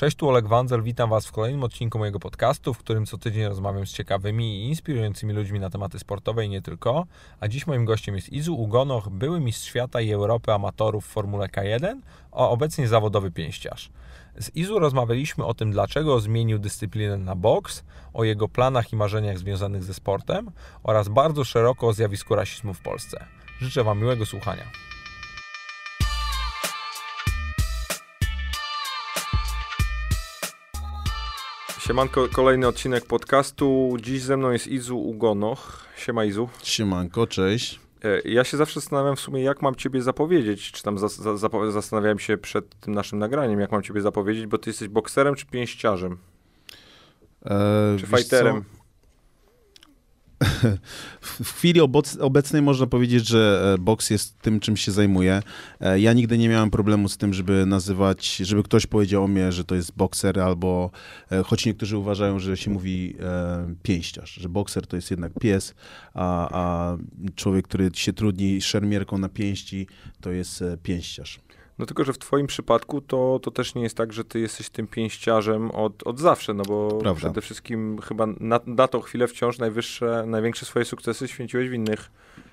[0.00, 3.44] Cześć, tu Oleg Wanzel, witam Was w kolejnym odcinku mojego podcastu, w którym co tydzień
[3.48, 7.06] rozmawiam z ciekawymi i inspirującymi ludźmi na tematy sportowe i nie tylko.
[7.40, 11.46] A dziś moim gościem jest Izu Ugonoch, były mistrz świata i Europy amatorów w Formule
[11.46, 12.00] K1,
[12.32, 13.90] a obecnie zawodowy pięściarz.
[14.38, 19.38] Z Izu rozmawialiśmy o tym, dlaczego zmienił dyscyplinę na boks, o jego planach i marzeniach
[19.38, 20.50] związanych ze sportem
[20.82, 23.24] oraz bardzo szeroko o zjawisku rasizmu w Polsce.
[23.60, 24.89] Życzę Wam miłego słuchania.
[31.90, 33.96] Siemanko, kolejny odcinek podcastu.
[34.00, 35.86] Dziś ze mną jest Izu Ugonoch.
[35.96, 36.48] Siema Izu.
[36.62, 37.80] Siemanko, cześć.
[38.04, 41.48] E, ja się zawsze zastanawiam w sumie, jak mam ciebie zapowiedzieć, czy tam za, za,
[41.70, 45.46] zastanawiałem się przed tym naszym nagraniem, jak mam ciebie zapowiedzieć, bo ty jesteś bokserem czy
[45.46, 46.18] pięściarzem?
[47.46, 48.64] E, czy fighterem?
[51.20, 51.80] W chwili
[52.20, 55.42] obecnej można powiedzieć, że e, boks jest tym, czym się zajmuję.
[55.80, 59.52] E, ja nigdy nie miałem problemu z tym, żeby nazywać, żeby ktoś powiedział o mnie,
[59.52, 60.90] że to jest bokser, albo
[61.30, 63.16] e, choć niektórzy uważają, że się mówi
[63.82, 65.74] pięściarz, że bokser to jest jednak pies,
[66.14, 66.96] a, a
[67.34, 69.86] człowiek, który się trudni szermierką na pięści,
[70.20, 71.40] to jest pięściarz.
[71.80, 74.70] No tylko, że w twoim przypadku to, to też nie jest tak, że ty jesteś
[74.70, 77.14] tym pięściarzem od, od zawsze, no bo Prawda.
[77.18, 82.10] przede wszystkim chyba na, na tą chwilę wciąż najwyższe, największe swoje sukcesy święciłeś w innych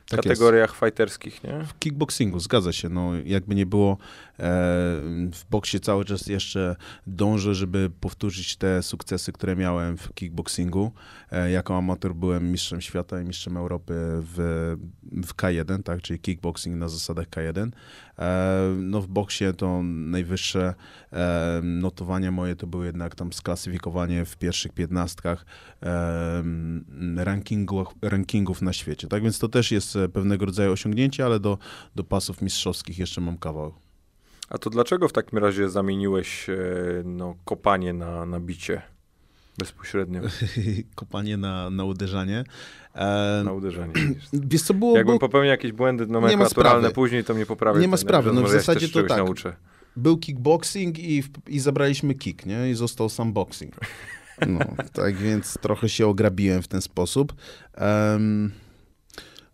[0.10, 0.80] tak kategoriach jest.
[0.80, 1.64] fighterskich, nie?
[1.64, 2.90] W kickboxingu, zgadza się.
[2.90, 3.98] No, jakby nie było,
[5.32, 6.76] w boksie cały czas jeszcze
[7.08, 10.92] dążę, żeby powtórzyć te sukcesy, które miałem w kickboxingu.
[11.32, 14.76] E, jako amator byłem mistrzem świata i mistrzem Europy w,
[15.12, 17.72] w K1, tak, czyli kickboxing na zasadach K1.
[18.20, 20.74] E, no w boksie to najwyższe
[21.14, 25.46] e, notowania moje to były jednak tam sklasyfikowanie w pierwszych piętnastkach
[25.84, 26.44] e,
[27.16, 29.08] rankingów, rankingów na świecie.
[29.08, 31.58] Tak więc to też jest pewnego rodzaju osiągnięcie, ale do,
[31.96, 33.87] do pasów mistrzowskich jeszcze mam kawał.
[34.50, 36.48] A to dlaczego w takim razie zamieniłeś
[37.04, 38.82] no, kopanie na, na bicie?
[39.58, 40.22] Bezpośrednio.
[40.96, 42.44] Kopanie na, na uderzanie.
[42.96, 43.94] E, na uderzenie.
[44.34, 44.98] Wiesz co było?
[44.98, 45.20] Jakbym bo...
[45.20, 47.80] popełnił jakieś błędy nomenklaturalne później, to mnie poprawię.
[47.80, 49.18] Nie ma sprawy, no w zasadzie to tak.
[49.18, 49.56] Nauczę.
[49.96, 52.70] Był kickboxing i, i zabraliśmy kick, nie?
[52.70, 53.76] I został sam boxing.
[54.48, 54.60] No,
[54.94, 57.34] tak więc trochę się ograbiłem w ten sposób.
[57.82, 58.52] Um,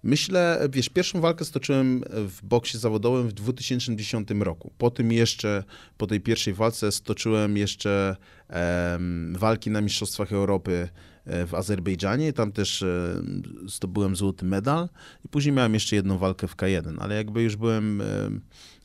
[0.03, 4.71] Myślę, wiesz, pierwszą walkę stoczyłem w boksie zawodowym w 2010 roku.
[4.77, 5.63] Po tym jeszcze,
[5.97, 8.15] po tej pierwszej walce stoczyłem jeszcze
[8.49, 10.89] um, walki na Mistrzostwach Europy
[11.25, 12.33] e, w Azerbejdżanie.
[12.33, 13.21] Tam też e,
[13.65, 14.89] zdobyłem złoty medal
[15.25, 18.05] i później miałem jeszcze jedną walkę w K1, ale jakby już byłem e,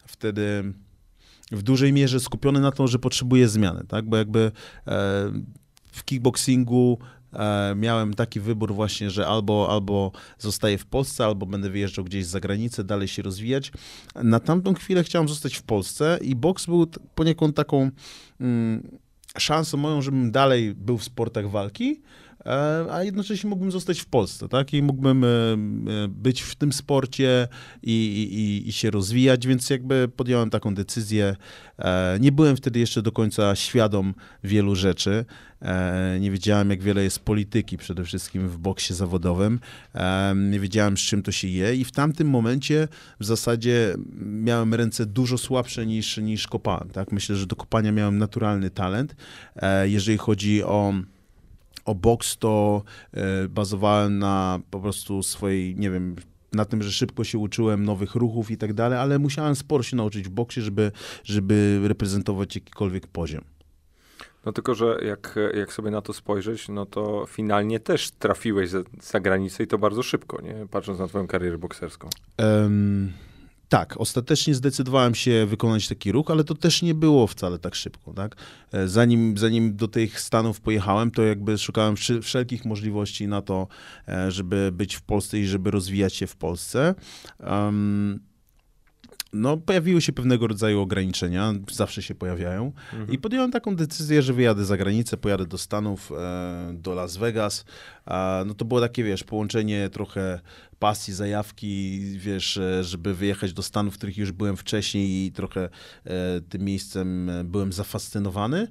[0.07, 0.73] wtedy
[1.53, 4.09] w dużej mierze skupiony na to, że potrzebuję zmiany, tak?
[4.09, 4.53] Bo jakby
[5.93, 6.99] w kickboxingu
[7.77, 12.41] miałem taki wybór właśnie, że albo, albo zostaję w Polsce, albo będę wyjeżdżał gdzieś za
[12.41, 13.73] granicę, dalej się rozwijać.
[14.15, 17.91] Na tamtą chwilę chciałem zostać w Polsce i boks był poniekąd taką
[18.41, 18.99] mm,
[19.39, 22.28] szansą moją, żebym dalej był w sportach walki, E,
[22.91, 24.75] a jednocześnie mógłbym zostać w Polsce, tak?
[24.75, 25.57] I mógłbym e, e,
[26.09, 27.49] być w tym sporcie
[27.83, 31.37] i, i, i się rozwijać, więc jakby podjąłem taką decyzję.
[32.21, 34.15] Nie byłem wtedy jeszcze do końca świadom
[34.45, 35.25] wielu rzeczy.
[36.21, 39.61] Nie wiedziałem, jak wiele jest polityki przede wszystkim w boksie zawodowym.
[40.37, 42.89] Nie wiedziałem, z czym to się je i w tamtym momencie
[43.21, 47.13] w zasadzie miałem ręce dużo słabsze niż, niż kopałem, tak?
[47.13, 49.17] Myślę, że do kopania miałem naturalny talent.
[49.85, 50.95] Jeżeli chodzi o
[51.89, 52.83] o boks to
[53.13, 56.17] e, bazowałem na po prostu swojej, nie wiem,
[56.53, 59.97] na tym, że szybko się uczyłem nowych ruchów i tak dalej, ale musiałem sporo się
[59.97, 60.93] nauczyć w boksie, żeby,
[61.25, 63.45] żeby reprezentować jakikolwiek poziom.
[64.45, 68.79] No tylko, że jak, jak sobie na to spojrzeć, no to finalnie też trafiłeś za,
[69.03, 70.67] za granicę i to bardzo szybko, nie?
[70.71, 72.09] Patrząc na twoją karierę bokserską.
[72.39, 73.13] Um,
[73.69, 78.13] tak, ostatecznie zdecydowałem się wykonać taki ruch, ale to też nie było wcale tak szybko,
[78.13, 78.37] tak?
[78.73, 83.69] E, zanim, zanim do tych Stanów pojechałem, to jakby szukałem wszelkich możliwości na to,
[84.09, 86.95] e, żeby być w Polsce i żeby rozwijać się w Polsce.
[87.41, 88.21] Um,
[89.33, 92.73] no, pojawiły się pewnego rodzaju ograniczenia, zawsze się pojawiają.
[92.93, 93.13] Mhm.
[93.13, 97.65] I podjąłem taką decyzję, że wyjadę za granicę, pojadę do Stanów, e, do Las Vegas.
[98.47, 100.41] no to było takie, wiesz, połączenie trochę
[100.79, 105.69] pasji, zajawki, wiesz, e, żeby wyjechać do Stanów, w których już byłem wcześniej i trochę
[106.05, 108.69] e, tym miejscem e, byłem zafascynowany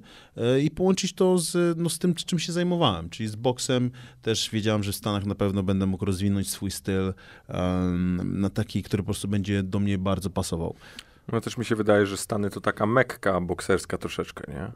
[0.62, 3.90] i połączyć to z, no, z tym, czym się zajmowałem, czyli z boksem.
[4.22, 7.14] Też wiedziałem, że w Stanach na pewno będę mógł rozwinąć swój styl
[8.24, 10.74] na taki, który po prostu będzie do mnie bardzo pasował.
[11.32, 14.72] No też mi się wydaje, że Stany to taka mekka bokserska troszeczkę, nie?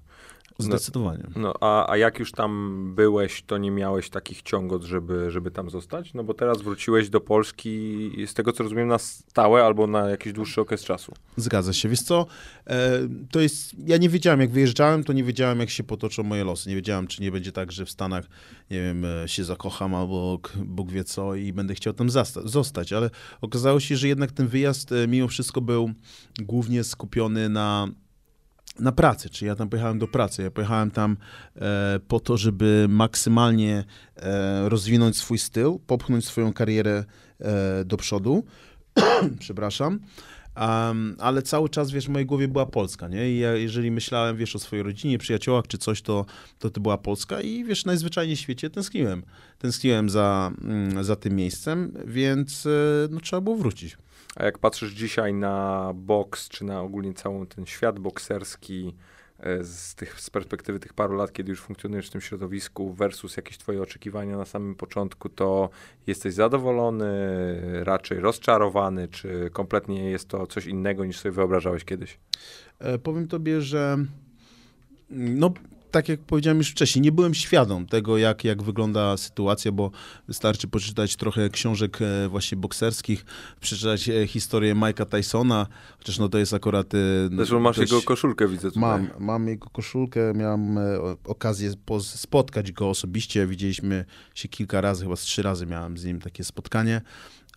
[0.64, 1.24] Zdecydowanie.
[1.36, 5.50] No, no a, a jak już tam byłeś, to nie miałeś takich ciągot, żeby, żeby
[5.50, 6.14] tam zostać?
[6.14, 10.32] No bo teraz wróciłeś do Polski z tego co rozumiem na stałe albo na jakiś
[10.32, 11.12] dłuższy okres czasu.
[11.36, 11.88] Zgadza się.
[11.88, 12.26] Wiesz co,
[12.66, 16.44] e, to jest, ja nie wiedziałem jak wyjeżdżałem, to nie wiedziałem jak się potoczą moje
[16.44, 16.68] losy.
[16.68, 18.24] Nie wiedziałem, czy nie będzie tak, że w Stanach,
[18.70, 22.10] nie wiem, e, się zakocham albo Bóg wie co i będę chciał tam
[22.44, 23.10] zostać, ale
[23.40, 25.90] okazało się, że jednak ten wyjazd e, mimo wszystko był
[26.38, 27.88] głównie skupiony na
[28.78, 30.42] na pracy, czyli ja tam pojechałem do pracy.
[30.42, 31.16] Ja pojechałem tam
[31.56, 33.84] e, po to, żeby maksymalnie
[34.16, 37.04] e, rozwinąć swój styl, popchnąć swoją karierę
[37.40, 38.44] e, do przodu.
[39.38, 40.00] Przepraszam.
[40.56, 43.30] Um, ale cały czas, wiesz, w mojej głowie była Polska, nie?
[43.30, 46.26] I ja, jeżeli myślałem, wiesz, o swojej rodzinie, przyjaciołach czy coś, to,
[46.58, 49.22] to to była Polska i, wiesz, najzwyczajniej w świecie tęskniłem.
[49.58, 52.70] Tęskniłem za, mm, za tym miejscem, więc e,
[53.10, 53.96] no, trzeba było wrócić.
[54.36, 58.94] A jak patrzysz dzisiaj na boks, czy na ogólnie cały ten świat bokserski,
[59.38, 63.36] e, z, tych, z perspektywy tych paru lat, kiedy już funkcjonujesz w tym środowisku, versus
[63.36, 65.70] jakieś twoje oczekiwania na samym początku, to
[66.06, 67.04] jesteś zadowolony,
[67.84, 72.18] raczej rozczarowany, czy kompletnie jest to coś innego niż sobie wyobrażałeś kiedyś?
[72.78, 73.98] E, powiem tobie, że
[75.10, 75.52] no,
[75.92, 79.90] tak jak powiedziałem już wcześniej, nie byłem świadom tego, jak, jak wygląda sytuacja, bo
[80.28, 83.24] wystarczy poczytać trochę książek e, właśnie bokserskich,
[83.60, 85.66] przeczytać e, historię Mike'a Tysona,
[85.98, 86.94] chociaż no to jest akurat...
[86.94, 86.98] E,
[87.36, 88.80] Zresztą masz jego koszulkę, widzę tutaj.
[88.80, 90.78] Mam, mam jego koszulkę, miałem
[91.24, 94.04] okazję spotkać go osobiście, widzieliśmy
[94.34, 97.00] się kilka razy, chyba z trzy razy miałem z nim takie spotkanie.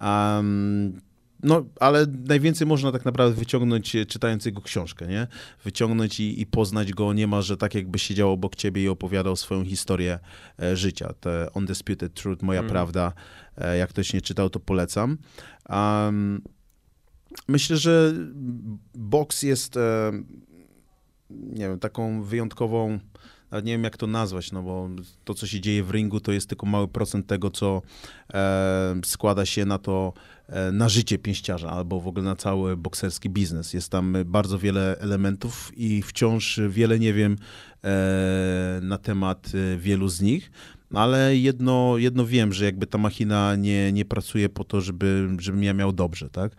[0.02, 1.02] Um,
[1.46, 5.28] no, ale najwięcej można tak naprawdę wyciągnąć e, czytając jego książkę, nie?
[5.64, 10.20] Wyciągnąć i, i poznać go niemalże tak, jakby siedział obok ciebie i opowiadał swoją historię
[10.62, 11.14] e, życia.
[11.20, 12.72] To Undisputed Truth, Moja mm.
[12.72, 13.14] Prawda.
[13.58, 15.18] E, jak ktoś nie czytał, to polecam.
[15.70, 16.42] Um,
[17.48, 18.14] myślę, że
[18.94, 19.76] boks jest
[21.30, 23.00] nie wiem, taką wyjątkową
[23.60, 24.90] nie wiem jak to nazwać, no bo
[25.24, 27.82] to, co się dzieje w ringu, to jest tylko mały procent tego, co
[28.34, 30.14] e, składa się na to,
[30.48, 33.74] e, na życie pięściarza, albo w ogóle na cały bokserski biznes.
[33.74, 37.36] Jest tam bardzo wiele elementów i wciąż wiele nie wiem
[37.84, 40.52] e, na temat e, wielu z nich.
[40.94, 45.64] Ale jedno, jedno wiem, że jakby ta machina nie, nie pracuje po to, żeby, żebym
[45.64, 46.52] ja miał dobrze, tak?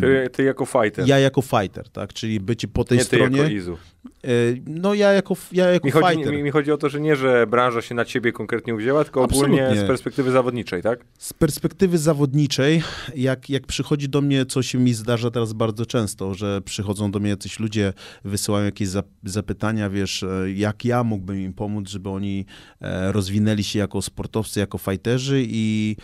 [0.00, 1.08] Ty, ty, jako fighter.
[1.08, 2.12] Ja jako fighter, tak?
[2.12, 3.30] Czyli być po tej nie stronie.
[3.30, 3.78] Ty jako Izu.
[4.24, 4.28] E,
[4.66, 7.46] no ja jako, ja jako mi chodzi, mi, mi, chodzi o to, że nie, że
[7.46, 9.64] branża się na ciebie konkretnie uwzięła, tylko Absolutnie.
[9.64, 11.04] ogólnie z perspektywy zawodniczej, tak?
[11.18, 12.82] Z perspektywy zawodniczej,
[13.14, 17.18] jak, jak przychodzi do mnie, co się mi zdarza teraz bardzo często, że przychodzą do
[17.18, 17.92] mnie jacyś ludzie,
[18.24, 18.88] wysyłają jakieś
[19.24, 22.46] zapytania, wiesz, e, jak ja mógłbym im pomóc, żeby oni
[22.80, 25.96] e, rozwinęli się jako sportowcy, jako fajterzy i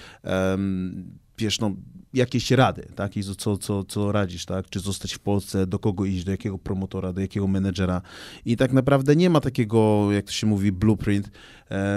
[1.38, 1.74] wiesz, no
[2.14, 3.17] jakieś rady, tak?
[3.17, 4.70] I co, co, co radzisz, tak?
[4.70, 8.03] Czy zostać w Polsce, do kogo iść, do jakiego promotora, do jakiego menedżera.
[8.44, 11.31] I tak naprawdę nie ma takiego, jak to się mówi, blueprint,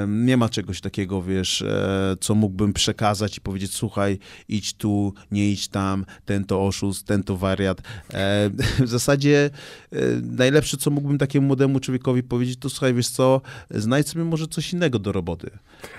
[0.07, 5.51] nie ma czegoś takiego, wiesz, e, co mógłbym przekazać i powiedzieć, słuchaj, idź tu, nie
[5.51, 7.81] idź tam, ten to oszust, ten to wariat.
[8.13, 8.50] E,
[8.80, 9.50] w zasadzie
[9.92, 14.48] e, najlepsze, co mógłbym takiemu młodemu człowiekowi powiedzieć, to słuchaj, wiesz co, znajdź sobie może
[14.48, 15.50] coś innego do roboty,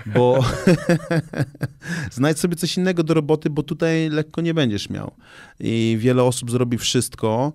[0.05, 0.45] bo
[2.11, 5.11] znajdź sobie coś innego do roboty, bo tutaj lekko nie będziesz miał.
[5.59, 7.53] I wiele osób zrobi wszystko,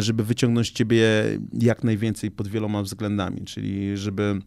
[0.00, 1.04] żeby wyciągnąć ciebie
[1.52, 4.40] jak najwięcej pod wieloma względami, czyli żeby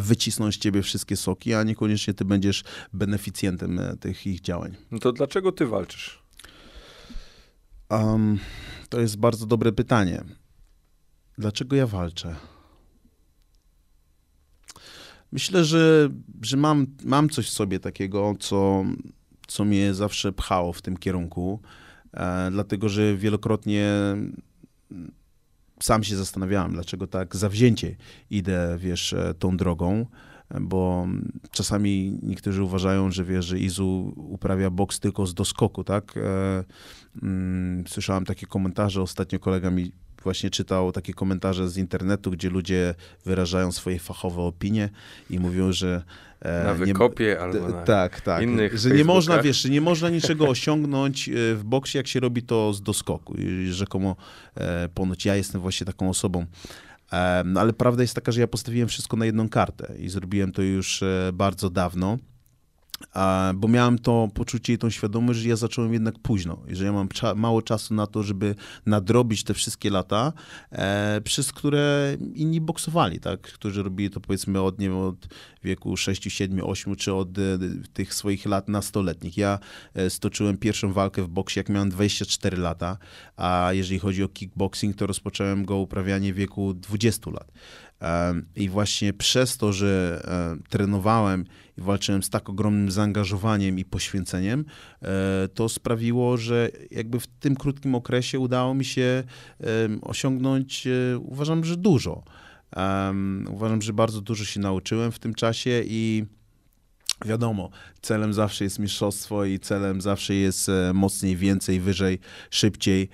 [0.00, 4.76] wycisnąć z ciebie wszystkie soki, a niekoniecznie ty będziesz beneficjentem e, tych ich działań.
[4.90, 6.22] No to dlaczego ty walczysz?
[7.90, 8.38] Um,
[8.88, 10.24] to jest bardzo dobre pytanie.
[11.38, 12.36] Dlaczego ja walczę?
[15.32, 16.08] Myślę, że,
[16.42, 18.84] że mam, mam coś w sobie takiego, co,
[19.46, 21.60] co mnie zawsze pchało w tym kierunku,
[22.14, 23.92] e, dlatego że wielokrotnie
[25.80, 27.96] sam się zastanawiałem, dlaczego tak zawzięcie
[28.30, 30.06] idę, wiesz, e, tą drogą,
[30.60, 31.06] bo
[31.50, 36.14] czasami niektórzy uważają, że wiesz, że Izu uprawia boks tylko z doskoku, tak?
[36.16, 36.64] E,
[37.22, 39.92] mm, słyszałem takie komentarze, ostatnio kolega mi
[40.22, 44.90] właśnie czytał takie komentarze z internetu, gdzie ludzie wyrażają swoje fachowe opinie
[45.30, 49.42] i mówią, że E, na wykopie nie, albo na tak, tak, innych Że nie można,
[49.42, 53.34] wiesz, nie można niczego osiągnąć e, w boksie, jak się robi to z doskoku.
[53.34, 54.16] I rzekomo
[54.54, 56.46] e, ponoć ja jestem właśnie taką osobą.
[57.44, 60.62] No ale prawda jest taka, że ja postawiłem wszystko na jedną kartę i zrobiłem to
[60.62, 62.18] już bardzo dawno.
[63.54, 66.92] Bo miałem to poczucie i tą świadomość, że ja zacząłem jednak późno i że ja
[66.92, 68.54] mam cza mało czasu na to, żeby
[68.86, 70.32] nadrobić te wszystkie lata,
[70.72, 73.40] e, przez które inni boksowali, tak?
[73.40, 75.26] którzy robili to powiedzmy od, nie wiem, od
[75.64, 77.42] wieku 6, 7, 8 czy od e,
[77.92, 79.36] tych swoich lat nastoletnich.
[79.36, 79.58] Ja
[79.94, 82.98] e, stoczyłem pierwszą walkę w boksie, jak miałem 24 lata,
[83.36, 87.52] a jeżeli chodzi o kickboxing, to rozpocząłem go uprawianie w wieku 20 lat.
[88.56, 90.22] I właśnie przez to, że
[90.68, 91.44] trenowałem
[91.78, 94.64] i walczyłem z tak ogromnym zaangażowaniem i poświęceniem,
[95.02, 99.24] e, to sprawiło, że jakby w tym krótkim okresie udało mi się
[100.02, 102.22] osiągnąć, e, uważam, że dużo.
[103.50, 106.24] Uważam, że bardzo dużo się nauczyłem w tym czasie i
[107.24, 107.70] Wiadomo,
[108.02, 112.18] celem zawsze jest mistrzostwo i celem zawsze jest e, mocniej, więcej, wyżej,
[112.50, 113.08] szybciej,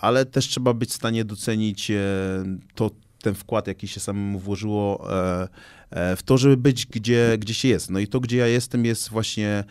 [0.00, 1.92] ale też trzeba być w stanie docenić
[2.74, 2.90] to,
[3.22, 5.48] ten wkład, jaki się samemu włożyło e,
[5.90, 7.90] e, w to, żeby być gdzie, gdzie się jest.
[7.90, 9.64] No i to, gdzie ja jestem, jest właśnie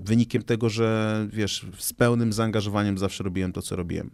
[0.00, 4.10] wynikiem tego, że wiesz, z pełnym zaangażowaniem zawsze robiłem to, co robiłem.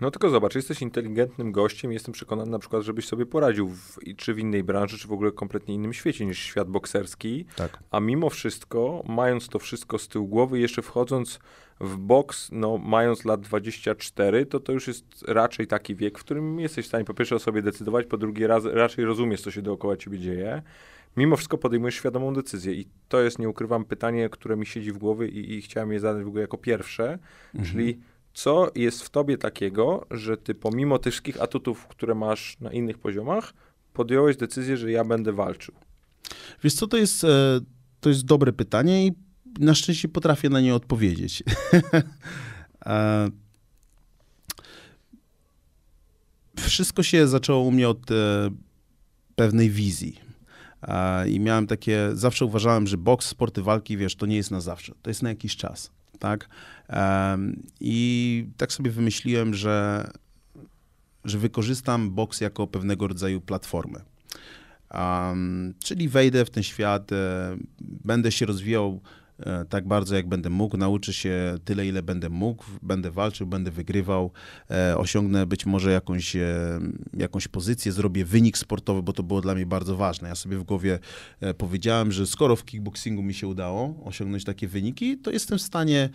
[0.00, 4.34] No tylko zobacz, jesteś inteligentnym gościem jestem przekonany na przykład, żebyś sobie poradził w, czy
[4.34, 7.46] w innej branży, czy w ogóle kompletnie innym świecie niż świat bokserski.
[7.56, 7.78] Tak.
[7.90, 11.38] A mimo wszystko, mając to wszystko z tyłu głowy, jeszcze wchodząc
[11.80, 16.60] w boks, no mając lat 24, to to już jest raczej taki wiek, w którym
[16.60, 19.62] jesteś w stanie po pierwsze o sobie decydować, po drugie raz, raczej rozumiesz, co się
[19.62, 20.62] dookoła ciebie dzieje.
[21.16, 24.98] Mimo wszystko podejmujesz świadomą decyzję i to jest, nie ukrywam, pytanie, które mi siedzi w
[24.98, 27.18] głowie i, i chciałem je zadać w ogóle jako pierwsze,
[27.54, 27.72] mhm.
[27.72, 28.00] czyli
[28.34, 32.98] co jest w tobie takiego, że ty pomimo tych wszystkich atutów, które masz na innych
[32.98, 33.54] poziomach,
[33.92, 35.74] podjąłeś decyzję, że ja będę walczył?
[36.62, 37.60] Wiesz co, to jest, e,
[38.00, 39.12] to jest dobre pytanie i
[39.58, 41.42] na szczęście potrafię na nie odpowiedzieć.
[42.86, 43.30] E,
[46.60, 48.14] wszystko się zaczęło u mnie od e,
[49.36, 50.20] pewnej wizji.
[51.28, 54.94] I miałem takie, zawsze uważałem, że boks, sporty walki, wiesz, to nie jest na zawsze,
[55.02, 56.48] to jest na jakiś czas tak?
[57.80, 60.10] I tak sobie wymyśliłem, że,
[61.24, 64.00] że wykorzystam boks jako pewnego rodzaju platformę.
[64.94, 69.00] Um, czyli wejdę w ten świat, e, będę się rozwijał
[69.68, 70.76] tak bardzo, jak będę mógł.
[70.76, 72.64] Nauczę się tyle, ile będę mógł.
[72.82, 74.30] Będę walczył, będę wygrywał.
[74.70, 76.80] E, osiągnę być może jakąś, e,
[77.16, 80.28] jakąś pozycję, zrobię wynik sportowy, bo to było dla mnie bardzo ważne.
[80.28, 80.98] Ja sobie w głowie
[81.58, 86.08] powiedziałem, że skoro w kickboxingu mi się udało osiągnąć takie wyniki, to jestem w stanie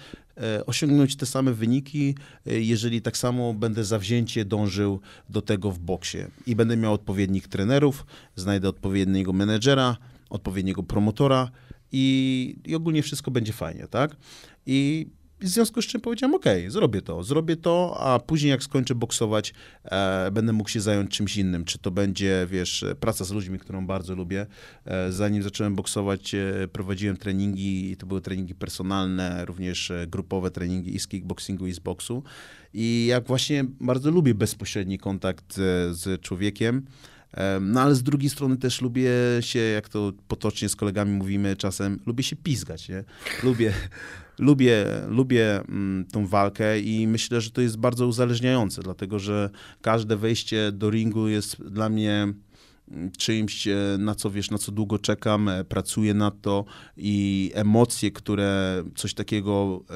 [0.66, 5.00] osiągnąć te same wyniki, jeżeli tak samo będę zawzięcie dążył
[5.30, 6.18] do tego w boksie.
[6.48, 9.98] I będę miał odpowiednich trenerów, znajdę odpowiedniego menedżera,
[10.30, 11.52] odpowiedniego promotora,
[11.92, 14.16] i, i ogólnie wszystko będzie fajnie, tak?
[14.66, 15.08] I
[15.42, 19.54] w związku z czym powiedziałem, ok, zrobię to, zrobię to, a później jak skończę boksować,
[19.84, 21.66] e, będę mógł się zająć czymś innym.
[21.66, 24.46] Czy to będzie, wiesz, praca z ludźmi, którą bardzo lubię.
[24.86, 30.96] E, zanim zacząłem boksować, e, prowadziłem treningi, to były treningi personalne, również e, grupowe treningi
[30.96, 32.24] i z kickboxingu, i z boksu.
[32.74, 36.86] I jak właśnie bardzo lubię bezpośredni kontakt z, z człowiekiem,
[37.62, 42.00] no ale z drugiej strony też lubię się, jak to potocznie z kolegami mówimy czasem,
[42.06, 43.04] lubię się pizgać, nie?
[43.44, 43.74] Lubię,
[44.40, 49.50] lubię, lubię mm, tą walkę i myślę, że to jest bardzo uzależniające, dlatego że
[49.82, 52.34] każde wejście do ringu jest dla mnie
[52.92, 56.66] mm, czymś, e, na co wiesz, na co długo czekam, e, pracuję nad to
[56.98, 59.96] i emocje, które coś takiego e,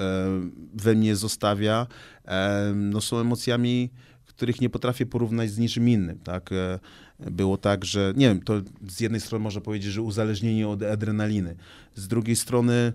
[0.73, 1.87] we mnie zostawia,
[2.75, 3.89] no są emocjami,
[4.25, 6.49] których nie potrafię porównać z niczym innym, tak?
[7.31, 11.55] Było tak, że nie wiem, to z jednej strony można powiedzieć, że uzależnienie od adrenaliny,
[11.95, 12.93] z drugiej strony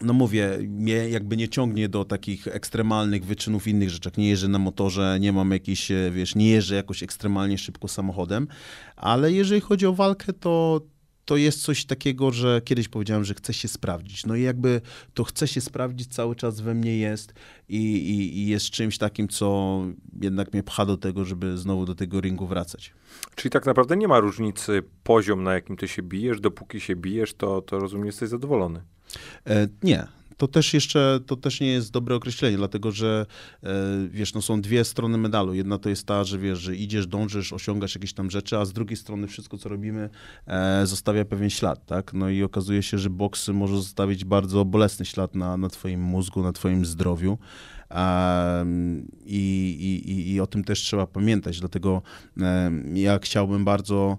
[0.00, 4.16] no mówię, mnie jakby nie ciągnie do takich ekstremalnych wyczynów innych rzeczach.
[4.16, 8.48] Nie jeżdżę na motorze, nie mam jakiś, e, wiesz, nie jeżdżę jakoś ekstremalnie szybko samochodem,
[8.96, 10.80] ale jeżeli chodzi o walkę, to,
[11.24, 14.26] to jest coś takiego, że kiedyś powiedziałem, że chcę się sprawdzić.
[14.26, 14.80] No i jakby
[15.14, 17.34] to chce się sprawdzić cały czas we mnie jest
[17.68, 19.80] i, i, i, jest czymś takim, co
[20.20, 22.92] jednak mnie pcha do tego, żeby znowu do tego ringu wracać.
[23.34, 27.34] Czyli tak naprawdę nie ma różnicy poziom, na jakim ty się bijesz, dopóki się bijesz,
[27.34, 28.82] to, to rozumiem, jesteś zadowolony.
[29.46, 33.26] E, nie, to też jeszcze, to też nie jest dobre określenie, dlatego że
[33.62, 33.68] e,
[34.10, 35.54] wiesz, no są dwie strony medalu.
[35.54, 38.72] Jedna to jest ta, że wiesz, że idziesz, dążysz, osiągasz jakieś tam rzeczy, a z
[38.72, 40.10] drugiej strony wszystko, co robimy,
[40.46, 42.14] e, zostawia pewien ślad, tak?
[42.14, 46.42] No i okazuje się, że boks może zostawić bardzo bolesny ślad na, na twoim mózgu,
[46.42, 47.38] na twoim zdrowiu.
[49.24, 52.02] I, i, I o tym też trzeba pamiętać, dlatego
[52.94, 54.18] ja chciałbym bardzo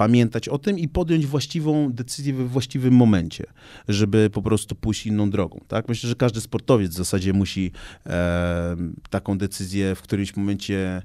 [0.00, 3.44] pamiętać o tym i podjąć właściwą decyzję we właściwym momencie,
[3.88, 5.60] żeby po prostu pójść inną drogą.
[5.68, 5.88] Tak?
[5.88, 7.72] Myślę, że każdy sportowiec w zasadzie musi
[8.06, 8.76] e,
[9.10, 11.02] taką decyzję w którymś momencie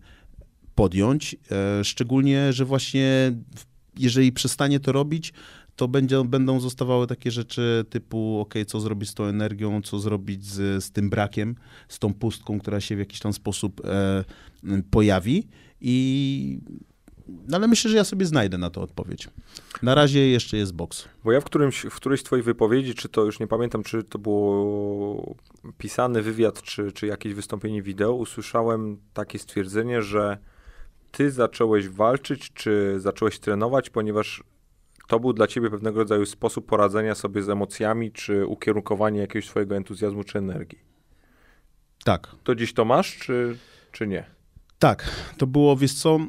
[0.75, 3.32] podjąć, e, szczególnie, że właśnie
[3.98, 5.34] jeżeli przestanie to robić,
[5.75, 10.46] to będzie, będą zostawały takie rzeczy typu, ok, co zrobić z tą energią, co zrobić
[10.46, 11.56] z, z tym brakiem,
[11.88, 14.24] z tą pustką, która się w jakiś tam sposób e,
[14.92, 15.48] pojawi
[15.82, 16.60] i
[17.27, 19.29] no ale myślę, że ja sobie znajdę na to odpowiedź.
[19.82, 21.05] Na razie jeszcze jest boks.
[21.24, 24.20] Bo ja w, którymś, w którejś twoich wypowiedzi, czy to już nie pamiętam, czy to
[24.20, 25.36] było
[25.77, 30.38] pisany wywiad, czy, czy jakieś wystąpienie wideo, usłyszałem takie stwierdzenie, że
[31.12, 34.44] ty zacząłeś walczyć, czy zacząłeś trenować, ponieważ
[35.08, 39.75] to był dla ciebie pewnego rodzaju sposób poradzenia sobie z emocjami, czy ukierunkowanie jakiegoś swojego
[39.75, 40.79] entuzjazmu, czy energii.
[42.03, 42.36] Tak.
[42.44, 43.58] To dziś to masz, czy,
[43.91, 44.25] czy nie?
[44.79, 46.20] Tak, to było, wiesz co,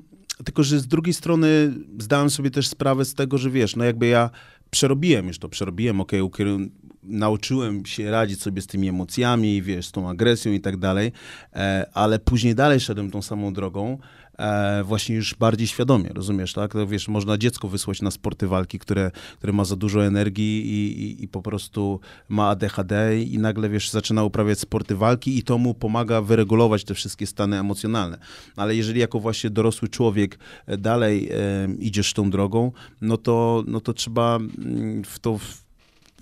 [0.44, 4.06] tylko że z drugiej strony zdałem sobie też sprawę z tego, że wiesz, no jakby
[4.06, 4.30] ja
[4.70, 6.70] przerobiłem już to, przerobiłem, okej, okay,
[7.02, 11.12] nauczyłem się radzić sobie z tymi emocjami, wiesz, z tą agresją i tak dalej,
[11.52, 13.98] e, ale później dalej szedłem tą samą drogą,
[14.38, 16.72] e, właśnie już bardziej świadomie, rozumiesz, tak?
[16.72, 21.02] To, wiesz, można dziecko wysłać na sporty walki, które, które ma za dużo energii i,
[21.02, 25.58] i, i po prostu ma ADHD i nagle, wiesz, zaczyna uprawiać sporty walki i to
[25.58, 28.18] mu pomaga wyregulować te wszystkie stany emocjonalne.
[28.56, 33.80] Ale jeżeli jako właśnie dorosły człowiek e, dalej e, idziesz tą drogą, no to, no
[33.80, 35.38] to trzeba mm, w to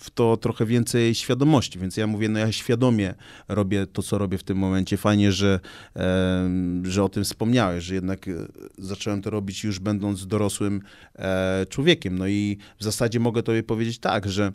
[0.05, 3.15] w to trochę więcej świadomości, więc ja mówię, no ja świadomie
[3.49, 4.97] robię to, co robię w tym momencie.
[4.97, 5.61] Fajnie, że,
[5.97, 6.51] e,
[6.83, 8.33] że o tym wspomniałeś, że jednak e,
[8.79, 10.81] zacząłem to robić już będąc dorosłym
[11.15, 12.19] e, człowiekiem.
[12.19, 14.53] No i w zasadzie mogę tobie powiedzieć tak, że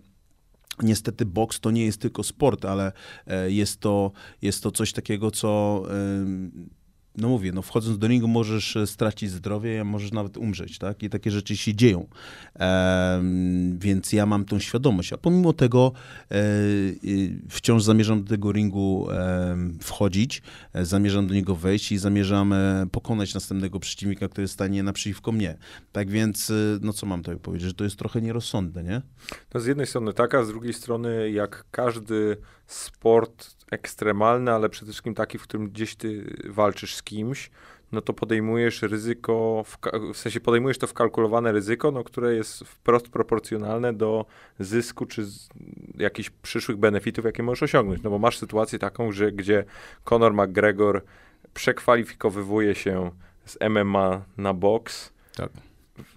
[0.84, 2.92] Niestety boks to nie jest tylko sport, ale
[3.28, 5.84] e, jest to, jest to coś takiego, co
[7.18, 11.04] no mówię, no wchodząc do ringu możesz e, stracić zdrowie, możesz nawet umrzeć, tak?
[11.04, 12.08] I takie rzeczy się dzieją.
[13.74, 15.92] Więc ja mam tą świadomość, a pomimo tego
[16.32, 16.36] e,
[17.50, 20.42] wciąż zamierzam do tego ringu e, wchodzić,
[20.74, 25.58] zamierzam do niego wejść i zamierzam e, pokonać następnego przeciwnika, który stanie naprzeciwko mnie.
[25.92, 29.02] Tak więc, e, no co mam tutaj powiedzieć, że to jest trochę nierozsądne, nie?
[29.54, 32.38] No z jednej strony taka, z drugiej strony jak każdy
[32.68, 37.52] sport ekstremalny, ale przede wszystkim taki, w którym gdzieś ty walczysz z kimś,
[37.92, 39.78] no to podejmujesz ryzyko, w,
[40.14, 44.26] w, sensie podejmujesz to wkalkulowane ryzyko, no, które jest wprost proporcjonalne do
[44.60, 45.26] zysku czy
[45.98, 48.04] jakichś przyszłych benefitów, jakie możesz osiągnąć.
[48.04, 49.66] No bo masz sytuację taką, że gdzie
[50.04, 51.04] Conor McGregor
[51.54, 53.12] przekwalifikowywuje się
[53.46, 55.14] z MMA na boks.
[55.36, 55.50] Tak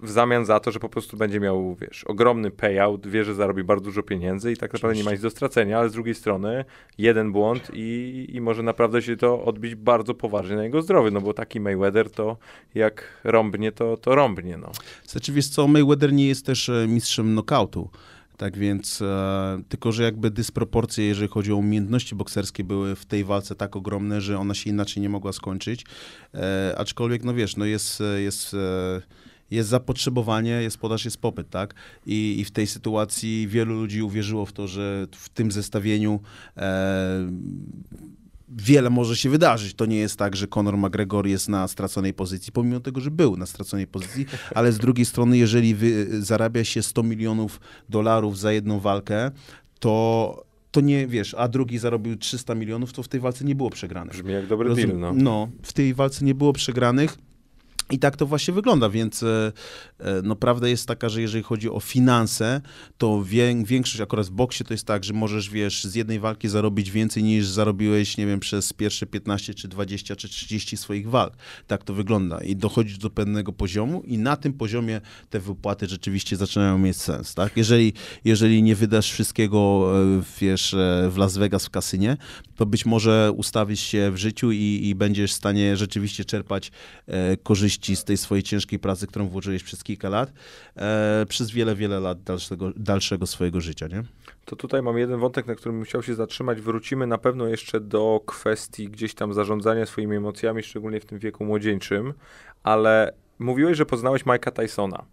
[0.01, 3.63] w zamian za to, że po prostu będzie miał, wiesz, ogromny payout, wie, że zarobi
[3.63, 6.65] bardzo dużo pieniędzy i tak naprawdę nie ma nic do stracenia, ale z drugiej strony
[6.97, 11.21] jeden błąd i, i może naprawdę się to odbić bardzo poważnie na jego zdrowie, no
[11.21, 12.37] bo taki Mayweather to
[12.75, 14.71] jak rąbnie, to, to rąbnie, no.
[15.07, 17.89] Znaczy, wiesz co, Mayweather nie jest też e, mistrzem knockoutu.
[18.37, 23.23] Tak więc, e, tylko że jakby dysproporcje, jeżeli chodzi o umiejętności bokserskie, były w tej
[23.23, 25.85] walce tak ogromne, że ona się inaczej nie mogła skończyć.
[26.33, 29.01] E, aczkolwiek, no wiesz, no jest, e, jest e,
[29.53, 31.73] jest zapotrzebowanie, jest podaż, jest popyt, tak?
[32.05, 36.19] I, i w tej sytuacji wielu ludzi uwierzyło w to, że w tym zestawieniu
[36.57, 37.31] e,
[38.49, 39.73] wiele może się wydarzyć.
[39.73, 43.37] To nie jest tak, że Conor McGregor jest na straconej pozycji, pomimo tego, że był
[43.37, 45.75] na straconej pozycji, ale z drugiej strony, jeżeli
[46.19, 49.31] zarabia się 100 milionów dolarów za jedną walkę,
[49.79, 53.69] to to nie, wiesz, a drugi zarobił 300 milionów, to w tej walce nie było
[53.69, 54.13] przegranych.
[54.13, 55.13] Brzmi jak dobry Rozum, deal, no.
[55.13, 57.17] No, w tej walce nie było przegranych.
[57.93, 59.51] I tak to właśnie wygląda, więc e,
[59.99, 62.61] e, no, prawda jest taka, że jeżeli chodzi o finanse,
[62.97, 63.23] to
[63.65, 67.23] większość, akurat w boksie to jest tak, że możesz, wiesz, z jednej walki zarobić więcej
[67.23, 71.33] niż zarobiłeś, nie wiem, przez pierwsze 15 czy 20 czy 30 swoich walk.
[71.67, 76.37] Tak to wygląda i dochodzisz do pewnego poziomu i na tym poziomie te wypłaty rzeczywiście
[76.37, 77.57] zaczynają mieć sens, tak?
[77.57, 77.93] Jeżeli,
[78.25, 80.75] jeżeli nie wydasz wszystkiego, e, wiesz,
[81.09, 82.17] w Las Vegas w kasynie,
[82.55, 86.71] to być może ustawisz się w życiu i, i będziesz w stanie rzeczywiście czerpać
[87.43, 90.33] korzyści korzyści z tej swojej ciężkiej pracy, którą włożyłeś przez kilka lat,
[90.75, 94.03] e, przez wiele, wiele lat dalszego, dalszego swojego życia, nie?
[94.45, 96.61] To tutaj mam jeden wątek, na którym musiał się zatrzymać.
[96.61, 101.45] Wrócimy na pewno jeszcze do kwestii gdzieś tam zarządzania swoimi emocjami, szczególnie w tym wieku
[101.45, 102.13] młodzieńczym,
[102.63, 105.05] ale mówiłeś, że poznałeś Mike'a Tysona.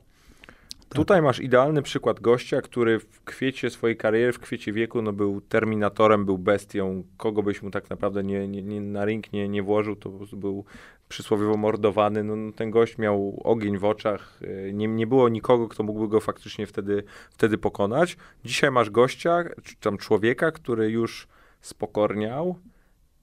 [0.90, 0.96] Tak.
[0.96, 5.40] Tutaj masz idealny przykład gościa, który w kwiecie swojej kariery, w kwiecie wieku, no był
[5.40, 7.04] terminatorem, był bestią.
[7.16, 10.64] Kogo byś mu tak naprawdę nie, nie, nie na ring nie, nie włożył, to był
[11.08, 12.24] przysłowiowo mordowany.
[12.24, 14.42] No, no, ten gość miał ogień w oczach.
[14.42, 18.16] Y, nie, nie było nikogo, kto mógłby go faktycznie wtedy, wtedy pokonać.
[18.44, 21.28] Dzisiaj masz gościa, czy tam człowieka, który już
[21.60, 22.56] spokorniał,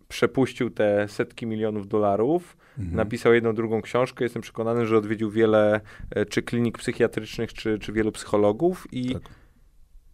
[0.08, 2.96] przepuścił te setki milionów dolarów, mhm.
[2.96, 4.26] napisał jedną, drugą książkę.
[4.26, 9.22] Jestem przekonany, że odwiedził wiele e, czy klinik psychiatrycznych, czy, czy wielu psychologów i tak.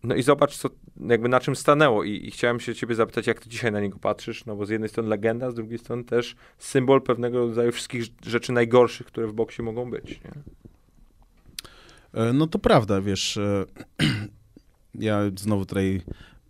[0.03, 0.69] no i zobacz, co,
[1.08, 2.03] jakby na czym stanęło.
[2.03, 4.69] I, I, chciałem się ciebie zapytać, jak ty dzisiaj na niego patrzysz, no bo z
[4.69, 9.34] jednej strony legenda, z drugiej strony też symbol pewnego rodzaju wszystkich rzeczy najgorszych, które w
[9.34, 10.21] boksie mogą być.
[10.21, 10.32] Nie?
[12.13, 13.65] E, no to prawda, wiesz, e,
[14.95, 16.01] ja znowu tutaj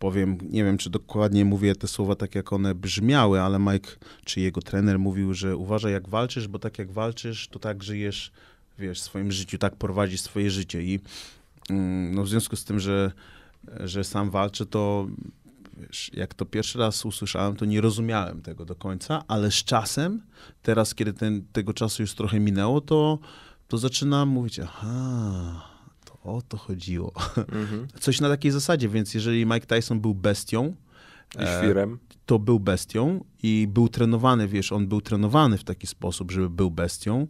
[0.03, 3.89] powiem, nie wiem, czy dokładnie mówię te słowa tak, jak one brzmiały, ale Mike,
[4.25, 8.31] czy jego trener mówił, że uważaj jak walczysz, bo tak jak walczysz, to tak żyjesz,
[8.79, 10.83] wiesz, w swoim życiu, tak prowadzisz swoje życie.
[10.83, 10.99] I
[11.69, 13.11] mm, no w związku z tym, że,
[13.79, 15.07] że sam walczę, to
[15.77, 20.21] wiesz, jak to pierwszy raz usłyszałem, to nie rozumiałem tego do końca, ale z czasem,
[20.61, 23.19] teraz, kiedy ten, tego czasu już trochę minęło, to,
[23.67, 25.72] to zaczynam mówić, aha,
[26.23, 27.13] o to chodziło.
[27.37, 27.87] Mhm.
[27.99, 30.75] Coś na takiej zasadzie, więc jeżeli Mike Tyson był bestią,
[31.35, 31.93] i świrem.
[31.93, 36.49] E, to był bestią i był trenowany, wiesz, on był trenowany w taki sposób, żeby
[36.49, 37.27] był bestią.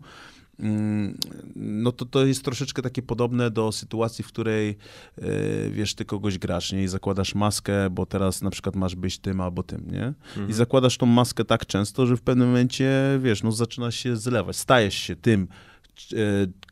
[0.59, 1.17] Mm,
[1.55, 4.77] no to to jest troszeczkę takie podobne do sytuacji, w której
[5.17, 6.83] e, wiesz, ty kogoś grasz, nie?
[6.83, 10.03] I zakładasz maskę, bo teraz na przykład masz być tym albo tym, nie?
[10.05, 10.49] Mhm.
[10.49, 14.55] I zakładasz tą maskę tak często, że w pewnym momencie, wiesz, no zaczynasz się zlewać,
[14.55, 15.47] stajesz się tym,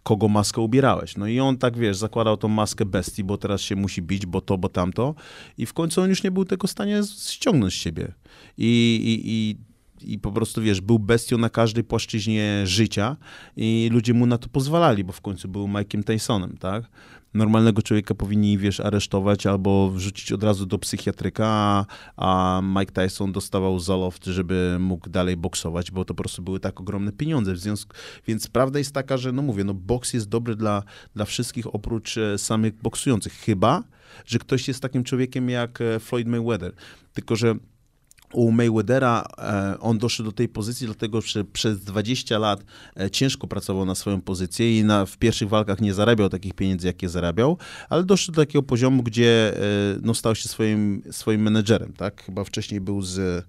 [0.04, 1.18] kogo maskę ubierałeś.
[1.18, 4.42] No i on tak, wiesz, zakładał tą maskę bestii, bo teraz się musi bić, bo
[4.42, 5.16] to, bo tamto.
[5.58, 8.14] I w końcu on już nie był tego w stanie ściągnąć z siebie.
[8.58, 9.72] I, i, i
[10.04, 13.18] i po prostu, wiesz, był bestią na każdej płaszczyźnie życia
[13.58, 16.84] i ludzie mu na to pozwalali, bo w końcu był Mike'iem Tysonem, tak?
[17.34, 21.86] Normalnego człowieka powinni, wiesz, aresztować albo wrzucić od razu do psychiatryka,
[22.18, 26.60] a, Mike Tyson dostawał za loft, żeby mógł dalej boksować, bo to po prostu były
[26.60, 27.54] tak ogromne pieniądze.
[27.54, 27.94] W związku,
[28.28, 30.84] więc prawda jest taka, że no mówię, no boks jest dobry dla,
[31.16, 33.84] dla wszystkich oprócz e, samych boksujących, chyba,
[34.26, 36.74] że ktoś jest takim człowiekiem jak e, Floyd Mayweather.
[37.14, 37.56] Tylko, że
[38.34, 42.64] u Mayweathera e, on doszedł do tej pozycji, dlatego że przez 20 lat
[43.00, 46.88] e, ciężko pracował na swoją pozycję i na, w pierwszych walkach nie zarabiał takich pieniędzy,
[46.88, 47.58] jakie zarabiał,
[47.90, 49.62] ale doszedł do takiego poziomu, gdzie e,
[50.02, 52.24] no, stał się swoim, swoim menedżerem, tak?
[52.24, 53.46] Chyba wcześniej był z,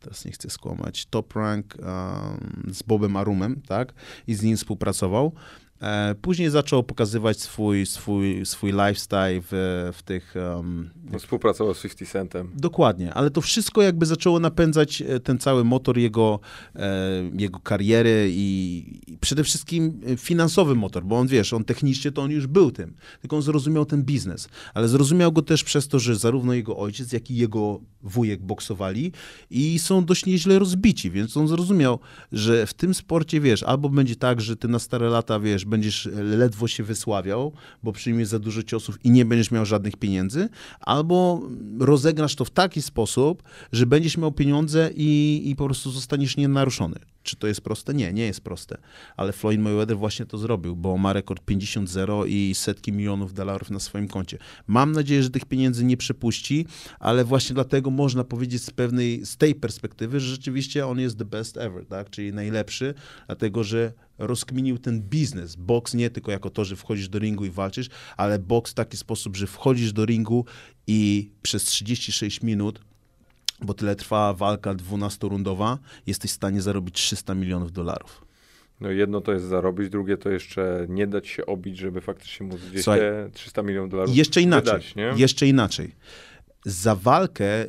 [0.00, 3.94] teraz nie chcę skłamać, Top Rank um, z Bobem Arumem, tak?
[4.26, 5.32] I z nim współpracował.
[5.80, 10.34] E, później zaczął pokazywać swój, swój, swój lifestyle w, w tych...
[10.56, 12.50] Um, no, Współpracował z 50 Centem.
[12.54, 16.40] Dokładnie, ale to wszystko jakby zaczęło napędzać e, ten cały motor jego,
[16.76, 22.22] e, jego kariery i, i, przede wszystkim finansowy motor, bo on, wiesz, on technicznie to
[22.22, 25.98] on już był tym, tylko on zrozumiał ten biznes, ale zrozumiał go też przez to,
[25.98, 29.12] że zarówno jego ojciec, jak i jego wujek boksowali
[29.50, 31.98] i są dość nieźle rozbici, więc on zrozumiał,
[32.32, 36.08] że w tym sporcie, wiesz, albo będzie tak, że ty na stare lata, wiesz, będziesz
[36.14, 37.52] ledwo się wysławiał,
[37.82, 40.48] bo przyjmiesz za dużo ciosów i nie będziesz miał żadnych pieniędzy,
[40.80, 41.42] albo
[41.80, 46.96] rozegrasz to w taki sposób, że będziesz miał pieniądze i, i po prostu zostaniesz nienaruszony.
[47.22, 47.94] Czy to jest proste?
[47.94, 48.78] Nie, nie jest proste.
[49.16, 53.80] Ale Floyd Mayweather właśnie to zrobił, bo ma rekord 50-0 i setki milionów dolarów na
[53.80, 54.38] swoim koncie.
[54.66, 56.66] Mam nadzieję, że tych pieniędzy nie przepuści,
[57.00, 61.24] ale właśnie dlatego można powiedzieć z pewnej, z tej perspektywy, że rzeczywiście on jest the
[61.24, 62.10] best ever, tak?
[62.10, 62.94] Czyli najlepszy,
[63.26, 65.56] dlatego że rozkminił ten biznes.
[65.56, 68.96] Boks nie tylko jako to, że wchodzisz do ringu i walczysz, ale boks w taki
[68.96, 70.44] sposób, że wchodzisz do ringu
[70.86, 72.80] i przez 36 minut
[73.62, 78.24] bo tyle trwa walka 12-rundowa, jesteś w stanie zarobić 300 milionów dolarów.
[78.80, 82.60] No jedno to jest zarobić, drugie to jeszcze nie dać się obić, żeby faktycznie móc
[82.70, 85.12] gdzieś Słuchaj, te 300 milionów dolarów Jeszcze inaczej, wydać, nie?
[85.16, 85.92] jeszcze inaczej.
[86.64, 87.66] Za walkę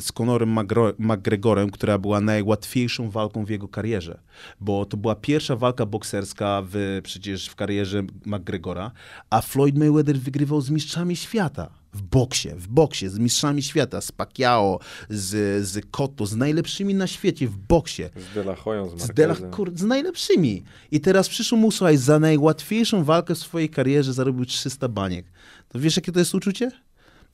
[0.00, 0.58] z Conorem
[0.98, 4.20] McGregorem, która była najłatwiejszą walką w jego karierze,
[4.60, 8.90] bo to była pierwsza walka bokserska w, przecież w karierze McGregora,
[9.30, 14.12] a Floyd Mayweather wygrywał z mistrzami świata w boksie, w boksie, z mistrzami świata, z
[14.12, 14.78] Pacquiao,
[15.10, 18.02] z, z Cotto, z najlepszymi na świecie w boksie.
[18.02, 18.56] Z De La
[18.96, 20.62] z, z, De La, kur, z najlepszymi.
[20.90, 25.26] I teraz przyszło mu, słuchaj, za najłatwiejszą walkę w swojej karierze zarobił 300 baniek.
[25.68, 26.70] To wiesz, jakie to jest uczucie?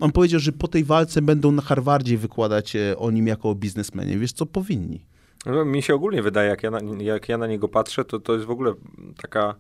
[0.01, 3.55] On powiedział, że po tej walce będą na Harvardzie wykładać e, o nim jako o
[3.55, 4.19] biznesmenie.
[4.19, 5.05] Wiesz, co powinni.
[5.47, 8.33] No, mi się ogólnie wydaje, jak ja, na, jak ja na niego patrzę, to to
[8.33, 8.75] jest w ogóle
[9.23, 9.55] taka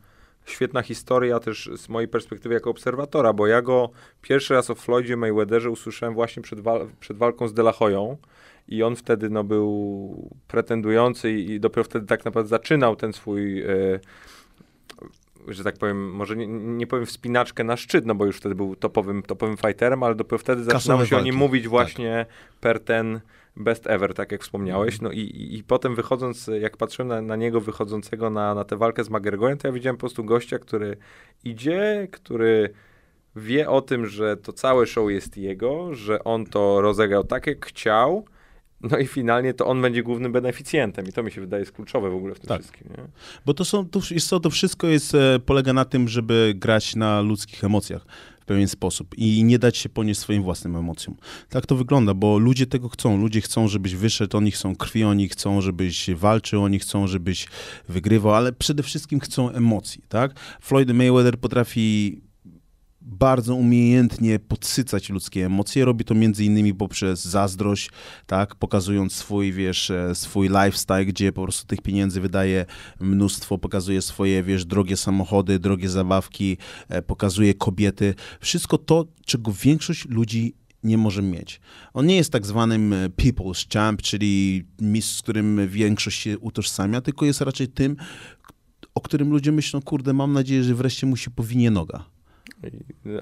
[0.46, 3.90] świetna historia też z mojej perspektywy jako obserwatora, bo ja go
[4.22, 8.16] pierwszy raz o Floydzie Mayweatherze usłyszałem właśnie przed, wal przed walką z Delahoyą
[8.68, 13.62] i on wtedy no, był pretendujący i, i dopiero wtedy tak naprawdę zaczynał ten swój...
[13.62, 14.01] E,
[15.48, 18.76] że tak powiem, może nie, nie powiem wspinaczkę na szczyt, no bo już wtedy był
[18.76, 21.22] topowym, topowym fighterem, ale dopiero wtedy zaczynało się walki.
[21.22, 21.70] o nim mówić tak.
[21.70, 22.58] właśnie tak.
[22.61, 23.20] per ten
[23.56, 24.94] best ever, tak jak wspomniałeś.
[24.94, 25.12] Mhm.
[25.12, 28.76] No i, i, i potem wychodząc, jak patrzyłem na, na niego wychodzącego na, na tę
[28.76, 30.96] walkę z McGregorem, to ja widziałem po prostu gościa, który
[31.44, 32.70] idzie, który
[33.37, 37.66] wie o tym, że to całe show jest jego, że on to rozegrał tak, jak
[37.66, 38.24] chciał,
[38.80, 42.10] no i finalnie to on będzie głównym beneficjentem i to mi się wydaje jest kluczowe
[42.10, 42.60] w ogóle w tym tak.
[42.60, 42.88] wszystkim.
[42.98, 43.04] Nie?
[43.46, 46.96] Bo to są, to, jest to, to wszystko jest, e, polega na tym, żeby grać
[46.96, 48.06] na ludzkich emocjach
[48.40, 51.16] w pewien sposób i nie dać się ponieść swoim własnym emocjom.
[51.48, 53.16] Tak to wygląda, bo ludzie tego chcą.
[53.16, 57.46] Ludzie chcą, żebyś wyszedł, oni chcą krwi, oni chcą, żebyś walczył, oni chcą, żebyś
[57.88, 60.40] wygrywał, ale przede wszystkim chcą emocji, tak?
[60.60, 62.20] Floyd Mayweather potrafi
[63.08, 65.84] bardzo umiejętnie podsycać ludzkie emocje.
[65.84, 67.90] Robi to między innymi poprzez zazdrość,
[68.26, 72.66] tak, pokazując swój, wiesz, e, swój lifestyle, gdzie po prostu tych pieniędzy wydaje
[73.00, 76.56] mnóstwo, pokazuje swoje, wiesz, drogie samochody, drogie zabawki,
[76.88, 78.14] e, pokazuje kobiety.
[78.40, 81.60] Wszystko to, czego większość ludzi nie może mieć.
[81.94, 87.00] On nie jest tak zwanym e, people's champ, czyli mistrz, z którym większość się utożsamia,
[87.00, 87.96] tylko jest raczej tym,
[88.94, 92.17] o którym ludzie myślą, kurde, mam nadzieję, że wreszcie mu się powinie noga.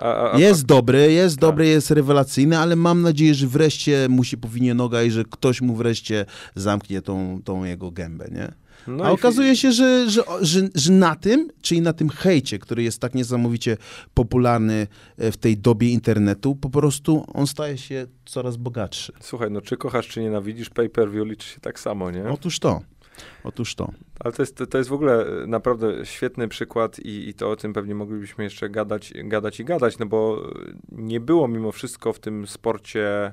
[0.01, 1.41] A, a, jest dobry, jest tak.
[1.41, 5.61] dobry, jest rewelacyjny, ale mam nadzieję, że wreszcie mu się powinie noga i że ktoś
[5.61, 8.53] mu wreszcie zamknie tą, tą jego gębę, nie?
[8.87, 12.83] No A okazuje się, że, że, że, że, na tym, czyli na tym hejcie, który
[12.83, 13.77] jest tak niesamowicie
[14.15, 14.87] popularny
[15.19, 19.13] e, w tej dobie internetu, po prostu on staje się coraz bogatszy.
[19.21, 22.29] Słuchaj, no czy kochasz, czy nienawidzisz, pay-per-view liczy się tak samo, nie?
[22.29, 22.81] Otóż to.
[23.45, 23.91] Otóż to.
[24.21, 27.73] Ale to jest, to jest w ogóle naprawdę świetny przykład i, i to o tym
[27.73, 30.53] pewnie moglibyśmy jeszcze gadać, gadać i gadać, no bo
[30.93, 33.33] nie było mimo wszystko w tym sporcie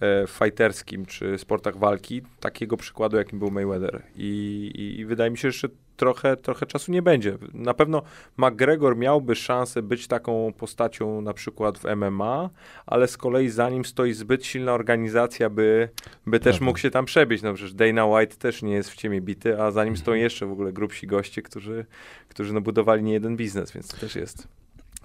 [0.00, 4.02] e, fighterskim czy sportach walki takiego przykładu, jakim był Mayweather.
[4.16, 7.38] I, i, i wydaje mi się, że trochę, trochę czasu nie będzie.
[7.54, 8.02] Na pewno
[8.36, 12.50] McGregor miałby szansę być taką postacią na przykład w MMA,
[12.86, 15.88] ale z kolei za nim stoi zbyt silna organizacja, by,
[16.26, 17.42] by też mógł się tam przebić.
[17.42, 20.46] No przecież Dana White też nie jest w ciemię bity, a za nim stoją jeszcze
[20.46, 21.86] w ogóle grubsi goście, którzy,
[22.28, 24.48] którzy no budowali nie jeden biznes, więc to też jest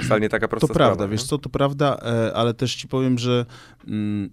[0.01, 2.88] wcale nie taka prosta To sprawa, prawda, wiesz co, to prawda, e, ale też ci
[2.88, 3.45] powiem, że
[3.88, 4.29] mm,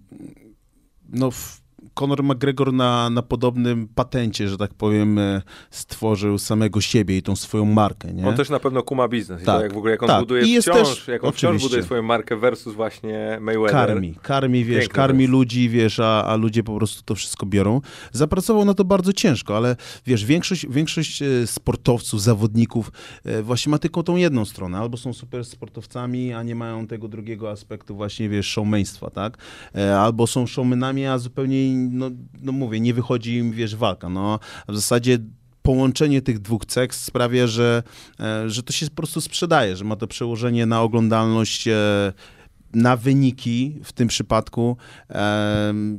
[1.11, 1.61] no w
[2.01, 7.35] Conor McGregor na, na podobnym patencie, że tak powiem, e, stworzył samego siebie i tą
[7.35, 8.27] swoją markę, nie?
[8.27, 9.43] On też na pewno kuma biznes.
[9.43, 10.19] Tak, I jak w ogóle jak on tak.
[10.19, 13.87] buduje I wciąż, też, jak on wciąż buduje swoją markę versus właśnie Mayweather.
[13.87, 17.81] Karmi, karmi, wiesz, Piękny karmi ludzi, wiesz, a, a ludzie po prostu to wszystko biorą.
[18.11, 22.91] Zapracował na to bardzo ciężko, ale wiesz, większość, większość e, sportowców, zawodników
[23.25, 24.77] e, właśnie ma tylko tą jedną stronę.
[24.77, 29.37] Albo są super sportowcami, a nie mają tego drugiego aspektu właśnie, wiesz, showmeństwa, tak?
[29.97, 32.09] Albo są showmenami, a zupełnie no,
[32.41, 34.09] no mówię, nie wychodzi im, wiesz, walka.
[34.09, 35.19] No, w zasadzie
[35.61, 37.83] połączenie tych dwóch cech sprawia, że,
[38.19, 42.13] e, że to się po prostu sprzedaje, że ma to przełożenie na oglądalność e,
[42.73, 44.77] na wyniki w tym przypadku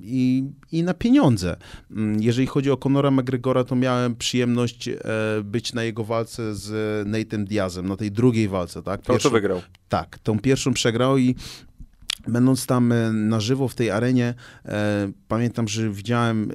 [0.03, 1.57] i, i na pieniądze.
[1.91, 4.99] Mm, jeżeli chodzi o Conora McGregora, to miałem przyjemność e,
[5.45, 6.71] być na jego walce z
[7.09, 8.83] Nate'em Diazem, na tej drugiej walce.
[8.83, 9.03] Tak?
[9.03, 9.63] Pierwszą, to, wygrał.
[9.89, 11.35] Tak, tą pierwszą przegrał i
[12.29, 16.53] Będąc tam e, na żywo w tej arenie, e, pamiętam, że widziałem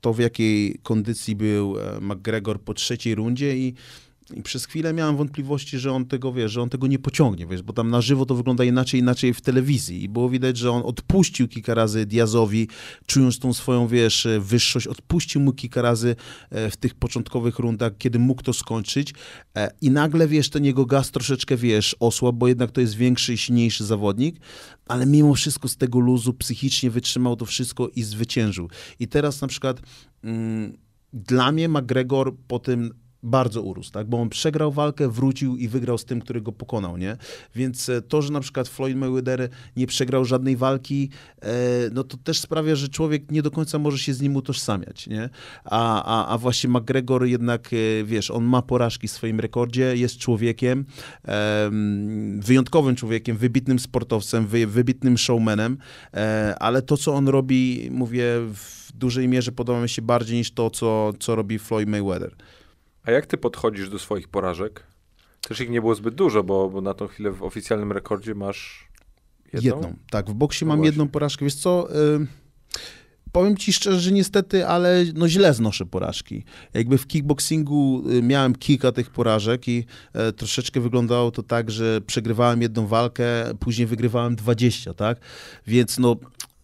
[0.00, 3.74] to, w jakiej kondycji był e, McGregor po trzeciej rundzie i
[4.34, 7.62] i przez chwilę miałem wątpliwości, że on tego, wie, że on tego nie pociągnie, wiesz,
[7.62, 10.82] bo tam na żywo to wygląda inaczej, inaczej w telewizji i było widać, że on
[10.82, 12.68] odpuścił kilka razy Diazowi,
[13.06, 16.16] czując tą swoją, wiesz, wyższość, odpuścił mu kilka razy
[16.50, 19.14] e, w tych początkowych rundach, kiedy mógł to skończyć
[19.56, 23.34] e, i nagle, wiesz, ten jego gaz troszeczkę, wiesz, osłabł, bo jednak to jest większy
[23.34, 24.40] i silniejszy zawodnik,
[24.88, 28.68] ale mimo wszystko z tego luzu psychicznie wytrzymał to wszystko i zwyciężył.
[28.98, 29.80] I teraz na przykład
[30.24, 30.76] mm,
[31.12, 34.06] dla mnie McGregor po tym bardzo urósł, tak?
[34.06, 37.16] bo on przegrał walkę, wrócił i wygrał z tym, który go pokonał, nie?
[37.54, 41.10] Więc e, to, że na przykład Floyd Mayweather nie przegrał żadnej walki,
[41.42, 41.48] e,
[41.92, 45.28] no to też sprawia, że człowiek nie do końca może się z nim utożsamiać, nie?
[45.64, 50.18] A, a, a właśnie McGregor jednak, e, wiesz, on ma porażki w swoim rekordzie, jest
[50.18, 50.84] człowiekiem,
[52.38, 55.78] wyjątkowym człowiekiem, wybitnym sportowcem, wybitnym showmanem,
[56.60, 60.70] ale to, co on robi, mówię, w dużej mierze podoba mi się bardziej niż to,
[60.70, 62.34] co, co robi Floyd Mayweather.
[63.04, 64.86] A jak ty podchodzisz do swoich porażek?
[65.40, 68.88] Też ich nie było zbyt dużo, bo, bo na tą chwilę w oficjalnym rekordzie masz
[69.52, 69.76] jedną?
[69.76, 70.30] Jedną, tak.
[70.30, 70.88] W boksie no mam właśnie.
[70.88, 71.44] jedną porażkę.
[71.44, 71.88] Wiesz co...
[71.94, 72.26] Y
[73.32, 76.44] powiem ci szczerze, że niestety, ale no źle znoszę porażki.
[76.74, 82.00] Jakby w kickboxingu y, miałem kilka tych porażek i e, troszeczkę wyglądało to tak, że
[82.00, 83.24] przegrywałem jedną walkę,
[83.60, 85.18] później wygrywałem 20, tak?
[85.66, 86.16] Więc no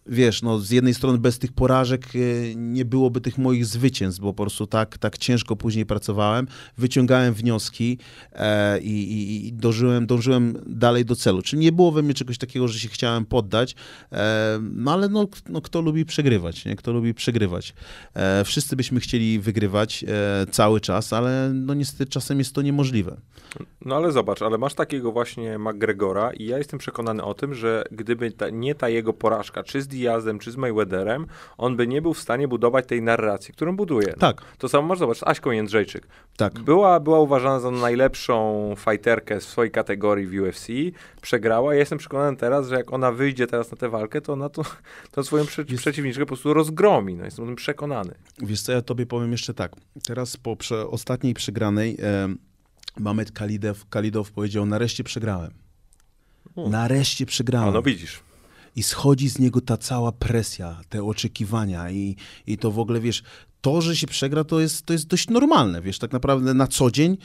[0.09, 4.33] wiesz, no z jednej strony bez tych porażek e, nie byłoby tych moich zwycięstw, bo
[4.33, 7.97] po prostu tak, tak ciężko później pracowałem, wyciągałem wnioski
[8.33, 9.53] e, i, i,
[10.07, 11.41] dążyłem dalej do celu.
[11.41, 13.75] Czyli nie było we mnie czegoś takiego, że się chciałem poddać,
[14.11, 16.75] e, no ale no, no, kto lubi przegrywać, nie?
[16.75, 17.73] Kto lubi przegrywać.
[18.13, 23.17] E, wszyscy byśmy chcieli wygrywać e, cały czas, ale no niestety czasem jest to niemożliwe.
[23.85, 27.83] No ale zobacz, ale masz takiego właśnie McGregora i ja jestem przekonany o tym, że
[27.91, 32.01] gdyby ta, nie ta jego porażka, czy z Diazem, czy z Mayweatherem, on by nie
[32.01, 34.07] był w stanie budować tej narracji, którą buduje.
[34.07, 34.15] No.
[34.19, 34.41] Tak.
[34.57, 36.07] To samo można zobaczyć z Aśką Jędrzejczyk.
[36.37, 36.59] Tak.
[36.59, 40.67] Była, była uważana za najlepszą fighterkę w swojej kategorii w UFC,
[41.21, 41.73] przegrała.
[41.73, 44.61] Ja jestem przekonany teraz, że jak ona wyjdzie teraz na tę walkę, to ona to,
[45.11, 45.81] to swoją prze Jest...
[45.81, 47.15] przeciwniczkę po prostu rozgromi.
[47.15, 48.15] No, jestem o tym przekonany.
[48.39, 49.71] Wiesz co, ja tobie powiem jeszcze tak.
[50.07, 52.35] Teraz po prze ostatniej przegranej e,
[52.99, 55.51] Mamet Kalidow, Kalidow powiedział, nareszcie przegrałem.
[56.55, 56.71] Hmm.
[56.71, 57.73] Nareszcie przegrałem.
[57.73, 58.26] No widzisz.
[58.77, 62.15] I schodzi z niego ta cała presja, te oczekiwania i,
[62.47, 63.23] i to w ogóle, wiesz,
[63.61, 66.91] to, że się przegra, to jest, to jest dość normalne, wiesz, tak naprawdę na co
[66.91, 67.17] dzień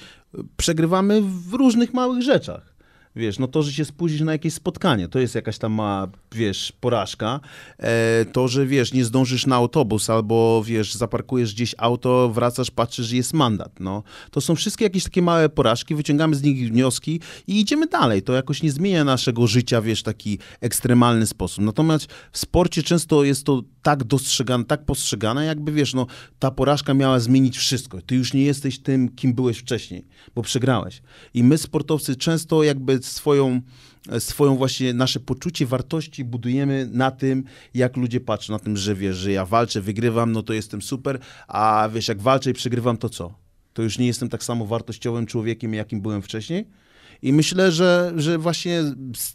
[0.56, 2.71] przegrywamy w różnych małych rzeczach.
[3.16, 6.72] Wiesz, no to, że się spóźnisz na jakieś spotkanie, to jest jakaś tam mała, wiesz,
[6.80, 7.40] porażka.
[7.78, 13.12] E, to, że wiesz, nie zdążysz na autobus albo, wiesz, zaparkujesz gdzieś auto, wracasz, patrzysz,
[13.12, 14.02] jest mandat, no.
[14.30, 18.22] To są wszystkie jakieś takie małe porażki, wyciągamy z nich wnioski i idziemy dalej.
[18.22, 21.64] To jakoś nie zmienia naszego życia, wiesz, taki ekstremalny sposób.
[21.64, 26.06] Natomiast w sporcie często jest to tak dostrzegane, tak postrzegane, jakby, wiesz, no,
[26.38, 28.02] ta porażka miała zmienić wszystko.
[28.02, 31.02] Ty już nie jesteś tym, kim byłeś wcześniej, bo przegrałeś.
[31.34, 33.60] I my, sportowcy, często jakby swoją,
[34.18, 39.16] swoją właśnie nasze poczucie wartości budujemy na tym, jak ludzie patrzą, na tym, że wiesz,
[39.16, 43.08] że ja walczę, wygrywam, no to jestem super, a wiesz, jak walczę i przegrywam, to
[43.08, 43.34] co?
[43.72, 46.66] To już nie jestem tak samo wartościowym człowiekiem, jakim byłem wcześniej?
[47.22, 48.82] I myślę, że, że właśnie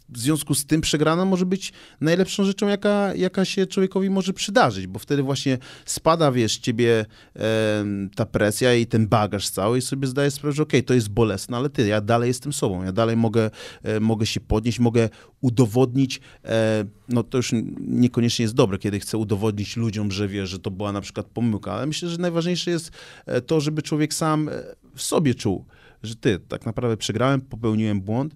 [0.08, 4.86] w związku z tym przegrana może być najlepszą rzeczą, jaka, jaka się człowiekowi może przydarzyć,
[4.86, 10.08] bo wtedy właśnie spada, wiesz, ciebie e, ta presja i ten bagaż cały i sobie
[10.08, 12.92] zdajesz sprawę, że okej, okay, to jest bolesne, ale ty, ja dalej jestem sobą, ja
[12.92, 13.50] dalej mogę,
[13.82, 15.08] e, mogę się podnieść, mogę
[15.40, 20.58] udowodnić, e, no to już niekoniecznie jest dobre, kiedy chcę udowodnić ludziom, że wiesz, że
[20.58, 22.90] to była na przykład pomyłka, ale myślę, że najważniejsze jest
[23.26, 24.52] e, to, żeby człowiek sam e,
[24.94, 25.64] w sobie czuł,
[26.02, 28.34] że ty, tak naprawdę przegrałem, popełniłem błąd,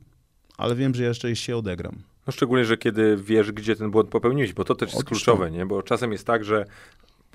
[0.56, 1.98] ale wiem, że jeszcze się odegram.
[2.26, 5.66] No szczególnie, że kiedy wiesz, gdzie ten błąd popełniłeś, bo to też jest kluczowe, nie?
[5.66, 6.64] Bo czasem jest tak, że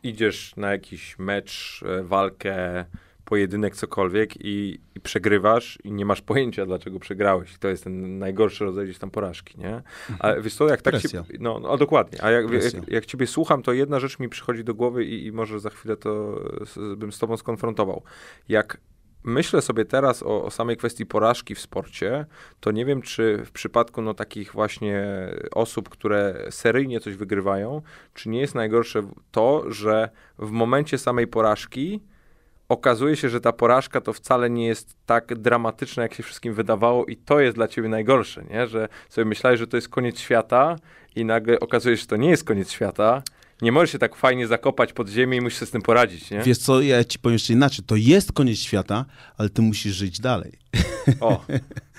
[0.03, 2.85] idziesz na jakiś mecz, e, walkę,
[3.25, 7.57] pojedynek, cokolwiek i, i, przegrywasz i nie masz pojęcia, dlaczego przegrałeś.
[7.57, 9.81] To jest ten najgorszy rodzaj gdzieś tam porażki, nie?
[10.19, 10.43] A mhm.
[10.43, 12.23] wiesz co, jak tak się, no, no dokładnie.
[12.23, 15.31] A jak, jak, jak, ciebie słucham, to jedna rzecz mi przychodzi do głowy i, i
[15.31, 16.41] może za chwilę to
[16.97, 18.03] bym z tobą skonfrontował.
[18.49, 18.77] Jak
[19.23, 22.25] myślę sobie teraz o, o, samej kwestii porażki w sporcie,
[22.59, 25.05] to nie wiem, czy w przypadku no, takich właśnie
[25.51, 27.81] osób, które seryjnie coś wygrywają,
[28.13, 29.01] czy nie jest najgorsze
[29.31, 32.01] to, że w momencie samej porażki
[32.69, 37.05] okazuje się, że ta porażka to wcale nie jest tak dramatyczna, jak się wszystkim wydawało
[37.05, 38.67] i to jest dla ciebie najgorsze, nie?
[38.67, 40.75] Że sobie myślałeś, że to jest koniec świata
[41.15, 43.23] i nagle okazuje się, że to nie jest koniec świata
[43.61, 46.41] nie możesz się tak fajnie zakopać pod ziemię i musisz sobie z tym poradzić, nie?
[46.41, 47.85] Wiesz co, ja ci powiem jeszcze inaczej.
[47.85, 49.05] To jest koniec świata,
[49.37, 50.51] ale ty musisz żyć dalej.
[51.19, 51.45] O.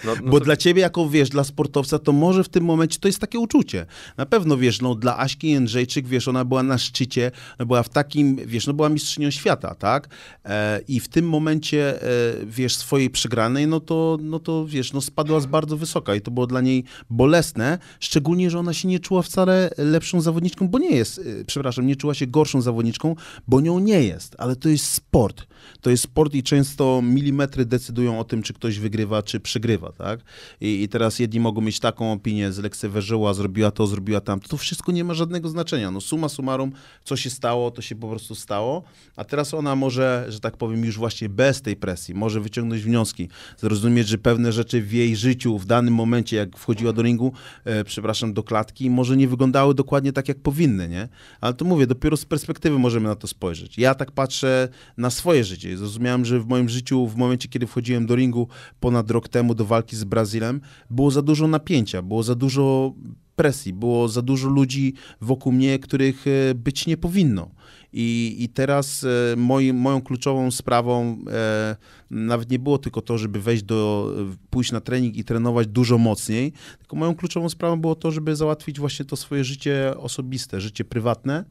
[0.04, 0.44] No, no Bo to...
[0.44, 3.86] dla ciebie, jako wiesz, dla sportowca, to może w tym momencie to jest takie uczucie.
[4.16, 8.36] Na pewno wiesz, no dla Aśki Jędrzejczyk, wiesz, ona była na szczycie, była w takim,
[8.46, 10.08] wiesz, no była mistrzynią świata, tak?
[10.44, 12.06] E, I w tym momencie, e,
[12.46, 16.30] wiesz, swojej przegranej, no to, no to wiesz, no spadła z bardzo wysoka i to
[16.30, 20.96] było dla niej bolesne, szczególnie, że ona się nie czuła wcale lepszą zawodniczką, bo nie
[20.96, 23.14] jest, e, przepraszam, nie czuła się gorszą zawodniczką,
[23.48, 25.46] bo nią nie jest, ale to jest sport.
[25.80, 30.20] To jest sport i często milimetry decydują o tym, czy ktoś wygrywa, czy przegrywa, tak?
[30.60, 34.48] I, i teraz jedni mogą mieć taką opinię, zlekceważyła, zrobiła to, zrobiła tamto.
[34.48, 35.90] To wszystko nie ma żadnego znaczenia.
[35.90, 36.72] No suma summarum,
[37.04, 38.82] co się stało, to się po prostu stało,
[39.16, 43.28] a teraz ona może, że tak powiem, już właśnie bez tej presji, może wyciągnąć wnioski,
[43.58, 47.32] zrozumieć, że pewne rzeczy w jej życiu, w danym momencie, jak wchodziła do ringu,
[47.64, 51.08] e, przepraszam, do klatki, może nie wyglądały dokładnie tak, jak powinny, nie?
[51.40, 53.78] Ale to mówię, dopiero z perspektywy możemy na to spojrzeć.
[53.78, 55.76] Ja tak patrzę na swoje życie.
[55.76, 58.48] Zrozumiałem, że w moim życiu, w momencie, kiedy wchodziłem do ringu
[58.80, 62.94] ponad rok temu do walki z Brazylem, było za dużo napięcia, było za dużo
[63.36, 67.50] presji, było za dużo ludzi wokół mnie, których e, być nie powinno.
[67.92, 71.76] I, i teraz e, moi, moją kluczową sprawą e,
[72.10, 74.12] nawet nie było tylko to, żeby wejść do,
[74.50, 78.80] pójść na trening i trenować dużo mocniej, tylko moją kluczową sprawą było to, żeby załatwić
[78.80, 81.44] właśnie to swoje życie osobiste, życie prywatne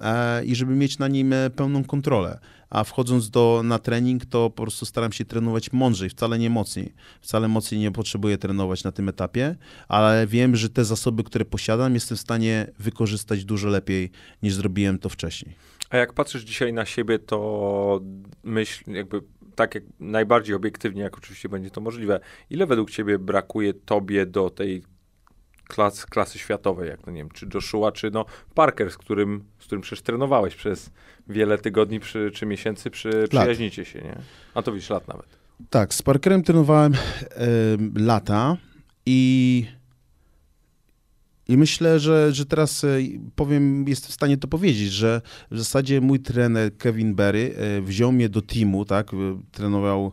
[0.00, 2.38] e, i żeby mieć na nim e, pełną kontrolę.
[2.72, 6.94] A wchodząc do, na trening, to po prostu staram się trenować mądrzej, wcale nie mocniej.
[7.20, 9.56] Wcale mocniej nie potrzebuję trenować na tym etapie,
[9.88, 14.10] ale wiem, że te zasoby, które posiadam, jestem w stanie wykorzystać dużo lepiej
[14.42, 15.54] niż zrobiłem to wcześniej.
[15.90, 18.00] A jak patrzysz dzisiaj na siebie, to
[18.44, 19.22] myśl, jakby
[19.54, 24.50] tak jak najbardziej obiektywnie, jak oczywiście będzie to możliwe, ile według ciebie brakuje tobie do
[24.50, 24.82] tej
[25.74, 29.64] klas, klasy światowej, jak no nie wiem, czy Joshua, czy no Parker, z którym, z
[29.64, 30.90] którym przecież trenowałeś przez
[31.28, 34.18] wiele tygodni przy, czy miesięcy, przy, przyjaźnicie się, nie?
[34.54, 35.26] A to widzisz lat nawet.
[35.70, 36.98] Tak, z Parkerem trenowałem y,
[37.96, 38.56] lata
[39.06, 39.66] i
[41.48, 42.88] i myślę, że, że teraz e,
[43.36, 48.12] powiem, jestem w stanie to powiedzieć, że w zasadzie mój trener Kevin Berry e, wziął
[48.12, 49.16] mnie do teamu, tak, e,
[49.52, 50.12] trenował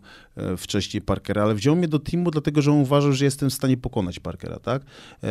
[0.58, 3.78] wcześniej Parkera, ale wziął mnie do teamu, dlatego że on uważał, że jestem w stanie
[3.78, 4.82] pokonać Parkera, tak.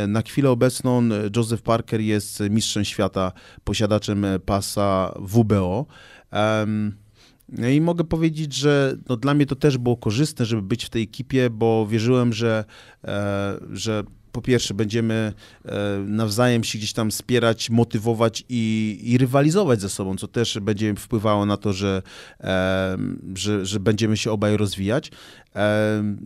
[0.08, 1.02] Na chwilę obecną
[1.36, 3.32] Joseph Parker jest mistrzem świata,
[3.64, 5.86] posiadaczem pasa WBO.
[6.32, 6.92] Um,
[7.48, 10.90] no i mogę powiedzieć, że no dla mnie to też było korzystne, żeby być w
[10.90, 12.64] tej ekipie, bo wierzyłem, że,
[13.04, 14.04] e, że
[14.38, 15.32] po pierwsze będziemy
[15.64, 20.94] e, nawzajem się gdzieś tam wspierać, motywować i, i rywalizować ze sobą, co też będzie
[20.94, 22.02] wpływało na to, że,
[23.34, 25.10] że, że będziemy się obaj rozwijać.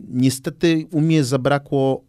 [0.09, 2.05] Niestety u mnie zabrakło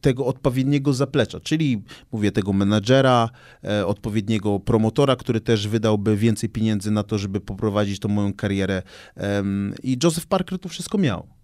[0.00, 1.82] tego odpowiedniego zaplecza, czyli
[2.12, 3.30] mówię tego menadżera,
[3.64, 8.82] e, odpowiedniego promotora, który też wydałby więcej pieniędzy na to, żeby poprowadzić tą moją karierę.
[9.16, 9.44] E,
[9.82, 11.37] I Joseph Parker to wszystko miał.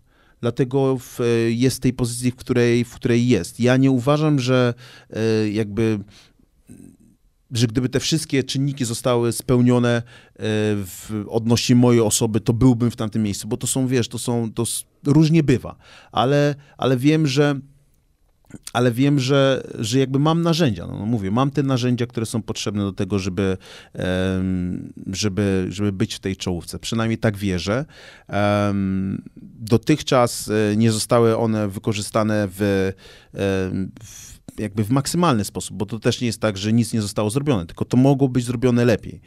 [0.45, 3.61] Dlatego w, jest w tej pozycji, w której, w której jest.
[3.61, 4.75] Ja nie uważam, że
[5.11, 5.99] e, jakby
[7.51, 10.03] że gdyby te wszystkie czynniki zostały spełnione e,
[10.37, 14.53] w, odnośnie mojej osoby, to byłbym w tamtym miejscu, bo to są, wiesz, to są,
[14.53, 14.65] to
[15.07, 15.77] różnie bywa,
[16.13, 17.61] ale, ale wiem, że
[18.73, 20.87] ale wiem, że, że jakby mam narzędzia.
[20.87, 23.57] No, no, mówię, mam te narzędzia, które są potrzebne do tego, żeby,
[25.07, 26.79] żeby, żeby być w tej czołówce.
[26.79, 27.85] Przynajmniej tak wierzę.
[29.61, 32.93] Dotychczas e, nie zostały one wykorzystane w,
[34.05, 37.31] w jakby w maksymalny sposób, bo to też nie jest tak, że nic nie zostało
[37.31, 39.21] zrobione, tylko to mogło być zrobione lepiej.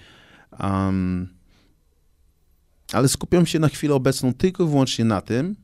[0.59, 1.30] Um,
[2.93, 5.55] ale skupiam się na chwilę obecną tylko i wyłącznie na tym,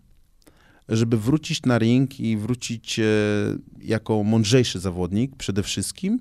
[0.89, 3.03] żeby wrócić na ring i wrócić e,
[3.81, 6.19] jako mądrzejszy zawodnik przede wszystkim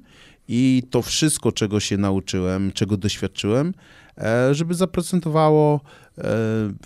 [0.49, 3.75] i to wszystko, czego się nauczyłem, czego doświadczyłem,
[4.19, 6.23] e, żeby zaprezentowało e,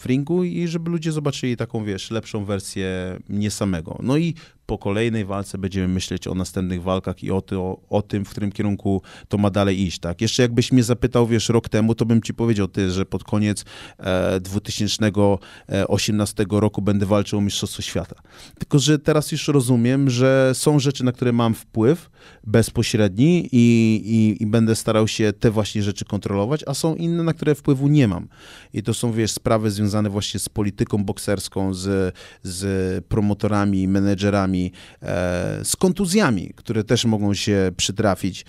[0.01, 3.99] w ringu i żeby ludzie zobaczyli taką, wiesz, lepszą wersję mnie samego.
[4.03, 4.35] No i
[4.67, 7.43] po kolejnej walce będziemy myśleć o następnych walkach i o,
[7.89, 10.21] o tym, w którym kierunku to ma dalej iść, tak?
[10.21, 13.65] Jeszcze jakbyś mnie zapytał, wiesz, rok temu, to bym ci powiedział, ty, że pod koniec
[13.99, 18.17] e, 2018 roku będę walczył o Mistrzostwo Świata.
[18.59, 22.11] Tylko, że teraz już rozumiem, że są rzeczy, na które mam wpływ
[22.45, 27.35] bezpośredni i, i, i będę starał się te właśnie rzeczy kontrolować, a są inne, na
[27.35, 28.29] które wpływu nie mam.
[28.73, 34.56] I to są, wiesz, sprawy związane właśnie z polityką bokserską, z, z promotorami, menedżerami,
[35.03, 38.45] E, z kontuzjami, które też mogą się przytrafić.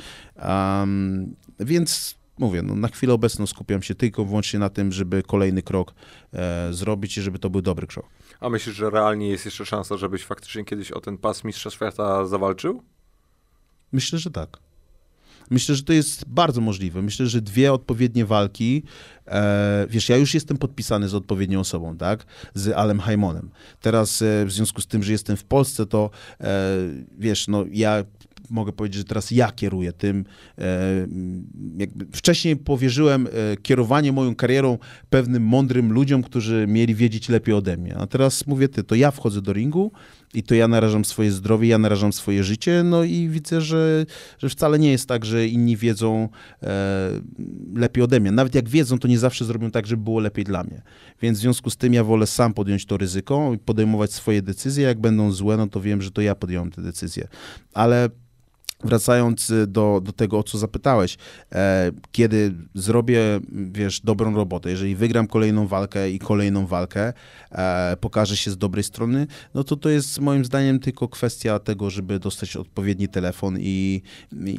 [1.59, 5.93] Więc mówię, no, na chwilę obecną skupiam się tylko wyłącznie na tym, żeby kolejny krok
[6.33, 8.05] e, zrobić i żeby to był dobry krok.
[8.39, 12.25] A myślisz, że realnie jest jeszcze szansa, żebyś faktycznie kiedyś o ten pas Mistrza Świata
[12.25, 12.83] zawalczył?
[13.91, 14.59] Myślę, że tak.
[15.49, 17.01] Myślę, że to jest bardzo możliwe.
[17.01, 18.83] Myślę, że dwie odpowiednie walki,
[19.27, 23.49] e, wiesz, ja już jestem podpisany z odpowiednią osobą, tak, z Alem Haimonem.
[23.81, 26.09] Teraz e, w związku z tym, że jestem w Polsce, to
[26.41, 26.77] e,
[27.17, 28.03] wiesz, no ja
[28.49, 30.25] mogę powiedzieć, że teraz ja kieruję tym.
[30.57, 31.07] E,
[32.13, 34.77] wcześniej powierzyłem e, kierowanie moją karierą
[35.09, 37.97] pewnym mądrym ludziom, którzy mieli wiedzieć lepiej ode mnie.
[37.97, 39.91] A teraz mówię ty, to ja wchodzę do ringu
[40.33, 44.05] i to ja narażam swoje zdrowie, ja narażam swoje życie, no i widzę, że,
[44.39, 46.29] że wcale nie jest tak, że inni wiedzą
[46.63, 47.11] e,
[47.75, 48.31] lepiej ode mnie.
[48.31, 50.81] Nawet jak wiedzą, to nie zawsze zrobią tak, żeby było lepiej dla mnie.
[51.21, 54.85] Więc w związku z tym ja wolę sam podjąć to ryzyko i podejmować swoje decyzje.
[54.85, 57.27] Jak będą złe, no to wiem, że to ja podjąłem te decyzje.
[57.73, 58.09] Ale
[58.83, 61.17] Wracając y, do, do tego, o co zapytałeś,
[61.51, 63.21] e, kiedy zrobię,
[63.51, 67.13] wiesz, dobrą robotę, jeżeli wygram kolejną walkę i kolejną walkę,
[67.51, 71.89] e, pokażę się z dobrej strony, no to to jest moim zdaniem tylko kwestia tego,
[71.89, 74.01] żeby dostać odpowiedni telefon i,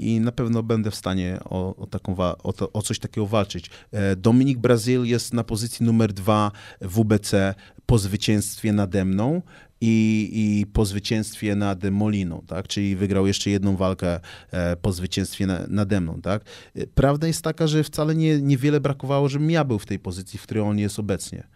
[0.01, 3.71] i na pewno będę w stanie o, o, taką, o, to, o coś takiego walczyć.
[3.93, 7.55] E, Dominik Brazil jest na pozycji numer dwa WBC
[7.89, 9.43] po zwycięstwie nade mną
[9.81, 12.69] i, i po zwycięstwie nad Moliną, tak?
[12.69, 14.21] czyli wygrał jeszcze jedną walkę
[14.51, 16.21] e, po zwycięstwie na, nade mną.
[16.23, 16.43] Tak?
[16.75, 20.39] E, prawda jest taka, że wcale nie, niewiele brakowało, żebym ja był w tej pozycji,
[20.39, 21.49] w której on jest obecnie.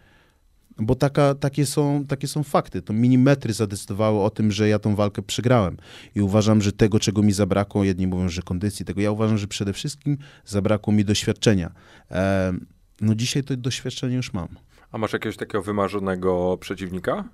[0.77, 2.81] Bo taka, takie, są, takie są fakty.
[2.81, 5.77] To milimetry zadecydowały o tym, że ja tą walkę przegrałem.
[6.15, 9.47] I uważam, że tego, czego mi zabrakło, jedni mówią, że kondycji, tego ja uważam, że
[9.47, 11.71] przede wszystkim zabrakło mi doświadczenia.
[12.11, 12.53] E,
[13.01, 14.47] no dzisiaj to doświadczenie już mam.
[14.91, 17.29] A masz jakiegoś takiego wymarzonego przeciwnika?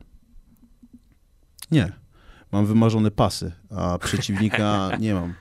[1.72, 1.92] Nie.
[2.52, 5.34] Mam wymarzone pasy, a przeciwnika nie mam.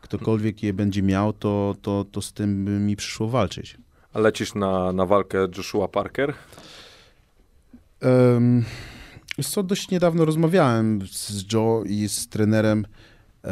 [0.00, 3.78] Ktokolwiek je będzie miał, to, to, to z tym by mi przyszło walczyć.
[4.12, 6.34] A lecisz na, na walkę Joshua Parker?
[8.02, 8.64] Um,
[9.42, 12.86] co, dość niedawno rozmawiałem z Joe i z trenerem
[13.44, 13.50] e,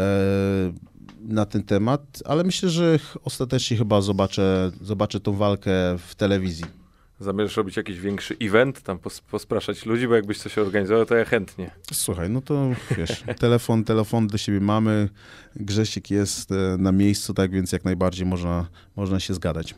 [1.20, 6.81] na ten temat, ale myślę, że ostatecznie chyba zobaczę, zobaczę tą walkę w telewizji.
[7.22, 11.24] Zamierzasz robić jakiś większy event, tam pos, pospraszać ludzi, bo jakbyś coś organizował, to ja
[11.24, 11.70] chętnie.
[11.92, 15.08] Słuchaj, no to wiesz, telefon, telefon do siebie mamy,
[15.56, 18.66] Grzesiek jest e, na miejscu, tak więc jak najbardziej można,
[18.96, 19.74] można się zgadać.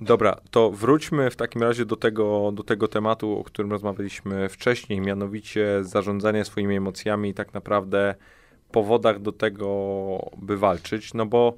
[0.00, 5.00] Dobra, to wróćmy w takim razie do tego, do tego tematu, o którym rozmawialiśmy wcześniej,
[5.00, 8.14] mianowicie zarządzanie swoimi emocjami i tak naprawdę
[8.70, 11.54] powodach do tego, by walczyć, no bo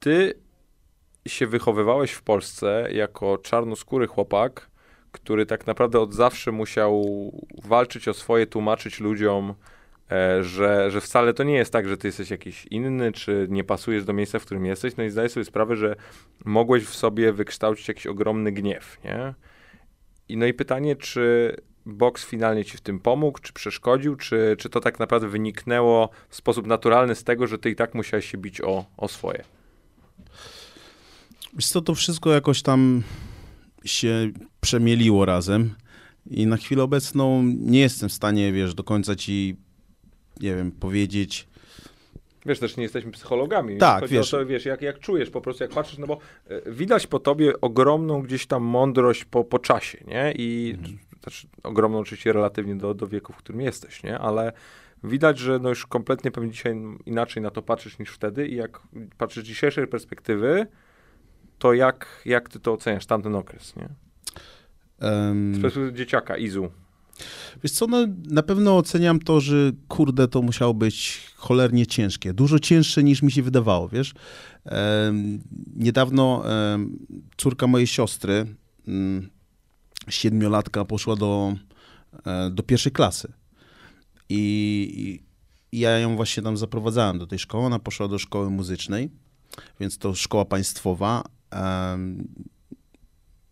[0.00, 0.34] ty
[1.26, 4.70] się wychowywałeś w Polsce jako czarnoskóry chłopak,
[5.12, 7.04] który tak naprawdę od zawsze musiał
[7.64, 9.54] walczyć o swoje, tłumaczyć ludziom,
[10.10, 13.64] e, że, że wcale to nie jest tak, że ty jesteś jakiś inny, czy nie
[13.64, 15.96] pasujesz do miejsca, w którym jesteś, no i zdaję sobie sprawę, że
[16.44, 19.34] mogłeś w sobie wykształcić jakiś ogromny gniew, nie?
[20.28, 21.56] I no i pytanie, czy
[21.86, 26.36] boks finalnie ci w tym pomógł, czy przeszkodził, czy, czy to tak naprawdę wyniknęło w
[26.36, 29.44] sposób naturalny z tego, że ty i tak musiałeś się bić o, o swoje?
[31.56, 33.02] Wiesz co, to wszystko jakoś tam
[33.84, 34.30] się
[34.60, 35.74] przemieliło razem
[36.30, 39.56] i na chwilę obecną nie jestem w stanie, wiesz, do końca ci,
[40.40, 41.48] nie wiem, powiedzieć...
[42.46, 43.78] Wiesz, też nie jesteśmy psychologami.
[43.78, 44.30] Tak, Chodzi wiesz.
[44.30, 47.60] To, wiesz, jak, jak czujesz po prostu, jak patrzysz, no bo e, widać po tobie
[47.60, 50.32] ogromną gdzieś tam mądrość po, po czasie, nie?
[50.32, 50.98] I mhm.
[51.62, 54.18] ogromną oczywiście relatywnie do, do wieku, w którym jesteś, nie?
[54.18, 54.52] Ale
[55.04, 56.76] widać, że no już kompletnie pewnie dzisiaj
[57.06, 58.80] inaczej na to patrzysz niż wtedy i jak
[59.18, 60.66] patrzysz z dzisiejszej perspektywy,
[61.58, 63.88] to jak, jak ty to oceniasz, tamten okres, nie?
[65.08, 66.70] Um, z perspektywy dzieciaka, Izu.
[67.62, 72.34] Wiesz co, no, na pewno oceniam to, że kurde, to musiało być cholernie ciężkie.
[72.34, 74.14] Dużo cięższe niż mi się wydawało, wiesz.
[74.64, 75.40] Um,
[75.76, 76.98] niedawno um,
[77.36, 78.46] córka mojej siostry,
[78.88, 79.28] um,
[80.08, 81.54] siedmiolatka, poszła do,
[82.26, 83.32] um, do pierwszej klasy.
[84.28, 85.22] I,
[85.72, 87.64] I ja ją właśnie tam zaprowadzałem do tej szkoły.
[87.64, 89.10] Ona poszła do szkoły muzycznej,
[89.80, 91.22] więc to szkoła państwowa,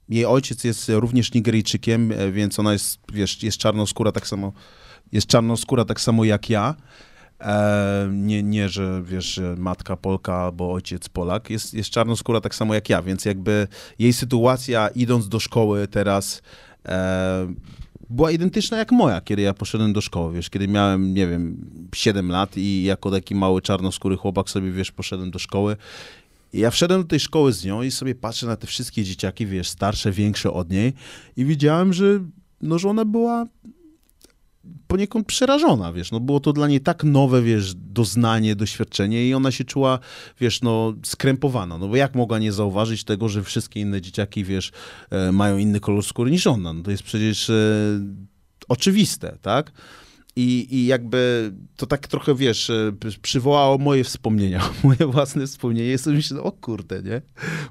[0.08, 4.52] jej ojciec jest również Nigeryjczykiem, e, więc ona jest, wiesz, jest czarnoskóra tak samo,
[5.12, 6.74] jest czarnoskóra tak samo jak ja.
[8.12, 12.88] Nie, nie, że wiesz, matka Polka albo ojciec Polak, jest, jest czarnoskóra tak samo jak
[12.88, 16.42] ja, więc jakby jej sytuacja idąc do szkoły teraz
[18.10, 22.30] była identyczna jak moja, kiedy ja poszedłem do szkoły, wiesz, kiedy miałem, nie wiem, 7
[22.30, 25.76] lat i jako taki mały czarnoskóry chłopak sobie, wiesz, poszedłem do szkoły
[26.54, 29.46] i ja wszedłem do tej szkoły z nią i sobie patrzę na te wszystkie dzieciaki,
[29.46, 30.92] wiesz, starsze, większe od niej
[31.36, 32.20] i widziałem, że,
[32.60, 33.46] no, że ona była
[34.86, 39.50] poniekąd przerażona, wiesz, no było to dla niej tak nowe, wiesz, doznanie, doświadczenie i ona
[39.50, 39.98] się czuła,
[40.40, 44.72] wiesz, no skrępowana, no bo jak mogła nie zauważyć tego, że wszystkie inne dzieciaki, wiesz,
[45.10, 47.54] e, mają inny kolor skóry niż ona, no to jest przecież e,
[48.68, 49.72] oczywiste, tak?
[50.36, 55.92] I, I jakby to tak trochę, wiesz, e, przywołało moje wspomnienia, moje własne wspomnienia.
[55.92, 57.22] I sobie myślę, o kurde, nie?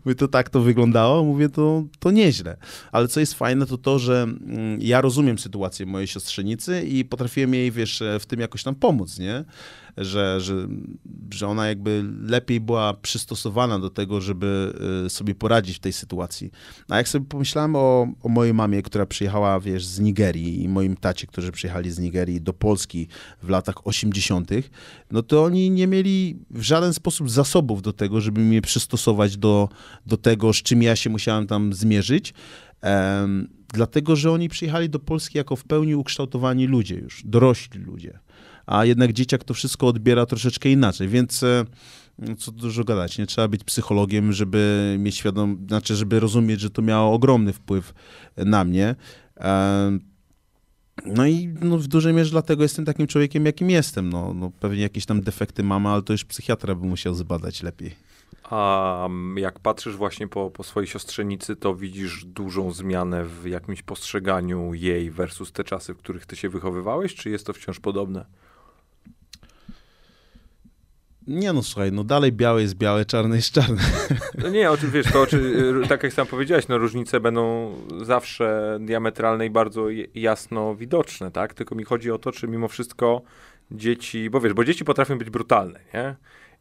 [0.06, 2.58] Mówię, to tak to wyglądało, mówię, to, to nieźle.
[2.92, 7.54] Ale co jest fajne, to to, że mm, ja rozumiem sytuację mojej siostrzenicy i potrafiłem
[7.54, 9.46] jej, wiesz, e, w tym jakoś tam pomóc, nie?
[9.98, 10.68] Że, że,
[11.32, 14.74] że ona jakby lepiej była przystosowana do tego, żeby
[15.06, 16.52] y, sobie poradzić w tej sytuacji.
[16.90, 20.98] A jak sobie pomyślałem o, o mojej mamie, która przyjechała, wiesz, z Nigerii i moim
[20.98, 23.08] tacie, którzy przyjechali z Nigerii do Polski
[23.44, 24.52] w latach 80.,
[25.12, 29.70] no to oni nie mieli w żaden sposób zasobów do tego, żeby mnie przystosować do,
[30.06, 32.34] do tego, z czym ja się musiałem tam zmierzyć.
[32.84, 38.20] Um, dlatego, że oni przyjechali do Polski jako w pełni ukształtowani ludzie już, dorośli ludzie
[38.66, 41.66] a jednak dzieciak to wszystko odbiera troszeczkę inaczej, więc e,
[42.38, 46.82] co dużo gadać, nie trzeba być psychologiem, żeby mieć świadom, znaczy, żeby rozumieć, że to
[46.82, 47.94] miało ogromny wpływ
[48.38, 48.96] na mnie.
[49.38, 50.00] E,
[51.06, 54.10] no i no, w dużej mierze dlatego jestem takim człowiekiem, jakim jestem.
[54.10, 57.96] No, no, pewnie jakieś tam defekty mamy, ale to już psychiatra by musiał zbadać lepiej.
[58.44, 64.74] A jak patrzysz właśnie po, po swojej siostrzenicy, to widzisz dużą zmianę w jakimś postrzeganiu
[64.74, 68.26] jej versus te czasy, w których ty się wychowywałeś, czy jest to wciąż podobne?
[71.28, 73.82] Nie no, słuchaj, no dalej białe jest białe, czarne jest czarne.
[74.44, 78.78] No nie, o czym wiesz, to czy, tak jak sam powiedziałeś, no różnice będą zawsze
[78.82, 81.54] diametralne i bardzo jasno widoczne, tak?
[81.54, 83.22] Tylko mi chodzi o to, czy mimo wszystko
[83.72, 86.16] dzieci, bo wiesz, bo dzieci potrafią być brutalne, nie?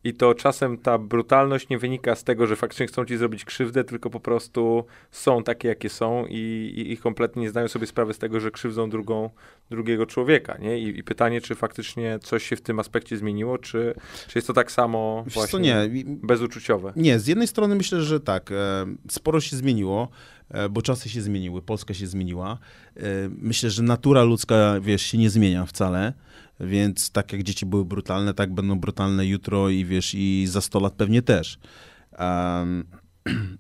[0.05, 3.85] I to czasem ta brutalność nie wynika z tego, że faktycznie chcą ci zrobić krzywdę,
[3.85, 8.15] tylko po prostu są takie, jakie są i, i, i kompletnie nie zdają sobie sprawy
[8.15, 9.31] z tego, że krzywdzą drugą,
[9.71, 10.79] drugiego człowieka, nie?
[10.79, 13.95] I, I, pytanie, czy faktycznie coś się w tym aspekcie zmieniło, czy,
[14.29, 16.05] czy jest to tak samo Wiesz właśnie nie.
[16.05, 16.93] bezuczuciowe?
[16.97, 20.09] Nie, z jednej strony myślę, że tak, e, sporo się zmieniło,
[20.51, 22.59] e, bo czasy się zmieniły, Polska się zmieniła.
[22.97, 26.13] E, myślę, że natura ludzka, wiesz, się nie zmienia wcale.
[26.63, 30.81] Więc tak jak dzieci były brutalne, tak będą brutalne jutro i wiesz, i za 100
[30.81, 31.59] lat pewnie też.
[32.19, 32.85] Um,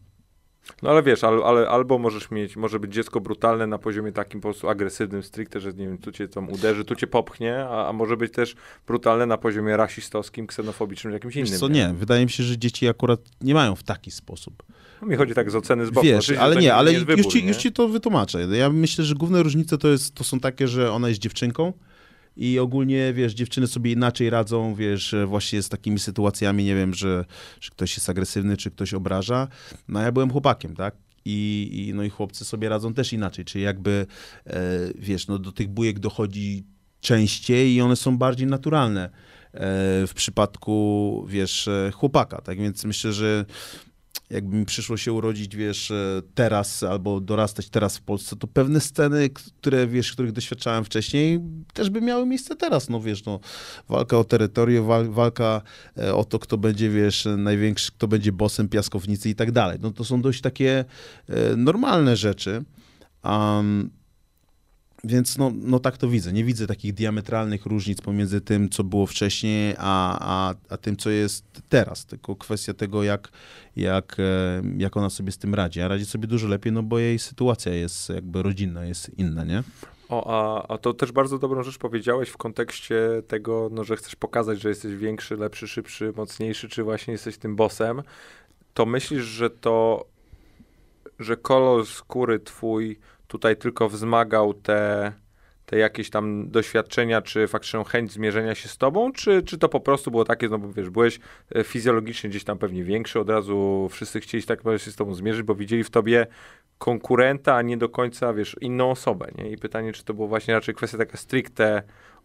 [0.82, 4.48] no ale wiesz, ale, albo możesz mieć, może być dziecko brutalne na poziomie takim po
[4.48, 7.92] prostu agresywnym, stricte, że nie wiem, tu cię tam uderzy, tu cię popchnie, a, a
[7.92, 8.54] może być też
[8.86, 11.58] brutalne na poziomie rasistowskim, ksenofobicznym, jakimś innym.
[11.58, 11.94] co, nie?
[11.94, 14.62] Wydaje mi się, że dzieci akurat nie mają w taki sposób.
[15.02, 16.06] No mi chodzi tak z oceny z boku.
[16.06, 17.48] Wiesz, ale nie, ale nie wybór, już, ci, nie?
[17.48, 18.42] już ci to wytłumaczę.
[18.42, 21.72] Ja myślę, że główne różnice to, jest, to są takie, że ona jest dziewczynką,
[22.36, 27.24] i ogólnie, wiesz, dziewczyny sobie inaczej radzą, wiesz, właśnie z takimi sytuacjami, nie wiem, że,
[27.60, 29.48] że ktoś jest agresywny, czy ktoś obraża.
[29.88, 30.94] No ja byłem chłopakiem, tak?
[31.24, 34.06] I, i, no i chłopcy sobie radzą też inaczej, czyli jakby,
[34.46, 34.60] e,
[34.94, 36.64] wiesz, no do tych bujek dochodzi
[37.00, 39.10] częściej i one są bardziej naturalne
[40.06, 42.40] w przypadku, wiesz, chłopaka.
[42.40, 43.44] Tak więc myślę, że
[44.32, 48.80] jakby mi przyszło się urodzić, wiesz, e, teraz albo dorastać teraz w Polsce, to pewne
[48.80, 51.40] sceny, które, wiesz, których doświadczałem wcześniej,
[51.72, 53.40] też by miały miejsce teraz, no wiesz, no,
[53.88, 55.62] walka o terytorium, walka
[55.98, 59.78] e, o to, kto będzie, wiesz, największy, kto będzie bossem piaskownicy i tak dalej.
[59.82, 60.84] No to są dość takie
[61.28, 62.64] e, normalne rzeczy.
[63.24, 63.90] Um,
[65.04, 66.32] więc no, no tak to widzę.
[66.32, 71.10] Nie widzę takich diametralnych różnic pomiędzy tym, co było wcześniej, a, a, a tym, co
[71.10, 72.06] jest teraz.
[72.06, 73.28] Tylko kwestia tego, jak,
[73.76, 75.80] jak, e, jak ona sobie z tym radzi.
[75.80, 79.62] A radzi sobie dużo lepiej, no bo jej sytuacja jest jakby rodzinna, jest inna, nie?
[80.08, 84.16] O, a, a to też bardzo dobrą rzecz powiedziałeś w kontekście tego, no, że chcesz
[84.16, 88.02] pokazać, że jesteś większy, lepszy, szybszy, mocniejszy, czy właśnie jesteś tym bossem.
[88.74, 90.06] To myślisz, że to,
[91.18, 92.98] że kolor skóry twój
[93.32, 95.12] tutaj tylko wzmagał te,
[95.66, 99.80] te jakieś tam doświadczenia, czy faktyczną chęć zmierzenia się z tobą, czy, czy to po
[99.80, 101.20] prostu było takie, no bo wiesz, byłeś
[101.54, 105.42] e, fizjologicznie gdzieś tam pewnie większy, od razu wszyscy chcieli tak się z tobą zmierzyć,
[105.42, 106.26] bo widzieli w tobie
[106.78, 109.50] konkurenta, a nie do końca, wiesz, inną osobę, nie?
[109.50, 111.82] I pytanie, czy to było właśnie raczej kwestia taka stricte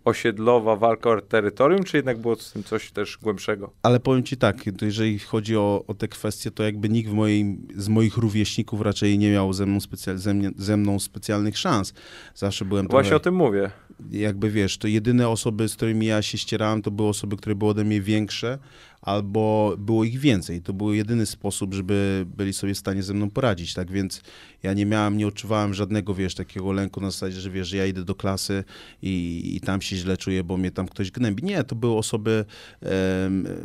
[0.07, 3.71] osiedlowa walka o terytorium, czy jednak było z tym coś też głębszego?
[3.83, 7.89] Ale powiem ci tak, jeżeli chodzi o, o te kwestie, to jakby nikt moim, z
[7.89, 11.93] moich rówieśników raczej nie miał ze mną, specjal, ze, mnie, ze mną specjalnych szans.
[12.35, 13.71] Zawsze byłem Właśnie trochę, o tym mówię.
[14.11, 17.71] Jakby wiesz, to jedyne osoby, z którymi ja się ścierałem, to były osoby, które były
[17.71, 18.57] ode mnie większe,
[19.07, 20.61] albo było ich więcej.
[20.61, 24.21] To był jedyny sposób, żeby byli sobie w stanie ze mną poradzić, tak więc
[24.63, 27.85] ja nie miałem, nie odczuwałem żadnego, wiesz, takiego lęku na zasadzie, że wiesz, że ja
[27.85, 28.63] idę do klasy
[29.01, 31.43] i, i tam się źle czuję, bo mnie tam ktoś gnębi.
[31.43, 32.45] Nie, to były osoby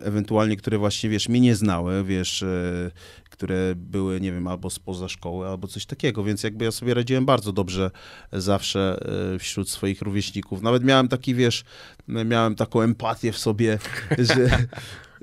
[0.02, 2.90] ewentualnie, które właśnie, wiesz, mnie nie znały, wiesz, e,
[3.30, 7.26] które były, nie wiem, albo spoza szkoły, albo coś takiego, więc jakby ja sobie radziłem
[7.26, 7.90] bardzo dobrze
[8.32, 10.62] zawsze e, wśród swoich rówieśników.
[10.62, 11.64] Nawet miałem taki, wiesz,
[12.08, 13.78] miałem taką empatię w sobie,
[14.18, 14.48] że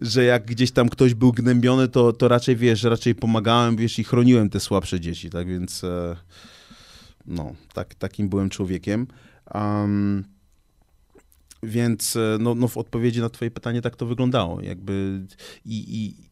[0.01, 4.03] że jak gdzieś tam ktoś był gnębiony, to, to raczej, wiesz, raczej pomagałem, wiesz, i
[4.03, 6.15] chroniłem te słabsze dzieci, tak więc e,
[7.25, 9.07] no, tak, takim byłem człowiekiem.
[9.53, 10.23] Um,
[11.63, 15.21] więc e, no, no w odpowiedzi na twoje pytanie tak to wyglądało, jakby
[15.65, 16.29] i, i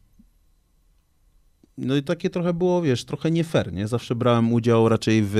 [1.78, 3.88] no i takie trochę było, wiesz, trochę nie fair, nie?
[3.88, 5.34] Zawsze brałem udział raczej w,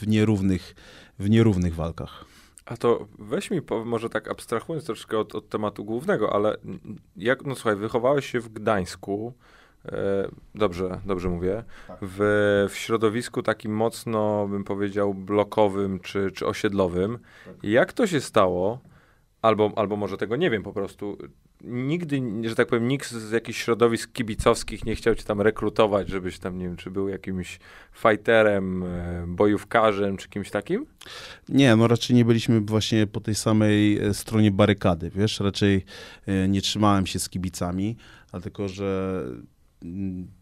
[0.00, 0.74] w nierównych,
[1.18, 2.31] w nierównych walkach.
[2.64, 6.56] A to weź mi, może tak abstrahując troszkę od, od tematu głównego, ale
[7.16, 9.32] jak, no słuchaj, wychowałeś się w Gdańsku,
[9.84, 11.98] e, dobrze, dobrze mówię, tak.
[12.02, 12.18] w,
[12.70, 17.18] w środowisku takim mocno, bym powiedział, blokowym czy, czy osiedlowym.
[17.46, 17.54] Tak.
[17.62, 18.80] Jak to się stało,
[19.42, 21.18] albo, albo może tego nie wiem po prostu,
[21.64, 26.38] nigdy, że tak powiem, nikt z jakichś środowisk kibicowskich nie chciał cię tam rekrutować, żebyś
[26.38, 27.58] tam, nie wiem, czy był jakimś
[27.92, 30.86] fighterem, e, bojówkarzem, czy kimś takim?
[31.48, 35.84] Nie, no raczej nie byliśmy właśnie po tej samej e, stronie barykady, wiesz, raczej
[36.26, 37.96] e, nie trzymałem się z kibicami,
[38.30, 39.22] dlatego że
[39.82, 40.41] mm,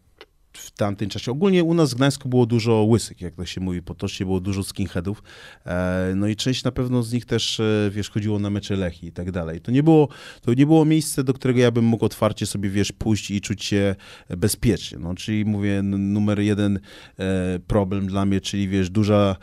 [0.53, 1.31] w tamtym czasie.
[1.31, 4.63] Ogólnie u nas w Gdańsku było dużo łysych, jak to się mówi potocznie, było dużo
[4.63, 5.23] skinheadów.
[5.65, 9.07] E, no i część na pewno z nich też, e, wiesz, chodziło na mecze Lechi
[9.07, 9.61] i tak dalej.
[9.61, 10.07] To nie było,
[10.41, 13.63] to nie było miejsce, do którego ja bym mógł otwarcie sobie, wiesz, pójść i czuć
[13.63, 13.95] się
[14.37, 14.97] bezpiecznie.
[14.99, 16.79] No, czyli mówię, numer jeden
[17.19, 19.35] e, problem dla mnie, czyli wiesz, duża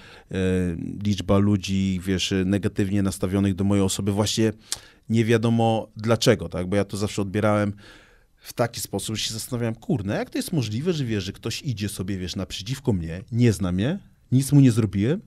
[1.05, 4.53] liczba ludzi, wiesz, negatywnie nastawionych do mojej osoby, właśnie
[5.09, 7.73] nie wiadomo dlaczego, tak, bo ja to zawsze odbierałem
[8.41, 11.63] w taki sposób, że się zastanawiałem, kurne, jak to jest możliwe, że wiesz, że ktoś
[11.63, 13.99] idzie sobie, wiesz, naprzeciwko mnie, nie zna mnie,
[14.33, 15.21] nic mu nie zrobiłem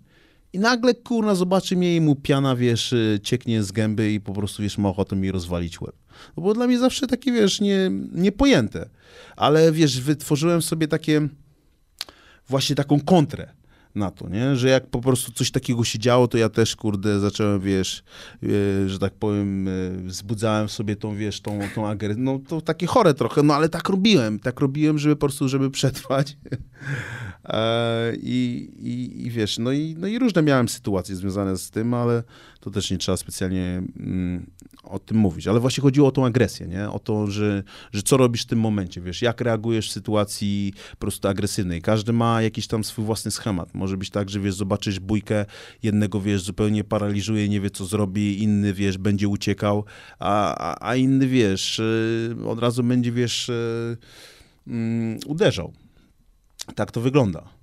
[0.54, 4.34] i nagle, kurna, zobaczy mnie i mu piana, wiesz, y, cieknie z gęby i po
[4.34, 5.96] prostu, wiesz, ma ochotę mi rozwalić łeb.
[6.36, 8.90] To było dla mnie zawsze takie, wiesz, nie, niepojęte.
[9.36, 11.28] Ale, wiesz, wytworzyłem sobie takie,
[12.50, 13.61] właśnie taką kontrę
[13.96, 14.56] na to, nie?
[14.56, 18.04] Że jak po prostu coś takiego się działo, to ja też, kurde, zacząłem, wiesz,
[18.44, 19.72] e, że tak powiem, e,
[20.04, 22.24] wzbudzałem sobie tą, wiesz, tą, tą agresję.
[22.24, 24.40] No to takie chore trochę, no ale tak robiłem.
[24.40, 26.38] Tak robiłem, żeby po prostu, żeby przetrwać.
[27.46, 31.94] E, I, i, I wiesz, no i, no i różne miałem sytuacje związane z tym,
[31.94, 32.24] ale
[32.60, 34.46] to też nie trzeba specjalnie mm,
[34.92, 35.48] o tym mówić.
[35.48, 36.90] Ale właśnie chodziło o tą agresję, nie?
[36.90, 37.64] O to, że,
[37.94, 41.82] że co robisz w tym momencie, wiesz, jak reagujesz w sytuacji po prostu agresywnej.
[41.82, 43.74] Każdy ma jakiś tam swój własny schemat.
[43.74, 45.46] Może być tak, że wiesz, zobaczysz bójkę,
[45.84, 49.86] jednego, wiesz, zupełnie paraliżuje, nie wie co zrobi, inny, wiesz, będzie uciekał,
[50.20, 53.98] a, a, inny, wiesz, y, od razu będzie, wiesz, y,
[54.68, 55.74] mm, uderzał.
[56.76, 57.61] Tak to wygląda.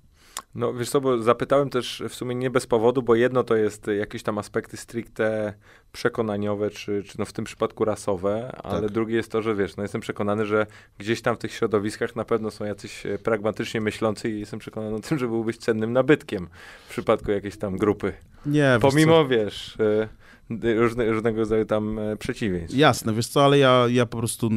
[0.55, 3.87] No wiesz co, bo zapytałem też w sumie nie bez powodu, bo jedno to jest
[3.87, 5.53] jakieś tam aspekty stricte
[5.91, 8.91] przekonaniowe, czy, czy no w tym przypadku rasowe, ale tak.
[8.91, 10.65] drugie jest to, że wiesz, no jestem przekonany, że
[10.97, 14.95] gdzieś tam w tych środowiskach na pewno są jacyś e, pragmatycznie myślący i jestem przekonany
[14.95, 16.47] o tym, że byłbyś cennym nabytkiem
[16.87, 18.13] w przypadku jakiejś tam grupy.
[18.45, 20.09] Nie, Pomimo, wiesz, wiesz
[20.77, 22.77] różne, różnego rodzaju tam e, przeciwieństw.
[22.77, 24.49] Jasne, wiesz co, ale ja, ja po prostu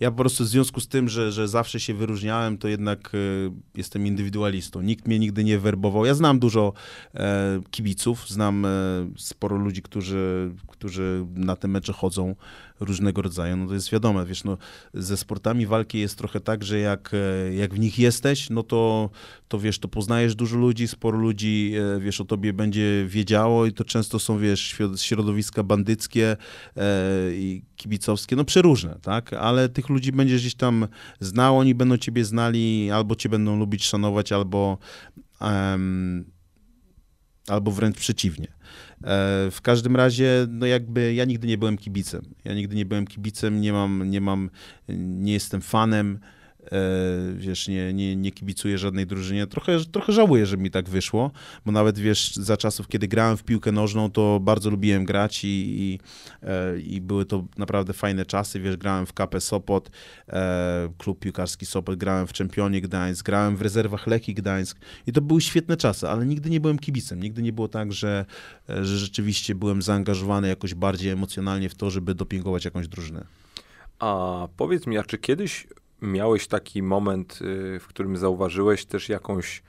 [0.00, 3.50] ja po prostu w związku z tym, że, że zawsze się wyróżniałem, to jednak y,
[3.74, 4.82] jestem indywidualistą.
[4.82, 6.04] Nikt mnie nigdy nie werbował.
[6.04, 6.72] Ja znam dużo
[7.14, 8.68] e, kibiców, znam e,
[9.16, 12.34] sporo ludzi, którzy, którzy na te mecze chodzą
[12.80, 14.58] różnego rodzaju, no to jest wiadome, wiesz, no
[14.94, 19.10] ze sportami walki jest trochę tak, że jak, e, jak w nich jesteś, no to,
[19.48, 23.72] to wiesz, to poznajesz dużo ludzi, sporo ludzi, e, wiesz, o tobie będzie wiedziało i
[23.72, 26.36] to często są, wiesz, środowiska bandyckie
[26.76, 26.86] e,
[27.32, 30.88] i kibicowskie, no przeróżne, tak, ale tych ludzi będziesz gdzieś tam
[31.20, 34.78] znał, oni będą ciebie znali, albo cię będą lubić, szanować, albo
[37.48, 38.48] albo wręcz przeciwnie.
[39.04, 42.22] E, w każdym razie, no jakby ja nigdy nie byłem kibicem.
[42.44, 44.50] Ja nigdy nie byłem kibicem, nie mam, nie mam,
[44.98, 46.18] nie jestem fanem.
[46.64, 49.46] E, wiesz, nie, nie, nie kibicuję żadnej drużynie.
[49.46, 51.30] Trochę, trochę żałuję, że mi tak wyszło,
[51.66, 55.48] bo nawet, wiesz, za czasów, kiedy grałem w piłkę nożną, to bardzo lubiłem grać i,
[55.48, 55.98] i,
[56.42, 59.90] e, i były to naprawdę fajne czasy, wiesz, grałem w KP Sopot,
[60.28, 65.20] e, klub piłkarski Sopot, grałem w Czempionie Gdańsk, grałem w rezerwach Leki Gdańsk i to
[65.20, 68.24] były świetne czasy, ale nigdy nie byłem kibicem, nigdy nie było tak, że,
[68.68, 73.24] że rzeczywiście byłem zaangażowany jakoś bardziej emocjonalnie w to, żeby dopingować jakąś drużynę.
[73.98, 75.66] A powiedz mi, a czy kiedyś
[76.02, 79.62] miałeś taki moment, y, w którym zauważyłeś też jakąś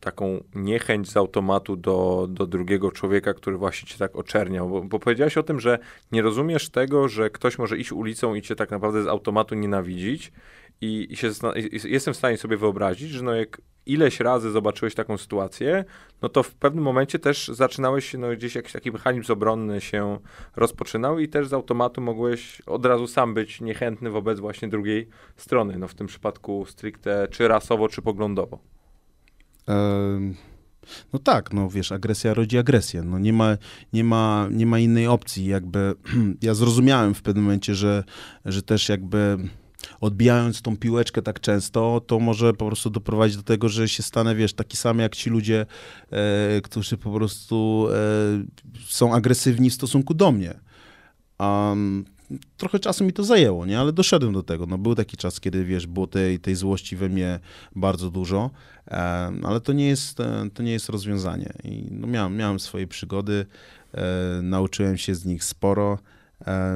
[0.00, 4.68] taką niechęć z automatu do, do drugiego człowieka, który właśnie cię tak oczerniał?
[4.68, 5.78] Bo, bo powiedziałeś o tym, że
[6.12, 10.32] nie rozumiesz tego, że ktoś może iść ulicą i cię tak naprawdę z automatu nienawidzić
[10.80, 14.94] i, i, się, i jestem w stanie sobie wyobrazić, że no jak ileś razy zobaczyłeś
[14.94, 15.84] taką sytuację,
[16.22, 20.18] no to w pewnym momencie też zaczynałeś, no gdzieś jakiś taki mechanizm obronny się
[20.56, 25.78] rozpoczynał i też z automatu mogłeś od razu sam być niechętny wobec właśnie drugiej strony,
[25.78, 28.58] no w tym przypadku stricte czy rasowo, czy poglądowo.
[31.12, 33.02] No tak, no wiesz, agresja rodzi agresję.
[33.02, 33.56] No nie ma,
[33.92, 35.46] nie ma, nie ma innej opcji.
[35.46, 35.94] Jakby
[36.42, 38.04] ja zrozumiałem w pewnym momencie, że,
[38.44, 39.38] że też jakby
[40.00, 44.34] odbijając tą piłeczkę tak często, to może po prostu doprowadzić do tego, że się stanę,
[44.34, 45.66] wiesz, taki sam jak ci ludzie,
[46.10, 50.54] e, którzy po prostu e, są agresywni w stosunku do mnie.
[51.38, 52.04] Um,
[52.56, 53.80] trochę czasu mi to zajęło, nie?
[53.80, 54.66] Ale doszedłem do tego.
[54.66, 57.40] No, był taki czas, kiedy, wiesz, było tej, tej złości we mnie
[57.76, 58.50] bardzo dużo,
[58.88, 58.96] e,
[59.42, 61.52] ale to nie jest, e, to nie jest rozwiązanie.
[61.64, 63.46] I no, miałem, miałem swoje przygody,
[63.94, 65.98] e, nauczyłem się z nich sporo,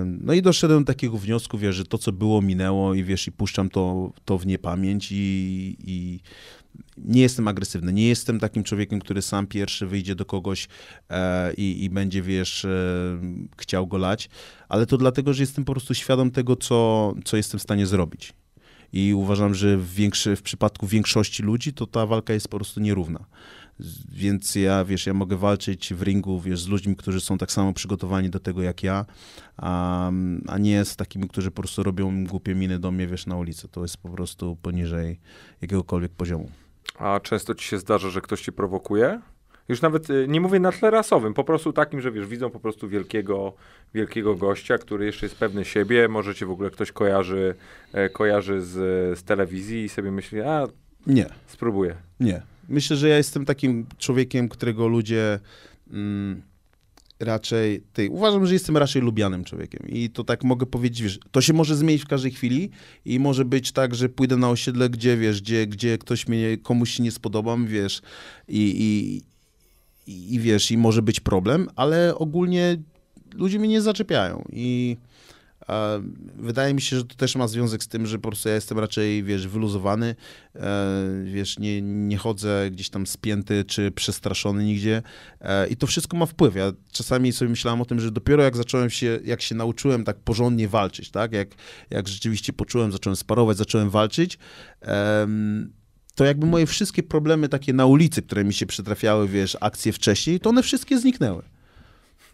[0.04, 3.32] no i doszedłem do takiego wniosku, wiesz, że to, co było, minęło i wiesz, i
[3.32, 6.20] puszczam to, to w niepamięć i, i
[6.98, 10.68] nie jestem agresywny, nie jestem takim człowiekiem, który sam pierwszy wyjdzie do kogoś
[11.10, 12.68] e, i, i, będzie, wiesz, e,
[13.58, 14.28] chciał go lać,
[14.68, 18.32] ale to dlatego, że jestem po prostu świadom tego, co, co jestem w stanie zrobić.
[18.92, 22.80] I uważam, że w, większy, w przypadku większości ludzi to ta walka jest po prostu
[22.80, 23.24] nierówna.
[24.12, 27.72] Więc ja, wiesz, ja mogę walczyć w ringu, wiesz, z ludźmi, którzy są tak samo
[27.72, 29.06] przygotowani do tego jak ja,
[29.56, 30.10] a,
[30.48, 33.68] a nie z takimi, którzy po prostu robią głupie miny do mnie, wiesz, na ulicy.
[33.68, 35.20] To jest po prostu poniżej
[35.62, 36.50] jakiegokolwiek poziomu.
[36.98, 39.20] A często ci się zdarza, że ktoś cię prowokuje?
[39.68, 42.60] Już nawet y, nie mówię na tle rasowym, po prostu takim, że wiesz, widzą po
[42.60, 43.52] prostu wielkiego,
[43.94, 47.54] wielkiego gościa, który jeszcze jest pewny siebie, może cię w ogóle ktoś kojarzy,
[47.92, 48.72] e, kojarzy z,
[49.18, 50.66] z telewizji i sobie myśli, a
[51.06, 51.26] nie.
[51.46, 51.96] Spróbuję.
[52.20, 52.42] Nie.
[52.70, 55.40] Myślę, że ja jestem takim człowiekiem, którego ludzie
[55.90, 56.42] mm,
[57.20, 57.82] raczej.
[57.92, 59.88] Tej, uważam, że jestem raczej lubianym człowiekiem.
[59.88, 62.70] I to tak mogę powiedzieć, wiesz, to się może zmienić w każdej chwili
[63.04, 66.90] i może być tak, że pójdę na osiedle, gdzie wiesz, gdzie, gdzie ktoś mnie, komuś
[66.90, 68.02] się nie spodobam, wiesz,
[68.48, 69.22] i, i,
[70.12, 72.76] i, i wiesz, i może być problem, ale ogólnie
[73.34, 74.44] ludzie mnie nie zaczepiają.
[74.52, 74.96] I
[76.36, 78.78] Wydaje mi się, że to też ma związek z tym, że po prostu ja jestem
[78.78, 80.14] raczej, wiesz, wyluzowany,
[80.54, 85.02] e, wiesz, nie, nie chodzę gdzieś tam spięty czy przestraszony nigdzie
[85.40, 86.56] e, i to wszystko ma wpływ.
[86.56, 90.16] Ja czasami sobie myślałem o tym, że dopiero jak zacząłem się, jak się nauczyłem tak
[90.16, 91.48] porządnie walczyć, tak, jak,
[91.90, 94.38] jak rzeczywiście poczułem, zacząłem sparować, zacząłem walczyć,
[96.14, 100.40] to jakby moje wszystkie problemy takie na ulicy, które mi się przytrafiały, wiesz, akcje wcześniej,
[100.40, 101.42] to one wszystkie zniknęły.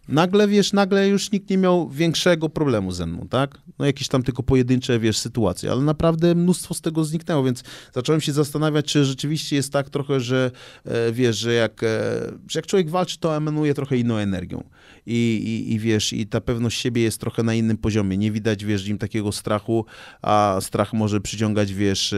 [0.09, 3.59] Nagle, wiesz, nagle już nikt nie miał większego problemu ze mną, tak?
[3.79, 7.63] No jakieś tam tylko pojedyncze, wiesz, sytuacje, ale naprawdę mnóstwo z tego zniknęło, więc
[7.95, 10.51] zacząłem się zastanawiać, czy rzeczywiście jest tak trochę, że
[10.85, 11.87] e, wiesz, że jak, e,
[12.49, 14.65] że jak człowiek walczy, to emanuje trochę inną energią.
[15.07, 18.17] I, i, I wiesz, i ta pewność siebie jest trochę na innym poziomie.
[18.17, 19.85] Nie widać, wiesz, im takiego strachu,
[20.23, 22.17] a strach może przyciągać, wiesz, e,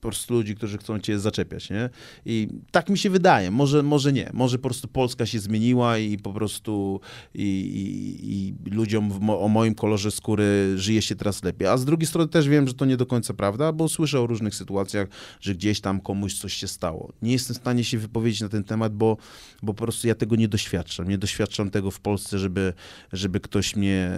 [0.00, 1.90] po prostu ludzi, którzy chcą cię zaczepiać, nie?
[2.26, 6.18] I tak mi się wydaje, może, może nie, może po prostu Polska się zmieniła i
[6.18, 7.00] po prostu
[7.34, 11.84] i, i, i ludziom mo, o moim kolorze skóry żyje się teraz lepiej, a z
[11.84, 15.08] drugiej strony też wiem, że to nie do końca prawda, bo słyszę o różnych sytuacjach,
[15.40, 17.12] że gdzieś tam komuś coś się stało.
[17.22, 19.16] Nie jestem w stanie się wypowiedzieć na ten temat, bo,
[19.62, 22.72] bo po prostu ja tego nie doświadczam, nie doświadczam tego w Polsce, żeby,
[23.12, 24.10] żeby ktoś mnie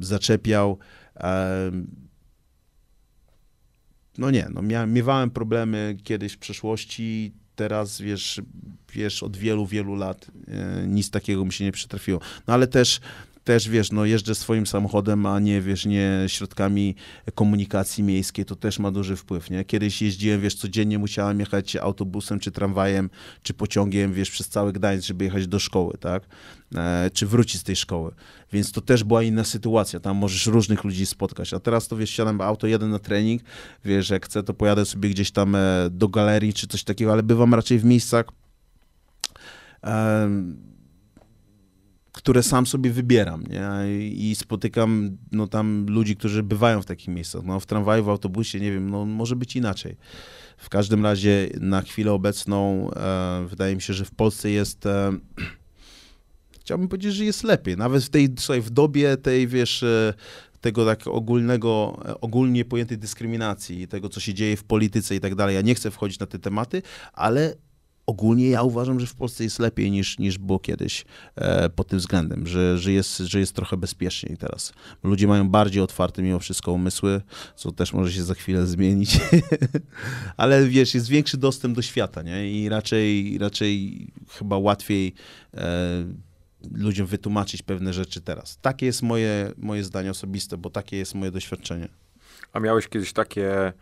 [0.00, 0.78] zaczepiał,
[4.18, 8.42] no nie, no miałem, miewałem problemy kiedyś w przeszłości, teraz wiesz,
[8.92, 12.20] wiesz od wielu, wielu lat e, nic takiego mi się nie przytrafiło.
[12.46, 13.00] No ale też
[13.44, 16.94] też, wiesz, no jeżdżę swoim samochodem, a nie, wiesz, nie środkami
[17.34, 19.64] komunikacji miejskiej, to też ma duży wpływ, nie?
[19.64, 23.10] Kiedyś jeździłem, wiesz, codziennie musiałem jechać autobusem, czy tramwajem,
[23.42, 26.22] czy pociągiem, wiesz, przez cały Gdańsk, żeby jechać do szkoły, tak?
[26.74, 28.14] E, czy wrócić z tej szkoły.
[28.52, 32.10] Więc to też była inna sytuacja, tam możesz różnych ludzi spotkać, a teraz to, wiesz,
[32.10, 33.42] siadam auto, jadę na trening,
[33.84, 37.22] wiesz, jak chcę, to pojadę sobie gdzieś tam e, do galerii, czy coś takiego, ale
[37.22, 38.26] bywam raczej w miejscach,
[42.22, 43.98] które sam sobie wybieram, nie?
[44.10, 47.42] I spotykam no, tam ludzi, którzy bywają w takich miejscach.
[47.44, 49.96] No, w tramwaju, w autobusie, nie wiem, no, może być inaczej.
[50.56, 54.86] W każdym razie na chwilę obecną e, wydaje mi się, że w Polsce jest...
[54.86, 55.12] E,
[56.60, 57.76] chciałbym powiedzieć, że jest lepiej.
[57.76, 60.14] Nawet w tej, słuchaj, w dobie tej, wiesz, e,
[60.60, 65.34] tego tak ogólnego, e, ogólnie pojętej dyskryminacji, tego, co się dzieje w polityce i tak
[65.34, 65.54] dalej.
[65.54, 67.54] Ja nie chcę wchodzić na te tematy, ale
[68.06, 71.04] ogólnie ja uważam, że w Polsce jest lepiej niż, niż było kiedyś
[71.36, 74.72] e, pod tym względem, że, że, jest, że jest trochę bezpieczniej teraz.
[75.02, 77.20] Ludzie mają bardziej otwarte mimo wszystko umysły,
[77.56, 79.20] co też może się za chwilę zmienić,
[80.36, 82.52] ale wiesz, jest większy dostęp do świata, nie?
[82.52, 85.14] I raczej, raczej chyba łatwiej
[85.54, 86.04] e,
[86.74, 88.58] ludziom wytłumaczyć pewne rzeczy teraz.
[88.62, 91.88] Takie jest moje, moje zdanie osobiste, bo takie jest moje doświadczenie.
[92.52, 93.72] A miałeś kiedyś takie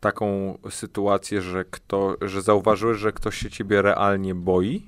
[0.00, 4.86] taką sytuację, że, kto, że zauważyłeś, że ktoś się ciebie realnie boi?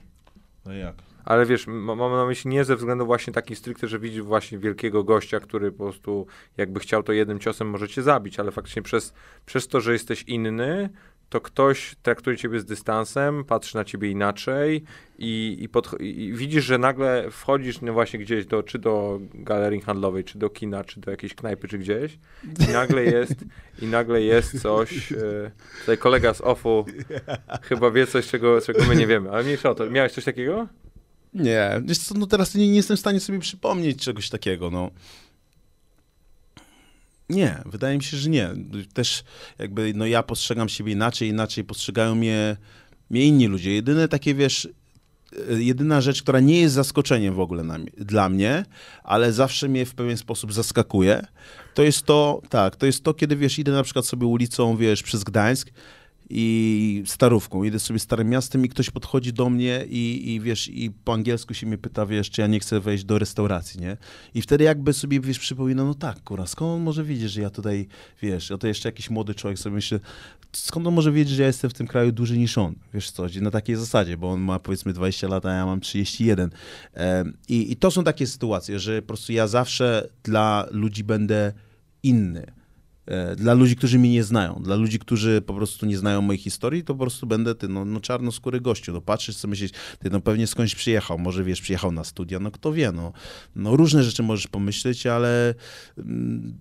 [0.67, 0.95] No jak?
[1.25, 5.05] Ale wiesz, mam na myśli nie ze względu właśnie taki stricte, że widzisz właśnie wielkiego
[5.05, 9.13] gościa, który po prostu jakby chciał to jednym ciosem może cię zabić, ale faktycznie przez,
[9.47, 10.91] przez to, że jesteś inny,
[11.33, 14.83] to ktoś traktuje ciebie z dystansem, patrzy na ciebie inaczej
[15.19, 19.81] i, i, pod, i widzisz, że nagle wchodzisz no właśnie gdzieś do, czy do galerii
[19.81, 22.19] handlowej, czy do kina, czy do jakiejś knajpy, czy gdzieś
[22.69, 23.35] i nagle jest,
[23.83, 26.85] i nagle jest coś, e, tutaj kolega z OFU
[27.69, 29.91] chyba wie coś, czego, czego my nie wiemy, ale mniejsza o to.
[29.91, 30.69] Miałeś coś takiego?
[31.35, 31.83] Nie,
[32.15, 34.91] no teraz nie, nie jestem w stanie sobie przypomnieć czegoś takiego, no.
[37.29, 38.51] Nie, wydaje mi się, że nie.
[38.95, 39.25] Też
[39.59, 42.57] jakby no ja postrzegam siebie inaczej, inaczej postrzegają mnie,
[43.11, 43.75] mnie inni ludzie.
[43.75, 44.69] Jedyne takie, wiesz,
[45.51, 48.65] e, jedyna rzecz, która nie jest zaskoczeniem w ogóle na, dla mnie,
[49.05, 51.27] ale zawsze mnie w pewien sposób zaskakuje,
[51.75, 55.03] to jest to, tak, to jest to, kiedy, wiesz, idę na przykład sobie ulicą, wiesz,
[55.03, 55.71] przez Gdańsk
[56.35, 57.63] i starówką.
[57.63, 61.55] Idę sobie starym miastem i ktoś podchodzi do mnie i, i wiesz, i po angielsku
[61.55, 63.97] się mnie pyta, wiesz, czy ja nie chcę wejść do restauracji, nie?
[64.35, 67.51] I wtedy jakby sobie, wiesz, przypomina, no tak, kurwa, skąd on może wiedzieć, że ja
[67.51, 67.89] tutaj,
[68.23, 69.99] wiesz, a to jeszcze jakiś młody człowiek sobie myśli,
[70.53, 73.27] skąd on może wiedzieć, że ja jestem w tym kraju dłużej niż on, wiesz co,
[73.41, 76.51] na takiej zasadzie, bo on ma powiedzmy 20 lat, a ja mam 31.
[77.49, 81.53] I, I to są takie sytuacje, że po prostu ja zawsze dla ludzi będę
[82.03, 82.62] inny
[83.37, 86.85] dla ludzi, którzy mnie nie znają, dla ludzi, którzy po prostu nie znają mojej historii,
[86.85, 90.21] to po prostu będę ty, no, no czarnoskóry gościu, no patrzysz sobie myślisz, ty no
[90.21, 93.13] pewnie skądś przyjechał, może wiesz, przyjechał na studia, no kto wie, no,
[93.57, 95.55] no różne rzeczy możesz pomyśleć, ale
[95.99, 96.59] mm,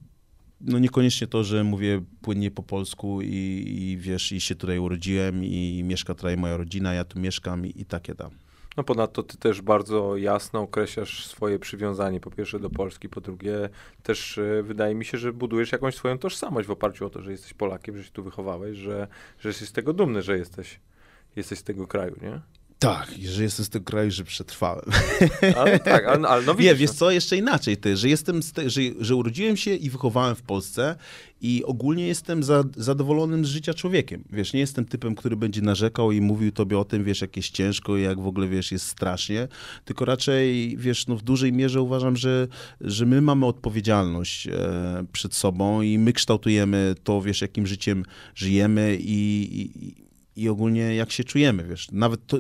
[0.61, 5.45] no niekoniecznie to, że mówię płynnie po polsku i, i wiesz, i się tutaj urodziłem
[5.45, 8.31] i mieszka tutaj moja rodzina, ja tu mieszkam i, i takie tam.
[8.77, 13.69] No ponadto ty też bardzo jasno określasz swoje przywiązanie po pierwsze do Polski, po drugie
[14.03, 17.31] też y, wydaje mi się, że budujesz jakąś swoją tożsamość w oparciu o to, że
[17.31, 19.07] jesteś Polakiem, że się tu wychowałeś, że,
[19.39, 20.79] że jesteś z tego dumny, że jesteś,
[21.35, 22.41] jesteś z tego kraju, nie?
[22.81, 24.85] Tak, że jestem z tego kraju, że przetrwałem.
[25.57, 26.95] Ale tak, ale, ale no widzisz, Nie, wiesz no.
[26.95, 30.95] co, jeszcze inaczej ty, że jestem, te, że, że urodziłem się i wychowałem w Polsce
[31.41, 34.23] i ogólnie jestem za, zadowolonym z życia człowiekiem.
[34.29, 37.49] Wiesz, nie jestem typem, który będzie narzekał i mówił tobie o tym, wiesz, jak jest
[37.49, 39.47] ciężko i jak w ogóle, wiesz, jest strasznie,
[39.85, 42.47] tylko raczej, wiesz, no w dużej mierze uważam, że,
[42.81, 44.51] że my mamy odpowiedzialność e,
[45.11, 48.05] przed sobą i my kształtujemy to, wiesz, jakim życiem
[48.35, 51.87] żyjemy i, i i ogólnie jak się czujemy, wiesz.
[51.91, 52.37] Nawet to,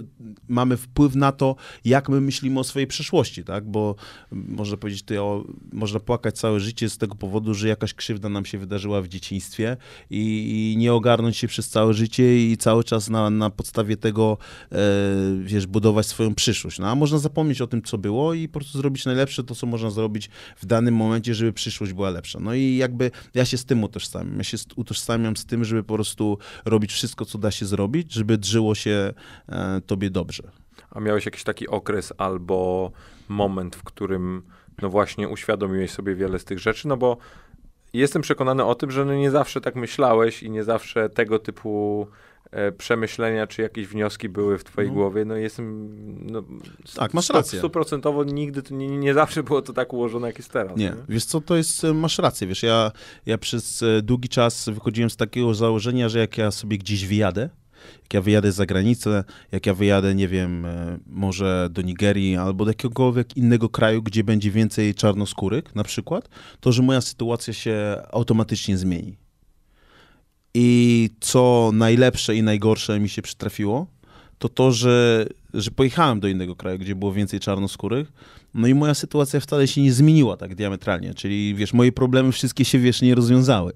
[0.47, 3.69] mamy wpływ na to, jak my myślimy o swojej przeszłości, tak?
[3.69, 3.95] Bo
[4.31, 8.45] można powiedzieć, to o, można płakać całe życie z tego powodu, że jakaś krzywda nam
[8.45, 9.77] się wydarzyła w dzieciństwie
[10.09, 14.37] i, i nie ogarnąć się przez całe życie i cały czas na, na podstawie tego,
[14.71, 14.77] e,
[15.43, 16.79] wiesz, budować swoją przyszłość.
[16.79, 19.67] No a można zapomnieć o tym, co było i po prostu zrobić najlepsze to, co
[19.67, 22.39] można zrobić w danym momencie, żeby przyszłość była lepsza.
[22.39, 24.37] No i jakby ja się z tym utożsamiam.
[24.37, 28.13] Ja się utożsamiam z tym, żeby po prostu robić wszystko, co da się zrobić, zrobić,
[28.13, 29.13] żeby drżyło się
[29.49, 30.43] e, tobie dobrze.
[30.91, 32.91] A miałeś jakiś taki okres albo
[33.29, 34.43] moment, w którym
[34.81, 37.17] no właśnie uświadomiłeś sobie wiele z tych rzeczy, no bo
[37.93, 42.07] jestem przekonany o tym, że no nie zawsze tak myślałeś i nie zawsze tego typu
[42.51, 44.95] e, przemyślenia czy jakieś wnioski były w twojej no.
[44.95, 45.25] głowie.
[45.25, 45.89] No jestem
[46.31, 46.43] no,
[46.95, 47.59] tak, masz rację.
[47.59, 50.77] Stuprocentowo nigdy, nie, nie, zawsze było to tak ułożone, jak jest teraz.
[50.77, 52.91] Nie, nie, wiesz co, to jest, e, masz rację, wiesz, ja,
[53.25, 57.49] ja przez długi czas wychodziłem z takiego założenia, że jak ja sobie gdzieś wyjadę,
[58.03, 62.65] jak ja wyjadę za granicę, jak ja wyjadę, nie wiem, e, może do Nigerii albo
[62.65, 66.29] do jakiegokolwiek innego kraju, gdzie będzie więcej czarnoskórych na przykład,
[66.59, 69.17] to że moja sytuacja się automatycznie zmieni.
[70.53, 73.87] I co najlepsze i najgorsze mi się przytrafiło,
[74.39, 78.11] to to, że, że pojechałem do innego kraju, gdzie było więcej czarnoskórych,
[78.53, 82.65] no i moja sytuacja wcale się nie zmieniła tak diametralnie, czyli wiesz, moje problemy wszystkie
[82.65, 83.73] się, wiesz, nie rozwiązały.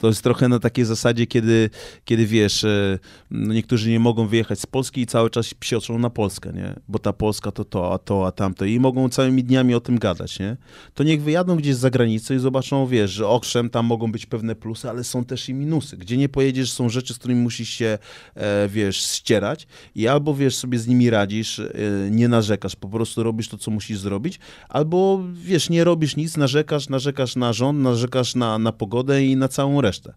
[0.00, 1.70] To jest trochę na takiej zasadzie, kiedy,
[2.04, 2.98] kiedy wiesz, e,
[3.30, 6.74] no niektórzy nie mogą wyjechać z Polski i cały czas psioczą na Polskę, nie?
[6.88, 9.98] Bo ta Polska to to, a to, a tamto i mogą całymi dniami o tym
[9.98, 10.56] gadać, nie?
[10.94, 14.54] To niech wyjadą gdzieś za granicę i zobaczą, wiesz, że owszem, tam mogą być pewne
[14.54, 15.96] plusy, ale są też i minusy.
[15.96, 17.98] Gdzie nie pojedziesz, są rzeczy, z którymi musisz się,
[18.34, 21.70] e, wiesz, ścierać i albo, wiesz, sobie z nimi radzisz, e,
[22.10, 24.38] nie narzekasz, po prostu robisz to, co musisz zrobić, zrobić,
[24.68, 29.48] albo wiesz, nie robisz nic, narzekasz, narzekasz na rząd, narzekasz na, na pogodę i na
[29.48, 30.14] całą resztę.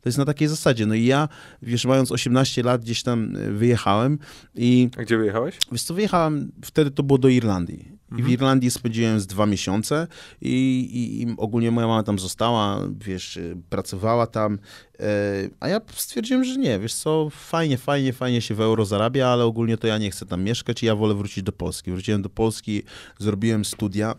[0.00, 0.86] To jest na takiej zasadzie.
[0.86, 1.28] No i ja,
[1.62, 4.18] wiesz, mając 18 lat, gdzieś tam e, wyjechałem
[4.54, 4.88] i...
[4.98, 5.58] A gdzie wyjechałeś?
[5.72, 7.91] Wiesz co, wyjechałem, wtedy to było do Irlandii.
[8.12, 8.32] I w mhm.
[8.32, 10.06] Irlandii spędziłem z dwa miesiące
[10.40, 10.50] i,
[10.92, 13.40] i, i, ogólnie moja mama tam została, wiesz, e,
[13.70, 14.58] pracowała tam,
[15.00, 15.04] e,
[15.60, 19.44] a ja stwierdziłem, że nie, wiesz co, fajnie, fajnie, fajnie się w euro zarabia, ale
[19.44, 21.90] ogólnie to ja nie chcę tam mieszkać i ja wolę wrócić do Polski.
[21.90, 22.82] Wróciłem do Polski,
[23.18, 24.14] zrobiłem studia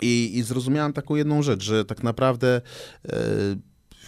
[0.00, 2.60] i, i zrozumiałem taką jedną rzecz, że tak naprawdę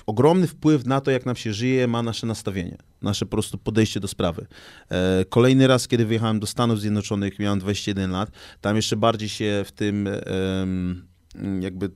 [0.07, 4.01] ogromny wpływ na to, jak nam się żyje, ma nasze nastawienie, nasze po prostu podejście
[4.01, 4.46] do sprawy.
[4.90, 8.30] E, kolejny raz, kiedy wyjechałem do Stanów Zjednoczonych, miałem 21 lat,
[8.61, 10.09] tam jeszcze bardziej się w tym
[11.61, 11.90] jakby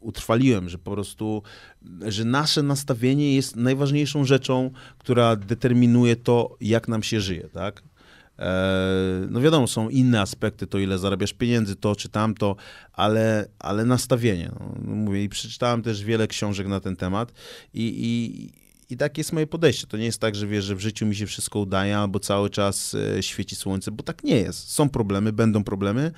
[0.00, 1.42] utrwaliłem, że po prostu,
[2.06, 7.82] że nasze nastawienie jest najważniejszą rzeczą, która determinuje to, jak nam się żyje, tak?
[8.38, 12.56] E, no wiadomo, są inne aspekty, to ile zarabiasz pieniędzy, to czy tamto,
[12.92, 14.50] ale, ale nastawienie.
[14.60, 17.32] No, mówię, i przeczytałem też wiele książek na ten temat
[17.74, 19.86] i, i, i takie jest moje podejście.
[19.86, 22.50] To nie jest tak, że wiesz, że w życiu mi się wszystko udaje, albo cały
[22.50, 24.70] czas e, świeci słońce, bo tak nie jest.
[24.70, 26.12] Są problemy, będą problemy,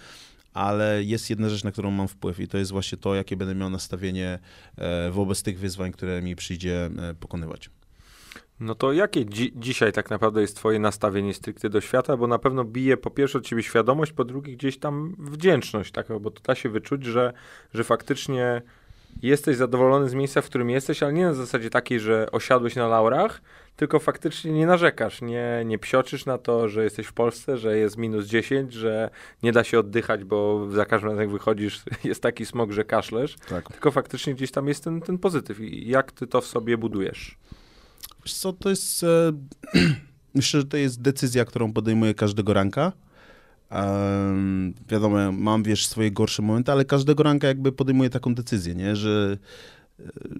[0.54, 3.54] ale jest jedna rzecz, na którą mam wpływ i to jest właśnie to, jakie będę
[3.54, 4.38] miał nastawienie
[4.76, 6.90] e, wobec tych wyzwań, które mi przyjdzie
[7.20, 7.70] pokonywać.
[8.60, 12.16] No to jakie dzi dzisiaj tak naprawdę jest twoje nastawienie stricte do świata?
[12.16, 16.06] Bo na pewno bije po pierwsze od ciebie świadomość, po drugie gdzieś tam wdzięczność, tak?
[16.20, 17.32] bo to da się wyczuć, że,
[17.74, 18.62] że faktycznie
[19.22, 22.88] jesteś zadowolony z miejsca, w którym jesteś, ale nie na zasadzie takiej, że osiadłeś na
[22.88, 23.40] laurach,
[23.76, 27.96] tylko faktycznie nie narzekasz, nie, nie psioczysz na to, że jesteś w Polsce, że jest
[27.96, 29.10] minus 10, że
[29.42, 33.36] nie da się oddychać, bo za każdym razem jak wychodzisz jest taki smog, że kaszlesz,
[33.48, 33.72] tak.
[33.72, 35.60] tylko faktycznie gdzieś tam jest ten, ten pozytyw.
[35.60, 37.38] I jak ty to w sobie budujesz?
[38.24, 39.04] Wiesz co, to jest...
[39.04, 39.32] E,
[40.34, 42.92] myślę, że to jest decyzja, którą podejmuję każdego ranka.
[43.70, 48.96] Um, wiadomo, mam, wiesz, swoje gorsze momenty, ale każdego ranka jakby podejmuję taką decyzję, nie?
[48.96, 49.38] Że,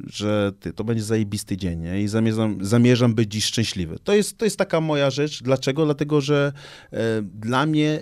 [0.07, 2.03] że ty, to będzie zajebisty dzień, nie?
[2.03, 3.99] I zamierzam, zamierzam być dziś szczęśliwy.
[4.05, 5.43] To jest, to jest taka moja rzecz.
[5.43, 5.85] Dlaczego?
[5.85, 6.53] Dlatego, że
[6.93, 8.01] e, dla mnie e,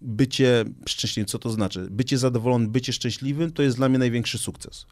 [0.00, 1.88] bycie szczęśliwym, co to znaczy?
[1.90, 4.86] Bycie zadowolonym, bycie szczęśliwym, to jest dla mnie największy sukces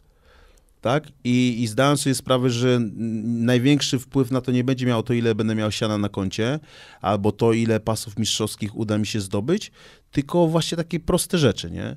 [0.83, 1.05] tak?
[1.25, 2.81] I, I zdałem sobie sprawę, że
[3.25, 6.61] największy wpływ na to nie będzie miało to, ile będę miał siana na koncie,
[7.01, 9.73] albo to, ile pasów mistrzowskich uda mi się zdobyć,
[10.11, 11.97] tylko właśnie takie proste rzeczy, nie?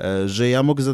[0.00, 0.84] E, że ja mogę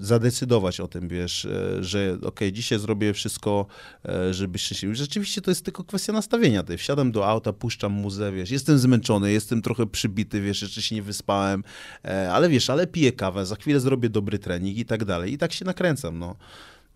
[0.00, 3.66] zadecydować o tym, wiesz, e, że okej, okay, dzisiaj zrobię wszystko,
[4.04, 4.94] e, żeby szczęśliwy.
[4.94, 6.62] Rzeczywiście to jest tylko kwestia nastawienia.
[6.62, 10.94] Ty wsiadam do auta, puszczam muzę, wiesz, jestem zmęczony, jestem trochę przybity, wiesz, jeszcze się
[10.94, 11.64] nie wyspałem,
[12.32, 15.32] ale wiesz, ale piję kawę, za chwilę zrobię dobry trening i tak dalej.
[15.32, 16.36] I tak się nakręcam, no.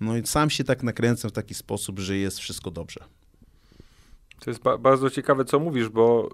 [0.00, 3.00] No i sam się tak nakręcam w taki sposób, że jest wszystko dobrze.
[4.40, 6.28] To jest ba bardzo ciekawe, co mówisz, bo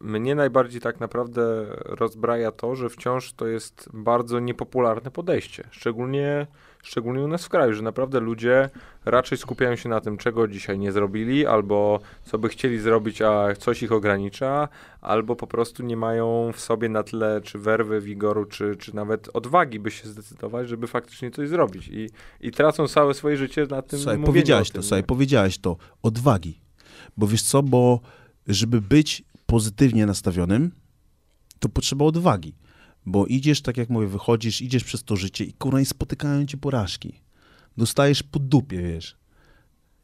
[0.00, 5.68] mnie najbardziej tak naprawdę rozbraja to, że wciąż to jest bardzo niepopularne podejście.
[5.70, 6.46] Szczególnie,
[6.86, 8.70] szczególnie u nas w kraju, że naprawdę ludzie
[9.04, 13.54] raczej skupiają się na tym, czego dzisiaj nie zrobili, albo co by chcieli zrobić, a
[13.58, 14.68] coś ich ogranicza,
[15.00, 19.28] albo po prostu nie mają w sobie na tyle czy werwy, wigoru, czy, czy nawet
[19.34, 21.88] odwagi, by się zdecydować, żeby faktycznie coś zrobić.
[21.88, 22.10] I,
[22.40, 26.60] i tracą całe swoje życie na tym Słuchaj, powiedziałeś to, słuchaj, powiedziałeś to, odwagi.
[27.16, 28.00] Bo wiesz co, bo
[28.46, 30.70] żeby być pozytywnie nastawionym,
[31.58, 32.54] to potrzeba odwagi.
[33.06, 36.56] Bo idziesz, tak jak mówię, wychodzisz, idziesz przez to życie i kurwa, i spotykają cię
[36.56, 37.20] porażki.
[37.76, 39.16] Dostajesz po dupie, wiesz.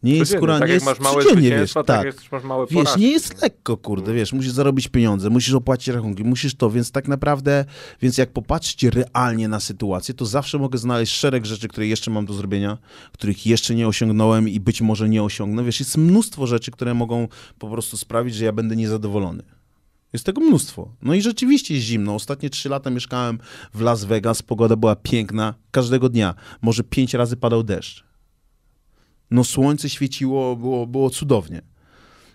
[0.03, 2.05] Nie jest, kurwa, tak nie jest, małe wiesz, tak, tak.
[2.05, 6.24] Jest, masz małe Wiesz, nie jest lekko, kurde, wiesz, musisz zarobić pieniądze, musisz opłacić rachunki,
[6.24, 7.64] musisz to, więc tak naprawdę,
[8.00, 12.26] więc jak popatrzcie realnie na sytuację, to zawsze mogę znaleźć szereg rzeczy, które jeszcze mam
[12.26, 12.78] do zrobienia,
[13.12, 17.28] których jeszcze nie osiągnąłem i być może nie osiągnę, wiesz, jest mnóstwo rzeczy, które mogą
[17.59, 19.42] po prostu sprawić, że ja będę niezadowolony.
[20.12, 20.94] Jest tego mnóstwo.
[21.02, 22.14] No i rzeczywiście jest zimno.
[22.14, 23.38] Ostatnie trzy lata mieszkałem
[23.74, 26.34] w Las Vegas, pogoda była piękna, każdego dnia.
[26.62, 28.12] Może pięć razy padał deszcz
[29.32, 31.62] no słońce świeciło, było, było cudownie.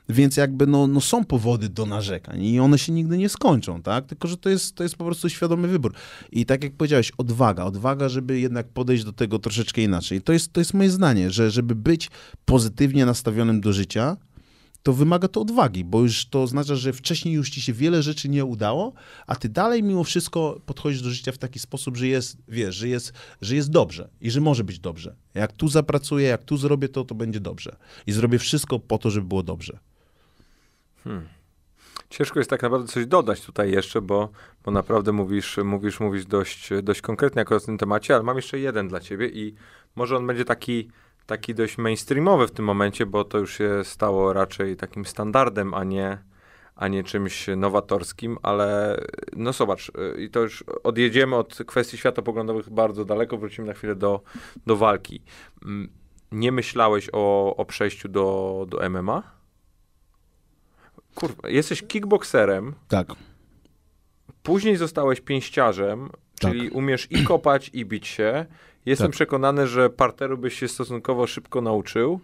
[0.09, 4.05] Więc jakby no, no są powody do narzekań i one się nigdy nie skończą, tak?
[4.05, 5.93] Tylko, że to jest, to jest po prostu świadomy wybór.
[6.31, 10.21] I tak jak powiedziałeś, odwaga, odwaga, żeby jednak podejść do tego troszeczkę inaczej.
[10.21, 12.09] To jest, to jest moje zdanie, że żeby być
[12.45, 14.17] pozytywnie nastawionym do życia,
[14.87, 18.29] to wymaga to odwagi, bo już to oznacza, że wcześniej już ci się wiele rzeczy
[18.29, 18.93] nie udało,
[19.27, 22.87] a ty dalej mimo wszystko podchodzisz do życia w taki sposób, że jest, wiesz, że
[22.87, 25.15] jest, że jest dobrze i że może być dobrze.
[25.33, 27.75] Jak tu zapracuję, jak tu zrobię to, to będzie dobrze.
[28.07, 29.79] I zrobię wszystko po to, żeby było dobrze.
[31.03, 31.27] Hmm.
[32.09, 34.29] Ciężko jest tak naprawdę coś dodać tutaj jeszcze, bo,
[34.63, 38.59] bo naprawdę mówisz, mówisz, mówisz dość, dość konkretnie jako o tym temacie, ale mam jeszcze
[38.59, 39.55] jeden dla ciebie i
[39.95, 40.89] może on będzie taki
[41.27, 45.83] taki dość mainstreamowy w tym momencie, bo to już się stało raczej takim standardem, a
[45.83, 46.17] nie,
[46.75, 48.99] a nie czymś nowatorskim, ale
[49.35, 53.95] no zobacz, y, i to już odjedziemy od kwestii światopoglądowych bardzo daleko, wrócimy na chwilę
[53.95, 54.21] do,
[54.65, 55.21] do walki.
[55.65, 55.89] Mm,
[56.31, 59.23] nie myślałeś o, o przejściu do, do MMA?
[61.15, 62.73] Kurwa, jesteś kickboxerem.
[62.87, 63.07] Tak.
[64.43, 66.09] Później zostałeś pięściarzem,
[66.39, 66.75] czyli tak.
[66.77, 68.45] umiesz i kopać, i bić się.
[68.87, 69.15] Jestem tak.
[69.15, 72.19] przekonany, że parteru byś się stosunkowo szybko nauczył.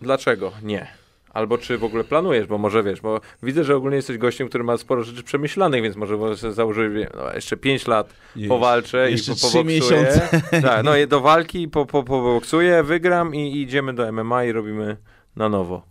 [0.00, 0.52] Dlaczego?
[0.62, 0.86] Nie.
[1.30, 4.64] Albo czy w ogóle planujesz, bo może wiesz, bo widzę, że ogólnie jesteś gościem, który
[4.64, 6.16] ma sporo rzeczy przemyślanych, więc może
[6.52, 10.20] założyć, no, jeszcze 5 lat Jeż, powalczę i po, poboksuję.
[10.62, 14.96] Tak, no do walki, po, po, poboksuję, wygram i, i idziemy do MMA i robimy
[15.36, 15.82] na nowo.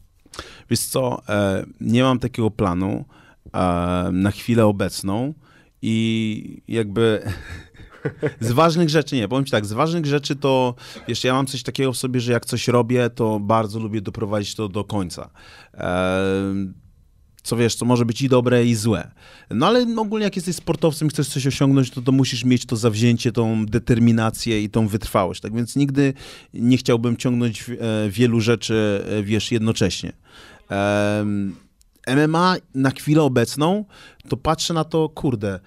[0.70, 3.06] Wiesz co, e, nie mam takiego planu
[3.54, 5.34] e, na chwilę obecną
[5.82, 7.22] i jakby
[8.40, 10.76] z ważnych rzeczy nie, powiem ci tak, z ważnych rzeczy to,
[11.08, 14.56] wiesz, ja mam coś takiego w sobie, że jak coś robię, to bardzo lubię doprowadzić
[14.56, 15.30] to do końca.
[17.44, 19.12] co wiesz, co może być i dobre, i złe.
[19.50, 22.76] No ale ogólnie jak jesteś sportowcem i chcesz coś osiągnąć, to, to musisz mieć to
[22.76, 25.42] zawzięcie, tą determinację i tą wytrwałość.
[25.42, 26.14] Tak więc nigdy
[26.54, 30.14] nie chciałbym ciągnąć e, wielu rzeczy, e, wiesz, jednocześnie.
[32.08, 33.86] MMA na chwilę obecną,
[34.30, 35.60] to patrzę na to, kurde,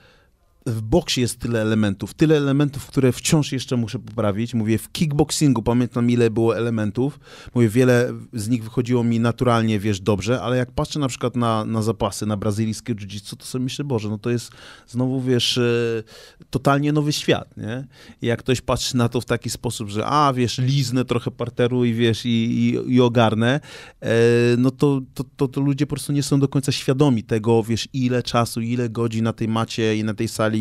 [0.69, 4.55] w boksie jest tyle elementów, tyle elementów, które wciąż jeszcze muszę poprawić.
[4.55, 7.21] Mówię, w kickboxingu pamiętam, ile było elementów.
[7.55, 11.65] Mówię, wiele z nich wychodziło mi naturalnie, wiesz, dobrze, ale jak patrzę na przykład na,
[11.65, 14.51] na zapasy, na brazylijskie jiu-jitsu, to sobie myślę, Boże, no to jest
[14.87, 16.03] znowu, wiesz, e,
[16.51, 17.87] totalnie nowy świat, nie?
[18.23, 21.95] Jak ktoś patrzy na to w taki sposób, że a, wiesz, liznę trochę parteru i
[21.95, 23.61] wiesz, i, i, i ogarnę,
[24.01, 24.11] e,
[24.59, 27.89] no to, to, to, to ludzie po prostu nie są do końca świadomi tego, wiesz,
[27.93, 30.58] ile czasu, ile godzin na tej macie i na tej sali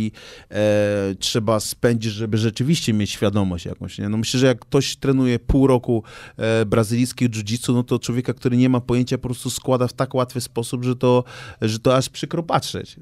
[0.52, 3.98] e, trzeba spędzić, żeby rzeczywiście mieć świadomość jakąś.
[3.98, 4.10] Nie?
[4.10, 6.04] No myślę, że jak ktoś trenuje pół roku
[6.38, 10.16] e, brazylijskiego jiu-jitsu, no to człowieka, który nie ma pojęcia, po prostu składa w tak
[10.16, 11.24] łatwy sposób, że to,
[11.62, 12.96] że to aż przykro patrzeć.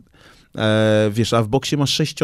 [0.56, 2.20] E, wiesz, a w boksie masz sześć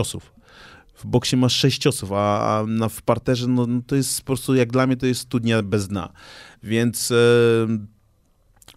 [0.96, 4.56] w boksie masz sześć a, a na, w parterze no, no, to jest po prostu,
[4.56, 6.14] jak dla mnie, to jest studnia bez dna.
[6.64, 7.16] Więc, e,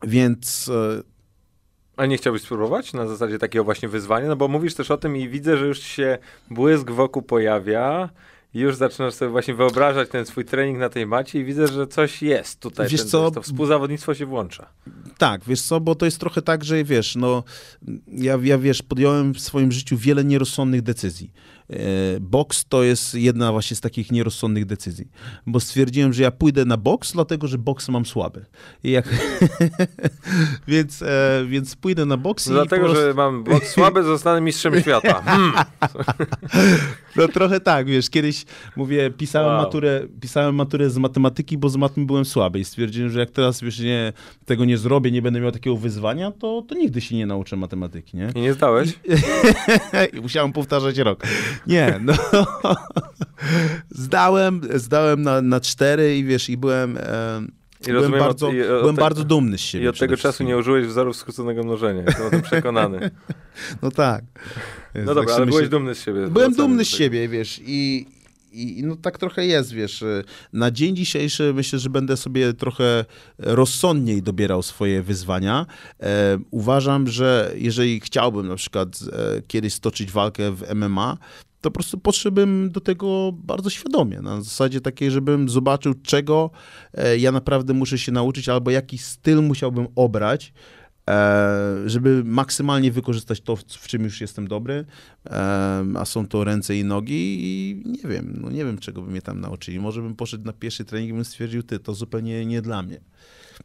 [0.03, 1.13] więc e,
[1.97, 4.28] a nie chciałbyś spróbować na zasadzie takiego właśnie wyzwania?
[4.28, 6.18] No bo mówisz też o tym i widzę, że już się
[6.51, 8.09] błysk wokół pojawia.
[8.55, 12.22] Już zaczynasz sobie właśnie wyobrażać ten swój trening na tej macie i widzę, że coś
[12.22, 12.88] jest tutaj.
[12.88, 13.30] Wiesz ten, co?
[13.30, 14.66] To współzawodnictwo się włącza.
[15.18, 17.42] Tak, wiesz co, bo to jest trochę tak, że wiesz, no
[18.09, 21.32] ja, ja wiesz, podjąłem w swoim życiu wiele nierozsądnych decyzji.
[22.20, 25.08] Boks to jest jedna właśnie z takich nierozsądnych decyzji,
[25.46, 28.44] bo stwierdziłem, że ja pójdę na boks, dlatego, że boks mam słaby.
[28.84, 29.08] Jak...
[30.68, 33.02] więc, e, więc pójdę na boks no Dlatego, prostu...
[33.02, 35.22] że mam boks słaby, zostanę mistrzem świata.
[35.22, 35.52] Hmm.
[37.16, 38.44] no trochę tak, wiesz, kiedyś
[38.76, 39.62] mówię, pisałem, wow.
[39.62, 43.60] maturę, pisałem maturę z matematyki, bo z matmy byłem słaby i stwierdziłem, że jak teraz,
[43.60, 44.12] wiesz, nie,
[44.44, 48.16] tego nie zrobię, nie będę miał takiego wyzwania, to, to nigdy się nie nauczę matematyki,
[48.16, 48.32] nie?
[48.34, 48.98] I nie zdałeś?
[50.12, 51.26] I musiałem powtarzać rok.
[51.67, 52.14] Nie, no.
[53.91, 56.97] zdałem, zdałem na, na cztery i wiesz, i byłem...
[56.97, 57.01] E,
[57.81, 59.85] I byłem, rozumiem, bardzo, i, byłem bardzo dumny z siebie.
[59.85, 62.03] I od tego czasu nie użyłeś wzorów skróconego mnożenia.
[62.07, 63.11] Jestem o tym przekonany.
[63.83, 64.25] No tak.
[64.95, 66.26] No dobra, ale byłeś dumny z siebie.
[66.26, 68.07] Byłem dumny z siebie, wiesz, i,
[68.55, 70.03] i no tak trochę jest, wiesz.
[70.03, 73.05] Y, na dzień dzisiejszy myślę, że będę sobie trochę
[73.39, 75.67] rozsądniej dobierał swoje wyzwania.
[76.01, 81.18] E, uważam, że jeżeli chciałbym na przykład e, kiedyś stoczyć walkę w MMA,
[81.61, 86.51] to po prostu podszedłbym do tego bardzo świadomie, na zasadzie takiej, żebym zobaczył, czego
[86.95, 90.53] e, ja naprawdę muszę się nauczyć, albo jaki styl musiałbym obrać,
[91.87, 94.85] żeby maksymalnie wykorzystać to, w czym już jestem dobry,
[95.26, 99.11] e, a są to ręce i nogi i nie wiem, no nie wiem, czego by
[99.11, 99.81] mnie tam nauczyli.
[99.81, 103.01] Może bym poszedł na pierwszy trening i bym stwierdził, ty, to zupełnie nie dla mnie.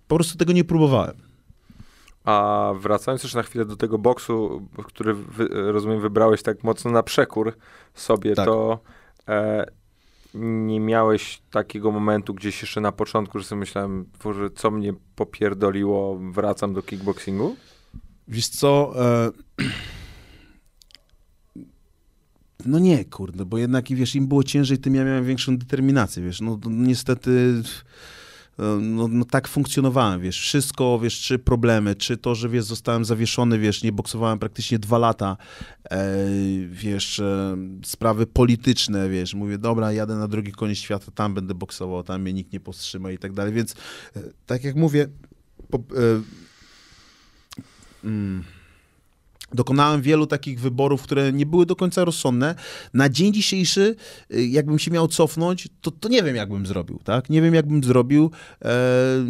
[0.07, 1.15] Po prostu tego nie próbowałem.
[2.23, 7.03] A wracając już na chwilę do tego boksu, który wy, rozumiem wybrałeś tak mocno na
[7.03, 7.53] przekór
[7.93, 8.45] sobie, tak.
[8.45, 8.79] to
[9.27, 9.65] e,
[10.33, 14.05] nie miałeś takiego momentu gdzieś jeszcze na początku, że sobie myślałem,
[14.39, 17.55] że co mnie popierdoliło, wracam do kickboxingu?
[18.27, 19.31] Wiesz co, e...
[22.65, 26.41] no nie, kurde, bo jednak, wiesz, im było ciężej, tym ja miałem większą determinację, wiesz,
[26.41, 27.63] no, no niestety
[28.81, 33.59] no, no, tak funkcjonowałem, wiesz, wszystko, wiesz, czy problemy, czy to, że, wiesz, zostałem zawieszony,
[33.59, 35.37] wiesz, nie boksowałem praktycznie dwa lata,
[35.91, 36.17] e,
[36.69, 42.03] wiesz, e, sprawy polityczne, wiesz, mówię, dobra, jadę na drugi koniec świata, tam będę boksował,
[42.03, 43.75] tam mnie nikt nie powstrzyma i tak dalej, więc
[44.15, 45.07] e, tak jak mówię,
[45.69, 45.81] po, e,
[48.03, 48.43] mm,
[49.53, 52.55] Dokonałem wielu takich wyborów, które nie były do końca rozsądne.
[52.93, 53.95] Na dzień dzisiejszy,
[54.33, 57.29] y, jakbym się miał cofnąć, to, to nie wiem, jak bym zrobił, tak?
[57.29, 58.31] Nie wiem, jak bym zrobił,
[58.65, 58.69] e,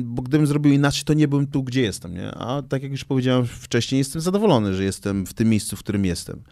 [0.04, 2.32] bo gdybym zrobił inaczej, to nie byłem tu, gdzie jestem, nie?
[2.32, 6.06] A tak jak już powiedziałem wcześniej, jestem zadowolony, że jestem w tym miejscu, w którym
[6.06, 6.44] jestem.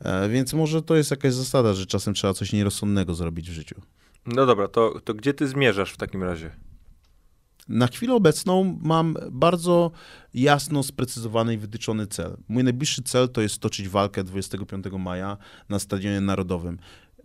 [0.00, 3.80] E, więc może to jest jakaś zasada, że czasem trzeba coś nierozsądnego zrobić w życiu.
[4.26, 6.50] No dobra, to, to gdzie ty zmierzasz w takim razie?
[7.68, 9.90] Na chwilę obecną mam bardzo
[10.34, 12.36] jasno sprecyzowany i wytyczony cel.
[12.48, 15.36] Mój najbliższy cel to jest stoczyć walkę 25 maja
[15.68, 16.78] na Stadionie Narodowym.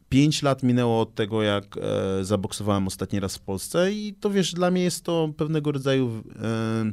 [0.10, 4.54] Pięć lat minęło od tego, jak e, zaboksowałem ostatni raz w Polsce i to wiesz,
[4.54, 6.92] dla mnie jest to pewnego rodzaju e,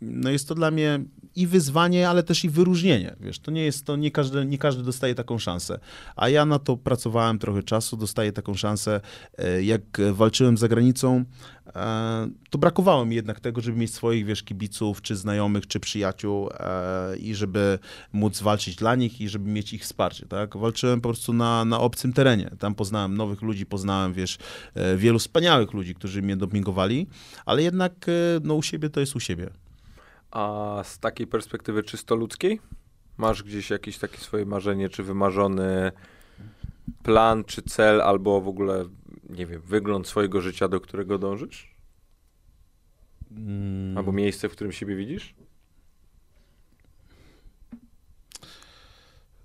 [0.00, 1.00] no jest to dla mnie
[1.38, 3.16] i wyzwanie, ale też i wyróżnienie.
[3.20, 5.78] Wiesz, to nie jest to, nie każdy, nie każdy dostaje taką szansę.
[6.16, 9.00] A ja na to pracowałem trochę czasu, dostaję taką szansę.
[9.38, 9.82] E, jak
[10.12, 11.24] walczyłem za granicą,
[11.66, 16.48] e, to brakowało mi jednak tego, żeby mieć swoich, wiesz, kibiców, czy znajomych, czy przyjaciół
[16.52, 17.78] e, i żeby
[18.12, 20.56] móc walczyć dla nich i żeby mieć ich wsparcie, tak?
[20.56, 22.50] Walczyłem po prostu na, na obcym terenie.
[22.58, 24.38] Tam poznałem nowych ludzi, poznałem, wiesz,
[24.96, 27.06] wielu wspaniałych ludzi, którzy mnie dopingowali,
[27.46, 28.06] ale jednak,
[28.42, 29.50] no u siebie to jest u siebie.
[30.30, 32.60] A z takiej perspektywy czysto ludzkiej?
[33.16, 35.92] Masz gdzieś jakieś takie swoje marzenie, czy wymarzony
[37.02, 38.84] plan, czy cel, albo w ogóle,
[39.30, 41.74] nie wiem, wygląd swojego życia, do którego dążysz?
[43.28, 43.98] Hmm.
[43.98, 45.34] Albo miejsce, w którym siebie widzisz?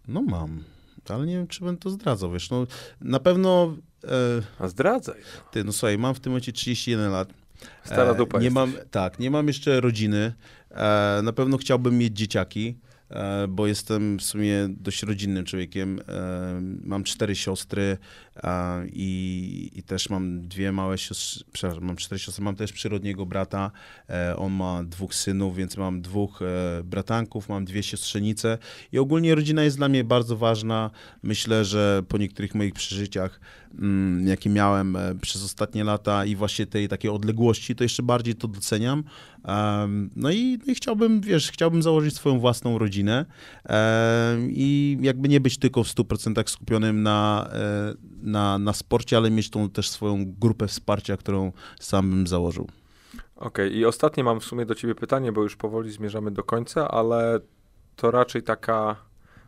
[0.07, 0.63] No mam,
[1.09, 2.67] ale nie wiem, czy będę to zdradzał, wiesz, no
[3.01, 3.75] na pewno...
[4.03, 5.21] E, A zdradzaj.
[5.51, 7.33] Ty, no słuchaj, mam w tym momencie 31 lat.
[7.83, 10.33] Stara dupa e, nie mam, Tak, nie mam jeszcze rodziny.
[10.73, 12.77] E, na pewno chciałbym mieć dzieciaki,
[13.09, 15.99] e, bo jestem w sumie dość rodzinnym człowiekiem.
[16.07, 17.97] E, mam cztery siostry
[18.93, 23.71] i, i też mam dwie małe siostry, przepraszam, mam cztery siostry, mam też przyrodniego brata.
[24.37, 26.39] On ma dwóch synów, więc mam dwóch
[26.83, 28.57] bratanków, mam dwie siostrzenice
[28.91, 30.91] i ogólnie rodzina jest dla mnie bardzo ważna.
[31.23, 33.39] Myślę, że po niektórych moich przeżyciach
[33.79, 38.35] Mm, jakie miałem e, przez ostatnie lata i właśnie tej takiej odległości, to jeszcze bardziej
[38.35, 39.03] to doceniam.
[40.15, 43.25] No i, no i chciałbym, wiesz, chciałbym założyć swoją własną rodzinę
[44.49, 47.93] i jakby nie być tylko w 100% skupionym na, e,
[48.23, 52.67] na, na sporcie, ale mieć tą też swoją grupę wsparcia, którą sam bym założył.
[53.35, 53.69] Okej, okay.
[53.69, 57.39] i ostatnie mam w sumie do ciebie pytanie, bo już powoli zmierzamy do końca, ale
[57.95, 58.95] to raczej taka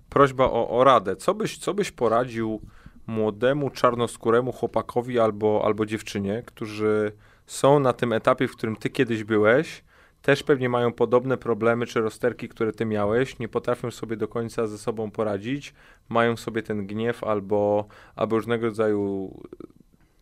[0.10, 1.16] prośba o, o radę.
[1.16, 2.62] Co byś, co byś poradził
[3.08, 7.12] młodemu, czarnoskóremu chłopakowi albo, albo dziewczynie, którzy
[7.46, 9.84] są na tym etapie, w którym ty kiedyś byłeś,
[10.26, 14.68] też pewnie mają podobne problemy czy rozterki, które ty miałeś, nie potrafią sobie do końca
[14.68, 15.74] ze sobą poradzić,
[16.10, 19.32] mają sobie ten gniew albo, albo różnego rodzaju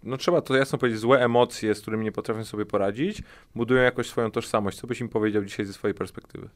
[0.04, 3.24] no trzeba to jasno powiedzieć, złe emocje, z którymi nie potrafią sobie poradzić,
[3.56, 4.80] budują jakoś swoją tożsamość.
[4.80, 6.50] Co byś im powiedział dzisiaj ze swojej perspektywy?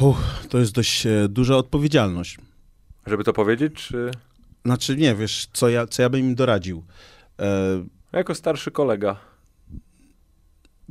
[0.00, 0.18] Uff,
[0.48, 2.38] to jest dość e, duża odpowiedzialność.
[3.06, 4.10] Żeby to powiedzieć, czy...
[4.64, 6.84] Znaczy nie, wiesz, co ja, co ja bym im doradził?
[7.38, 7.84] E...
[8.12, 9.29] Jako starszy kolega.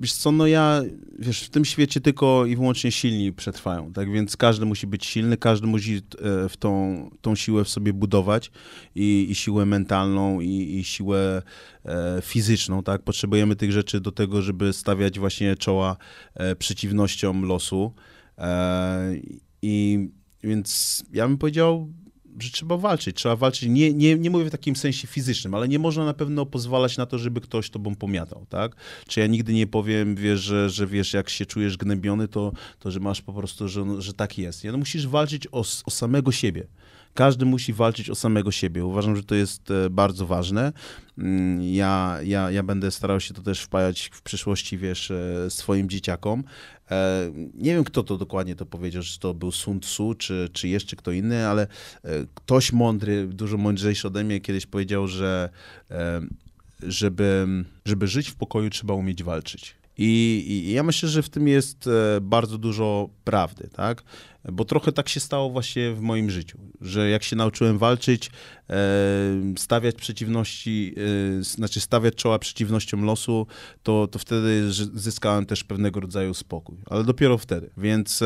[0.02, 0.82] Wiesz co, no ja,
[1.20, 4.12] wiesz, w tym świecie tylko i wyłącznie silni przetrwają, tak?
[4.12, 8.52] Więc każdy musi być silny, każdy musi e, w tą, tą siłę w sobie budować
[8.96, 11.42] i, i siłę mentalną i, i siłę
[11.86, 15.98] e, fizyczną, tak, potrzebujemy tych rzeczy do tego, żeby stawiać właśnie czoła
[16.34, 17.94] e, przeciwnościom losu.
[18.38, 19.16] E,
[19.62, 20.08] i
[20.44, 21.94] więc ja bym powiedział,
[22.42, 25.80] że trzeba walczyć, trzeba walczyć, nie, nie, nie mówię w takim sensie fizycznym, ale nie
[25.80, 28.76] można na pewno pozwalać na to, żeby ktoś tobą pomiatał, tak?
[29.08, 32.92] Czy ja nigdy nie powiem, wiesz, że, że wiesz, jak się czujesz gnębiony, to, to
[32.92, 34.64] że masz po prostu, że, że tak jest.
[34.64, 34.72] Nie?
[34.72, 36.68] No musisz walczyć o, o samego siebie.
[37.14, 38.86] Każdy musi walczyć o samego siebie.
[38.86, 40.74] Uważam, że to jest e, bardzo ważne.
[41.18, 45.90] Mm, ja, ja, ja będę starał się to też wpajać w przyszłości, wiesz, e, swoim
[45.90, 46.44] dzieciakom.
[46.92, 50.68] E, nie wiem, kto to dokładnie to powiedział, czy to był Sun Tzu, czy, czy
[50.68, 51.68] jeszcze kto inny, ale
[52.36, 55.50] ktoś mądry, dużo mądrzejszy ode mnie kiedyś powiedział, że
[56.84, 57.48] żeby,
[57.86, 59.79] żeby żyć w pokoju, trzeba umieć walczyć.
[60.02, 64.04] I, I, ja myślę, że w tym jest e, bardzo dużo prawdy, tak?
[64.52, 68.32] Bo trochę tak się stało właśnie w moim życiu, że jak się nauczyłem walczyć,
[68.70, 68.76] e,
[69.58, 70.96] stawiać przeciwności,
[71.40, 73.48] e, znaczy stawiać czoła przeciwnościom losu,
[73.84, 77.70] to, to wtedy zyskałem też pewnego rodzaju spokój, ale dopiero wtedy.
[77.78, 78.24] Więc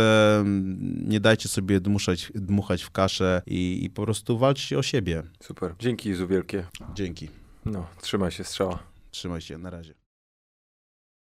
[1.07, 5.23] nie dajcie sobie dmuszać, dmuchać w kaszę i, i po prostu walczcie o siebie.
[5.43, 5.75] Super.
[5.79, 6.65] Dzięki Izu wielkie.
[6.95, 7.29] Dzięki.
[7.65, 8.79] No, trzymaj się strzała.
[9.11, 10.02] Trzymaj się, na razie.